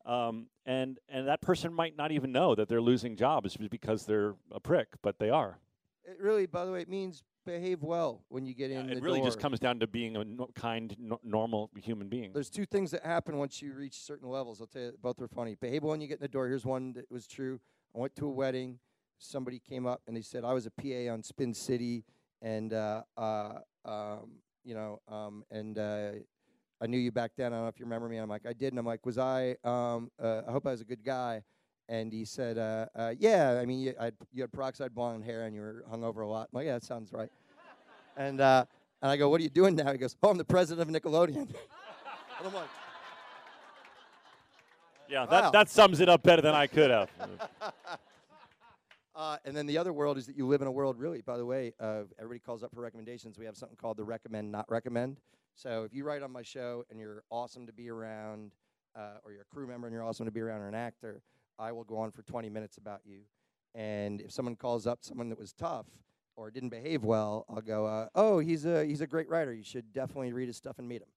Um, 0.05 0.47
and 0.65 0.99
and 1.09 1.27
that 1.27 1.41
person 1.41 1.73
might 1.73 1.97
not 1.97 2.11
even 2.11 2.31
know 2.31 2.55
that 2.55 2.67
they're 2.67 2.81
losing 2.81 3.15
jobs 3.15 3.57
because 3.57 4.05
they're 4.05 4.35
a 4.51 4.59
prick, 4.59 4.87
but 5.01 5.19
they 5.19 5.29
are. 5.29 5.59
It 6.03 6.17
really, 6.19 6.45
by 6.45 6.65
the 6.65 6.71
way, 6.71 6.81
it 6.81 6.89
means 6.89 7.23
behave 7.45 7.83
well 7.83 8.23
when 8.29 8.45
you 8.45 8.53
get 8.53 8.71
in 8.71 8.87
the 8.87 8.97
it 8.97 9.03
really 9.03 9.21
just 9.21 9.39
comes 9.39 9.59
down 9.59 9.79
to 9.79 9.87
being 9.87 10.15
a 10.17 10.23
no- 10.23 10.49
kind, 10.55 10.95
no- 10.99 11.19
normal 11.23 11.69
human 11.77 12.07
being. 12.07 12.31
There's 12.33 12.49
two 12.49 12.65
things 12.65 12.91
that 12.91 13.03
happen 13.03 13.37
once 13.37 13.61
you 13.61 13.73
reach 13.73 14.01
certain 14.01 14.29
levels. 14.29 14.61
I'll 14.61 14.67
tell 14.67 14.81
you, 14.83 14.93
both 15.01 15.21
are 15.21 15.27
funny. 15.27 15.55
Behave 15.55 15.83
well 15.83 15.91
when 15.91 16.01
you 16.01 16.07
get 16.07 16.19
in 16.19 16.21
the 16.21 16.27
door. 16.27 16.47
Here's 16.47 16.65
one 16.65 16.93
that 16.93 17.09
was 17.09 17.27
true. 17.27 17.59
I 17.95 17.99
went 17.99 18.15
to 18.17 18.25
a 18.25 18.31
wedding. 18.31 18.79
Somebody 19.17 19.59
came 19.59 19.87
up 19.87 20.01
and 20.07 20.15
they 20.15 20.21
said 20.21 20.43
I 20.43 20.53
was 20.53 20.65
a 20.65 20.71
PA 20.71 21.11
on 21.11 21.23
Spin 21.23 21.53
City, 21.53 22.03
and 22.41 22.73
uh, 22.73 23.03
uh, 23.17 23.59
um, 23.85 24.31
you 24.63 24.75
know, 24.75 24.99
um, 25.07 25.43
and 25.49 25.77
uh, 25.77 26.11
I 26.81 26.87
knew 26.87 26.97
you 26.97 27.11
back 27.11 27.31
then. 27.37 27.53
I 27.53 27.55
don't 27.57 27.65
know 27.65 27.69
if 27.69 27.79
you 27.79 27.85
remember 27.85 28.09
me. 28.09 28.17
I'm 28.17 28.29
like, 28.29 28.45
I 28.45 28.53
did, 28.53 28.73
and 28.73 28.79
I'm 28.79 28.85
like, 28.85 29.05
was 29.05 29.17
I? 29.17 29.55
Um, 29.63 30.11
uh, 30.21 30.41
I 30.47 30.51
hope 30.51 30.67
I 30.67 30.71
was 30.71 30.81
a 30.81 30.85
good 30.85 31.03
guy. 31.03 31.43
and 31.87 32.11
he 32.11 32.25
said, 32.25 32.57
uh, 32.57 32.87
uh, 32.95 33.13
"Yeah, 33.19 33.59
I 33.61 33.65
mean, 33.65 33.79
you, 33.79 33.93
I'd, 33.99 34.15
you 34.33 34.41
had 34.41 34.51
peroxide 34.51 34.93
blonde 34.93 35.23
hair 35.23 35.43
and 35.45 35.55
you 35.55 35.61
were 35.61 35.83
hung 35.89 36.03
over 36.03 36.21
a 36.21 36.27
lot." 36.27 36.49
I'm 36.51 36.57
like, 36.57 36.65
"Yeah, 36.65 36.73
that 36.73 36.83
sounds 36.83 37.13
right." 37.13 37.29
and 38.17 38.41
uh, 38.41 38.65
and 39.01 39.11
I 39.11 39.17
go, 39.17 39.29
"What 39.29 39.39
are 39.39 39.43
you 39.43 39.49
doing 39.49 39.75
now?" 39.75 39.91
He 39.91 39.97
goes, 39.97 40.15
"Oh, 40.23 40.29
I'm 40.29 40.37
the 40.37 40.43
president 40.43 40.89
of 40.89 40.93
Nickelodeon." 41.01 41.35
and 42.37 42.47
I'm 42.47 42.53
like, 42.53 42.67
Yeah, 45.07 45.25
Wow. 45.25 45.29
that, 45.29 45.51
that 45.51 45.69
sums 45.69 45.99
it 45.99 46.09
up 46.09 46.23
better 46.23 46.41
than 46.41 46.55
I 46.55 46.67
could 46.67 46.89
have. 46.91 47.09
Uh, 49.15 49.37
and 49.45 49.55
then 49.55 49.65
the 49.65 49.77
other 49.77 49.93
world 49.93 50.17
is 50.17 50.25
that 50.25 50.35
you 50.35 50.45
live 50.45 50.61
in 50.61 50.67
a 50.67 50.71
world, 50.71 50.99
really, 50.99 51.21
by 51.21 51.37
the 51.37 51.45
way, 51.45 51.71
uh, 51.79 52.01
everybody 52.19 52.37
calls 52.39 52.63
up 52.63 52.75
for 52.75 52.81
recommendations. 52.81 53.39
We 53.39 53.45
have 53.45 53.55
something 53.55 53.77
called 53.77 53.95
the 53.95 54.03
recommend, 54.03 54.51
not 54.51 54.69
recommend. 54.69 55.21
So 55.55 55.83
if 55.83 55.93
you 55.93 56.03
write 56.03 56.21
on 56.21 56.31
my 56.31 56.43
show 56.43 56.83
and 56.89 56.99
you're 56.99 57.23
awesome 57.29 57.65
to 57.65 57.73
be 57.73 57.89
around, 57.89 58.51
uh, 58.95 59.19
or 59.23 59.31
you're 59.31 59.41
a 59.41 59.53
crew 59.53 59.65
member 59.65 59.87
and 59.87 59.93
you're 59.93 60.03
awesome 60.03 60.25
to 60.25 60.31
be 60.31 60.41
around, 60.41 60.61
or 60.61 60.67
an 60.67 60.75
actor, 60.75 61.21
I 61.57 61.71
will 61.71 61.85
go 61.85 61.97
on 61.97 62.11
for 62.11 62.21
20 62.23 62.49
minutes 62.49 62.77
about 62.77 63.01
you. 63.05 63.21
And 63.73 64.21
if 64.21 64.31
someone 64.31 64.57
calls 64.57 64.85
up 64.85 64.99
someone 65.01 65.29
that 65.29 65.39
was 65.39 65.53
tough 65.53 65.85
or 66.35 66.51
didn't 66.51 66.69
behave 66.69 67.03
well, 67.05 67.45
I'll 67.49 67.61
go, 67.61 67.85
uh, 67.85 68.07
oh, 68.15 68.39
he's 68.39 68.65
a, 68.65 68.85
he's 68.85 68.99
a 68.99 69.07
great 69.07 69.29
writer. 69.29 69.53
You 69.53 69.63
should 69.63 69.93
definitely 69.93 70.33
read 70.33 70.47
his 70.47 70.57
stuff 70.57 70.77
and 70.77 70.87
meet 70.87 71.01
him. 71.01 71.07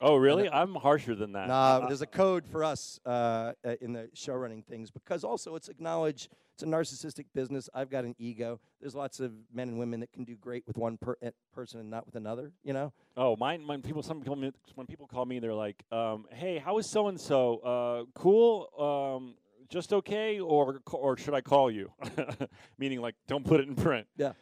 Oh, 0.00 0.16
really? 0.16 0.48
I'm 0.48 0.74
harsher 0.74 1.14
than 1.14 1.32
that. 1.32 1.48
Nah, 1.48 1.76
Uh, 1.82 1.86
there's 1.88 2.02
a 2.02 2.06
code 2.06 2.46
for 2.46 2.64
us 2.64 3.00
uh, 3.04 3.52
in 3.80 3.92
the 3.92 4.08
show 4.14 4.34
running 4.34 4.62
things 4.62 4.90
because 4.90 5.24
also 5.24 5.54
it's 5.54 5.68
acknowledged 5.68 6.28
it's 6.54 6.62
a 6.62 6.66
narcissistic 6.66 7.26
business. 7.34 7.68
I've 7.74 7.90
got 7.90 8.04
an 8.04 8.14
ego. 8.18 8.60
There's 8.80 8.94
lots 8.94 9.20
of 9.20 9.32
men 9.52 9.68
and 9.68 9.78
women 9.78 10.00
that 10.00 10.12
can 10.12 10.24
do 10.24 10.36
great 10.36 10.66
with 10.66 10.78
one 10.78 10.96
per- 10.96 11.16
eh, 11.20 11.30
person 11.52 11.80
and 11.80 11.90
not 11.90 12.06
with 12.06 12.14
another. 12.16 12.52
You 12.64 12.72
know. 12.72 12.92
Oh, 13.16 13.36
mine. 13.36 13.66
When 13.66 13.82
people, 13.82 14.02
some 14.02 14.20
people, 14.20 14.36
when 14.74 14.86
people 14.86 15.06
call 15.06 15.26
me, 15.26 15.38
they're 15.38 15.52
like, 15.52 15.82
um, 15.92 16.26
"Hey, 16.32 16.56
how 16.58 16.78
is 16.78 16.86
so 16.88 17.08
and 17.08 17.20
so? 17.20 18.06
Cool? 18.14 18.68
Um, 19.16 19.34
just 19.68 19.92
okay? 19.92 20.40
Or 20.40 20.80
or 20.92 21.18
should 21.18 21.34
I 21.34 21.42
call 21.42 21.70
you?" 21.70 21.92
Meaning, 22.78 23.00
like, 23.02 23.16
don't 23.28 23.44
put 23.44 23.60
it 23.60 23.68
in 23.68 23.74
print. 23.74 24.06
Yeah. 24.16 24.32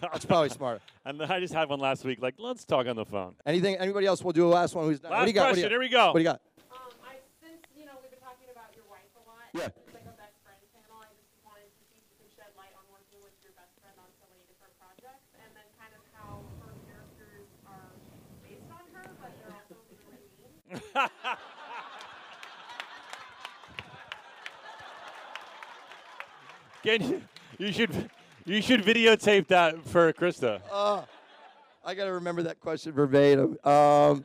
That's 0.00 0.24
probably 0.24 0.48
smarter. 0.50 0.80
And 1.08 1.16
then 1.18 1.30
I 1.32 1.40
just 1.40 1.54
had 1.54 1.70
one 1.72 1.80
last 1.80 2.04
week. 2.04 2.20
Like, 2.20 2.34
let's 2.36 2.66
talk 2.68 2.84
on 2.86 2.94
the 2.96 3.06
phone. 3.06 3.32
Anything? 3.48 3.76
Anybody 3.80 4.04
else? 4.04 4.20
We'll 4.22 4.34
do 4.36 4.44
a 4.44 4.52
last 4.52 4.74
one. 4.76 4.84
Who's 4.84 5.00
not? 5.02 5.08
Last 5.12 5.20
what 5.20 5.24
do 5.24 5.30
you 5.32 5.40
got? 5.40 5.48
question. 5.56 5.64
What 5.64 5.72
do 5.72 5.74
Here 5.80 5.80
you, 5.80 5.88
we 5.88 5.90
go. 5.96 6.06
what 6.12 6.12
do 6.12 6.18
you 6.20 6.28
got? 6.28 6.40
Um, 6.68 6.76
I, 7.00 7.16
since, 7.40 7.64
you 7.72 7.88
know, 7.88 7.96
we've 8.04 8.12
been 8.12 8.20
talking 8.20 8.44
about 8.52 8.76
your 8.76 8.84
wife 8.92 9.08
a 9.16 9.24
lot. 9.24 9.48
Yeah. 9.56 9.72
It's 9.72 9.88
like 9.96 10.04
a 10.04 10.12
best 10.20 10.36
friend 10.44 10.60
panel. 10.76 11.00
I 11.00 11.08
just 11.16 11.32
wanted 11.48 11.64
to 11.64 11.80
see 11.88 11.96
if 11.96 12.04
you 12.12 12.20
could 12.20 12.28
shed 12.36 12.52
light 12.60 12.76
on 12.76 12.84
working 12.92 13.24
with 13.24 13.32
your 13.40 13.56
best 13.56 13.72
friend 13.80 13.96
on 13.96 14.12
so 14.20 14.28
many 14.28 14.44
different 14.52 14.76
projects 14.76 15.24
and 15.40 15.48
then 15.56 15.64
kind 15.80 15.96
of 15.96 16.04
how 16.12 16.44
her 16.60 16.76
characters 16.84 17.48
are 17.64 17.88
based 18.44 18.68
on 18.68 18.84
her, 18.92 19.08
but 19.16 19.32
they're 19.32 19.56
also 19.64 19.80
really 20.12 20.28
mean. 20.36 20.52
Can 26.84 27.00
you? 27.00 27.24
You 27.56 27.72
should. 27.72 28.12
You 28.48 28.62
should 28.62 28.82
videotape 28.82 29.48
that 29.48 29.84
for 29.86 30.10
Christa. 30.14 30.62
Uh, 30.72 31.02
I 31.84 31.94
got 31.94 32.04
to 32.04 32.12
remember 32.12 32.44
that 32.44 32.60
question 32.60 32.92
verbatim. 32.92 33.58
Um, 33.62 34.24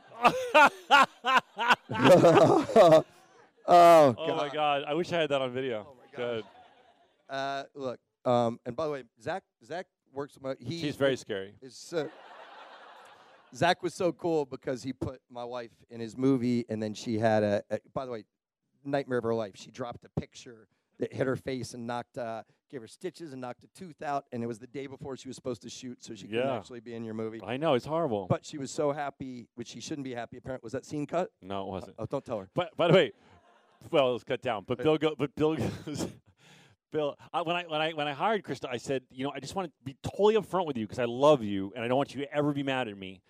oh, 1.90 3.04
Oh 3.66 4.36
my 4.36 4.48
god! 4.50 4.84
I 4.86 4.94
wish 4.94 5.12
I 5.12 5.20
had 5.20 5.28
that 5.28 5.42
on 5.42 5.52
video. 5.52 5.86
Oh 5.88 5.94
my 5.94 6.16
Good. 6.16 6.44
Uh, 7.28 7.64
look. 7.74 8.00
Um, 8.24 8.58
and 8.64 8.74
by 8.74 8.86
the 8.86 8.92
way, 8.92 9.02
Zach. 9.22 9.42
Zach 9.62 9.86
works. 10.10 10.38
My, 10.40 10.54
he 10.58 10.80
She's 10.80 10.96
very 10.96 11.16
scary. 11.16 11.52
is 11.60 11.76
so 11.76 12.08
Zach 13.54 13.82
was 13.82 13.92
so 13.92 14.10
cool 14.10 14.46
because 14.46 14.82
he 14.82 14.94
put 14.94 15.20
my 15.30 15.44
wife 15.44 15.70
in 15.90 16.00
his 16.00 16.16
movie, 16.16 16.64
and 16.70 16.82
then 16.82 16.94
she 16.94 17.18
had 17.18 17.42
a, 17.42 17.62
a- 17.70 17.78
By 17.92 18.06
the 18.06 18.12
way, 18.12 18.24
nightmare 18.86 19.18
of 19.18 19.24
her 19.24 19.34
life. 19.34 19.52
She 19.54 19.70
dropped 19.70 20.02
a 20.06 20.20
picture 20.20 20.66
that 21.08 21.12
hit 21.16 21.26
her 21.26 21.36
face 21.36 21.74
and 21.74 21.86
knocked, 21.86 22.18
uh, 22.18 22.42
gave 22.70 22.80
her 22.80 22.86
stitches 22.88 23.32
and 23.32 23.40
knocked 23.40 23.62
a 23.64 23.68
tooth 23.68 24.02
out. 24.02 24.24
And 24.32 24.42
it 24.42 24.46
was 24.46 24.58
the 24.58 24.66
day 24.66 24.86
before 24.86 25.16
she 25.16 25.28
was 25.28 25.36
supposed 25.36 25.62
to 25.62 25.70
shoot, 25.70 26.02
so 26.02 26.14
she 26.14 26.26
couldn't 26.26 26.46
Yeah. 26.46 26.56
actually 26.56 26.80
be 26.80 26.94
in 26.94 27.04
your 27.04 27.14
movie. 27.14 27.40
I 27.44 27.56
know 27.56 27.74
it's 27.74 27.86
horrible. 27.86 28.26
But 28.28 28.44
she 28.44 28.58
was 28.58 28.70
so 28.70 28.92
happy, 28.92 29.48
which 29.54 29.68
she 29.68 29.80
shouldn't 29.80 30.04
be 30.04 30.14
happy. 30.14 30.36
Apparently, 30.38 30.64
was 30.64 30.72
that 30.72 30.84
scene 30.84 31.06
cut? 31.06 31.30
no, 31.40 31.62
it 31.62 31.68
wasn't. 31.70 31.94
Oh, 31.98 32.06
don't 32.06 32.24
tell 32.24 32.38
her. 32.38 32.48
But 32.54 32.76
by 32.76 32.88
the 32.88 32.94
way, 32.94 33.12
well, 33.90 34.10
it 34.10 34.12
was 34.14 34.24
cut 34.24 34.42
down. 34.42 34.64
But 34.66 34.78
Bill 34.78 34.96
go. 34.98 35.14
But 35.16 35.34
Bill 35.36 35.56
goes. 35.86 36.08
Bill, 36.90 37.16
I, 37.32 37.42
when 37.42 37.56
I 37.56 37.64
when 37.64 37.80
I 37.80 37.90
when 37.92 38.06
I 38.08 38.12
hired 38.12 38.44
Christa, 38.44 38.68
I 38.70 38.76
said, 38.76 39.02
you 39.10 39.24
know, 39.24 39.32
I 39.34 39.40
just 39.40 39.54
want 39.56 39.68
to 39.68 39.72
be 39.84 39.96
totally 40.02 40.36
upfront 40.36 40.66
with 40.66 40.76
you 40.76 40.86
because 40.86 41.00
I 41.00 41.06
love 41.06 41.42
you 41.42 41.72
and 41.74 41.84
I 41.84 41.88
don't 41.88 41.96
want 41.96 42.14
you 42.14 42.20
to 42.22 42.32
ever 42.34 42.52
be 42.52 42.62
mad 42.62 42.86
at 42.88 42.96
me. 42.96 43.20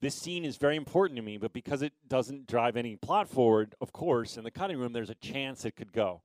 This 0.00 0.16
scene 0.16 0.44
is 0.44 0.56
very 0.56 0.74
important 0.74 1.16
to 1.18 1.22
me, 1.22 1.36
but 1.38 1.52
because 1.52 1.82
it 1.82 1.92
doesn't 2.08 2.48
drive 2.48 2.76
any 2.76 2.96
plot 2.96 3.28
forward, 3.28 3.76
of 3.80 3.92
course, 3.92 4.36
in 4.36 4.42
the 4.42 4.50
cutting 4.50 4.76
room, 4.76 4.92
there's 4.92 5.10
a 5.10 5.14
chance 5.14 5.64
it 5.64 5.76
could 5.76 5.92
go. 5.92 6.22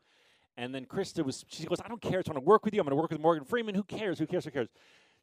And 0.57 0.73
then 0.73 0.85
Christa 0.85 1.23
was, 1.23 1.45
she 1.47 1.65
goes, 1.65 1.79
I 1.83 1.87
don't 1.87 2.01
care. 2.01 2.19
I 2.19 2.21
just 2.21 2.29
want 2.29 2.43
to 2.43 2.47
work 2.47 2.65
with 2.65 2.73
you. 2.73 2.79
I'm 2.79 2.85
going 2.85 2.97
to 2.97 3.01
work 3.01 3.11
with 3.11 3.21
Morgan 3.21 3.45
Freeman. 3.45 3.75
Who 3.75 3.83
cares? 3.83 4.17
Who 4.19 4.25
cares? 4.25 4.45
Who 4.45 4.51
cares? 4.51 4.69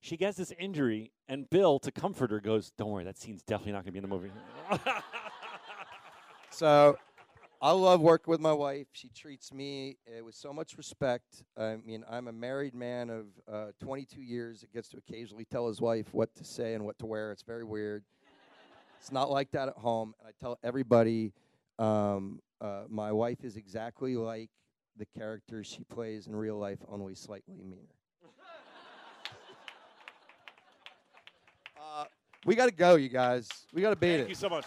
She 0.01 0.16
gets 0.16 0.37
this 0.37 0.53
injury, 0.59 1.12
and 1.28 1.49
Bill, 1.49 1.78
to 1.80 1.91
comfort 1.91 2.30
her, 2.30 2.39
goes, 2.39 2.70
Don't 2.76 2.91
worry, 2.91 3.05
that 3.05 3.16
scene's 3.18 3.43
definitely 3.43 3.72
not 3.72 3.85
going 3.85 3.87
to 3.87 3.93
be 3.93 3.99
in 3.99 4.03
the 4.03 4.09
movie. 4.09 4.30
So 6.55 6.97
I 7.61 7.72
love 7.72 8.01
working 8.01 8.30
with 8.30 8.39
my 8.39 8.53
wife. 8.53 8.87
She 8.93 9.09
treats 9.09 9.53
me 9.53 9.97
uh, 10.07 10.22
with 10.22 10.37
so 10.37 10.53
much 10.53 10.78
respect. 10.78 11.43
I 11.59 11.78
mean, 11.85 12.05
I'm 12.09 12.28
a 12.28 12.32
married 12.32 12.76
man 12.76 13.11
of 13.11 13.26
uh, 13.53 13.72
22 13.80 14.22
years 14.22 14.61
that 14.61 14.72
gets 14.72 14.89
to 14.91 14.99
occasionally 14.99 15.47
tell 15.47 15.66
his 15.66 15.80
wife 15.80 16.14
what 16.14 16.32
to 16.37 16.45
say 16.45 16.74
and 16.74 16.85
what 16.85 16.97
to 17.01 17.07
wear. 17.07 17.32
It's 17.32 17.43
very 17.43 17.64
weird. 17.64 18.05
It's 19.01 19.11
not 19.11 19.32
like 19.32 19.51
that 19.51 19.66
at 19.66 19.76
home. 19.76 20.14
And 20.20 20.28
I 20.28 20.30
tell 20.41 20.61
everybody 20.62 21.32
um, 21.80 22.41
uh, 22.61 22.82
my 22.89 23.11
wife 23.11 23.43
is 23.43 23.57
exactly 23.57 24.16
like 24.16 24.51
the 24.97 25.07
character 25.18 25.64
she 25.64 25.84
plays 25.84 26.26
in 26.26 26.36
real 26.36 26.57
life, 26.57 26.78
only 26.90 27.14
slightly 27.14 27.55
meaner. 27.57 27.88
uh, 31.80 32.05
we 32.47 32.55
got 32.55 32.66
to 32.66 32.74
go, 32.74 32.97
you 32.97 33.09
guys. 33.09 33.49
We 33.72 33.82
got 33.82 33.90
to 33.90 33.97
beat 33.97 34.09
Thank 34.09 34.14
it. 34.14 34.18
Thank 34.18 34.28
you 34.30 34.34
so 34.36 34.49
much. 34.49 34.64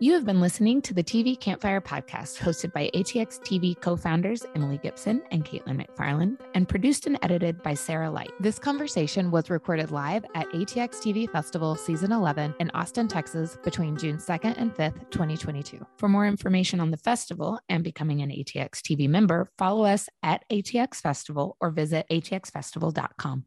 You 0.00 0.12
have 0.12 0.24
been 0.24 0.40
listening 0.40 0.80
to 0.82 0.94
the 0.94 1.02
TV 1.02 1.38
Campfire 1.38 1.80
podcast, 1.80 2.38
hosted 2.38 2.72
by 2.72 2.88
ATX 2.94 3.40
TV 3.40 3.80
co 3.80 3.96
founders 3.96 4.46
Emily 4.54 4.78
Gipson 4.78 5.20
and 5.32 5.44
Caitlin 5.44 5.84
McFarland, 5.84 6.38
and 6.54 6.68
produced 6.68 7.08
and 7.08 7.18
edited 7.22 7.60
by 7.64 7.74
Sarah 7.74 8.08
Light. 8.08 8.30
This 8.38 8.60
conversation 8.60 9.32
was 9.32 9.50
recorded 9.50 9.90
live 9.90 10.24
at 10.36 10.48
ATX 10.50 11.00
TV 11.00 11.28
Festival 11.28 11.74
Season 11.74 12.12
11 12.12 12.54
in 12.60 12.70
Austin, 12.74 13.08
Texas 13.08 13.58
between 13.64 13.96
June 13.96 14.18
2nd 14.18 14.54
and 14.56 14.72
5th, 14.72 15.10
2022. 15.10 15.84
For 15.96 16.08
more 16.08 16.28
information 16.28 16.78
on 16.78 16.92
the 16.92 16.96
festival 16.96 17.58
and 17.68 17.82
becoming 17.82 18.22
an 18.22 18.30
ATX 18.30 18.80
TV 18.80 19.08
member, 19.08 19.50
follow 19.58 19.84
us 19.84 20.08
at 20.22 20.44
ATX 20.48 21.00
Festival 21.00 21.56
or 21.60 21.72
visit 21.72 22.06
atxfestival.com. 22.08 23.46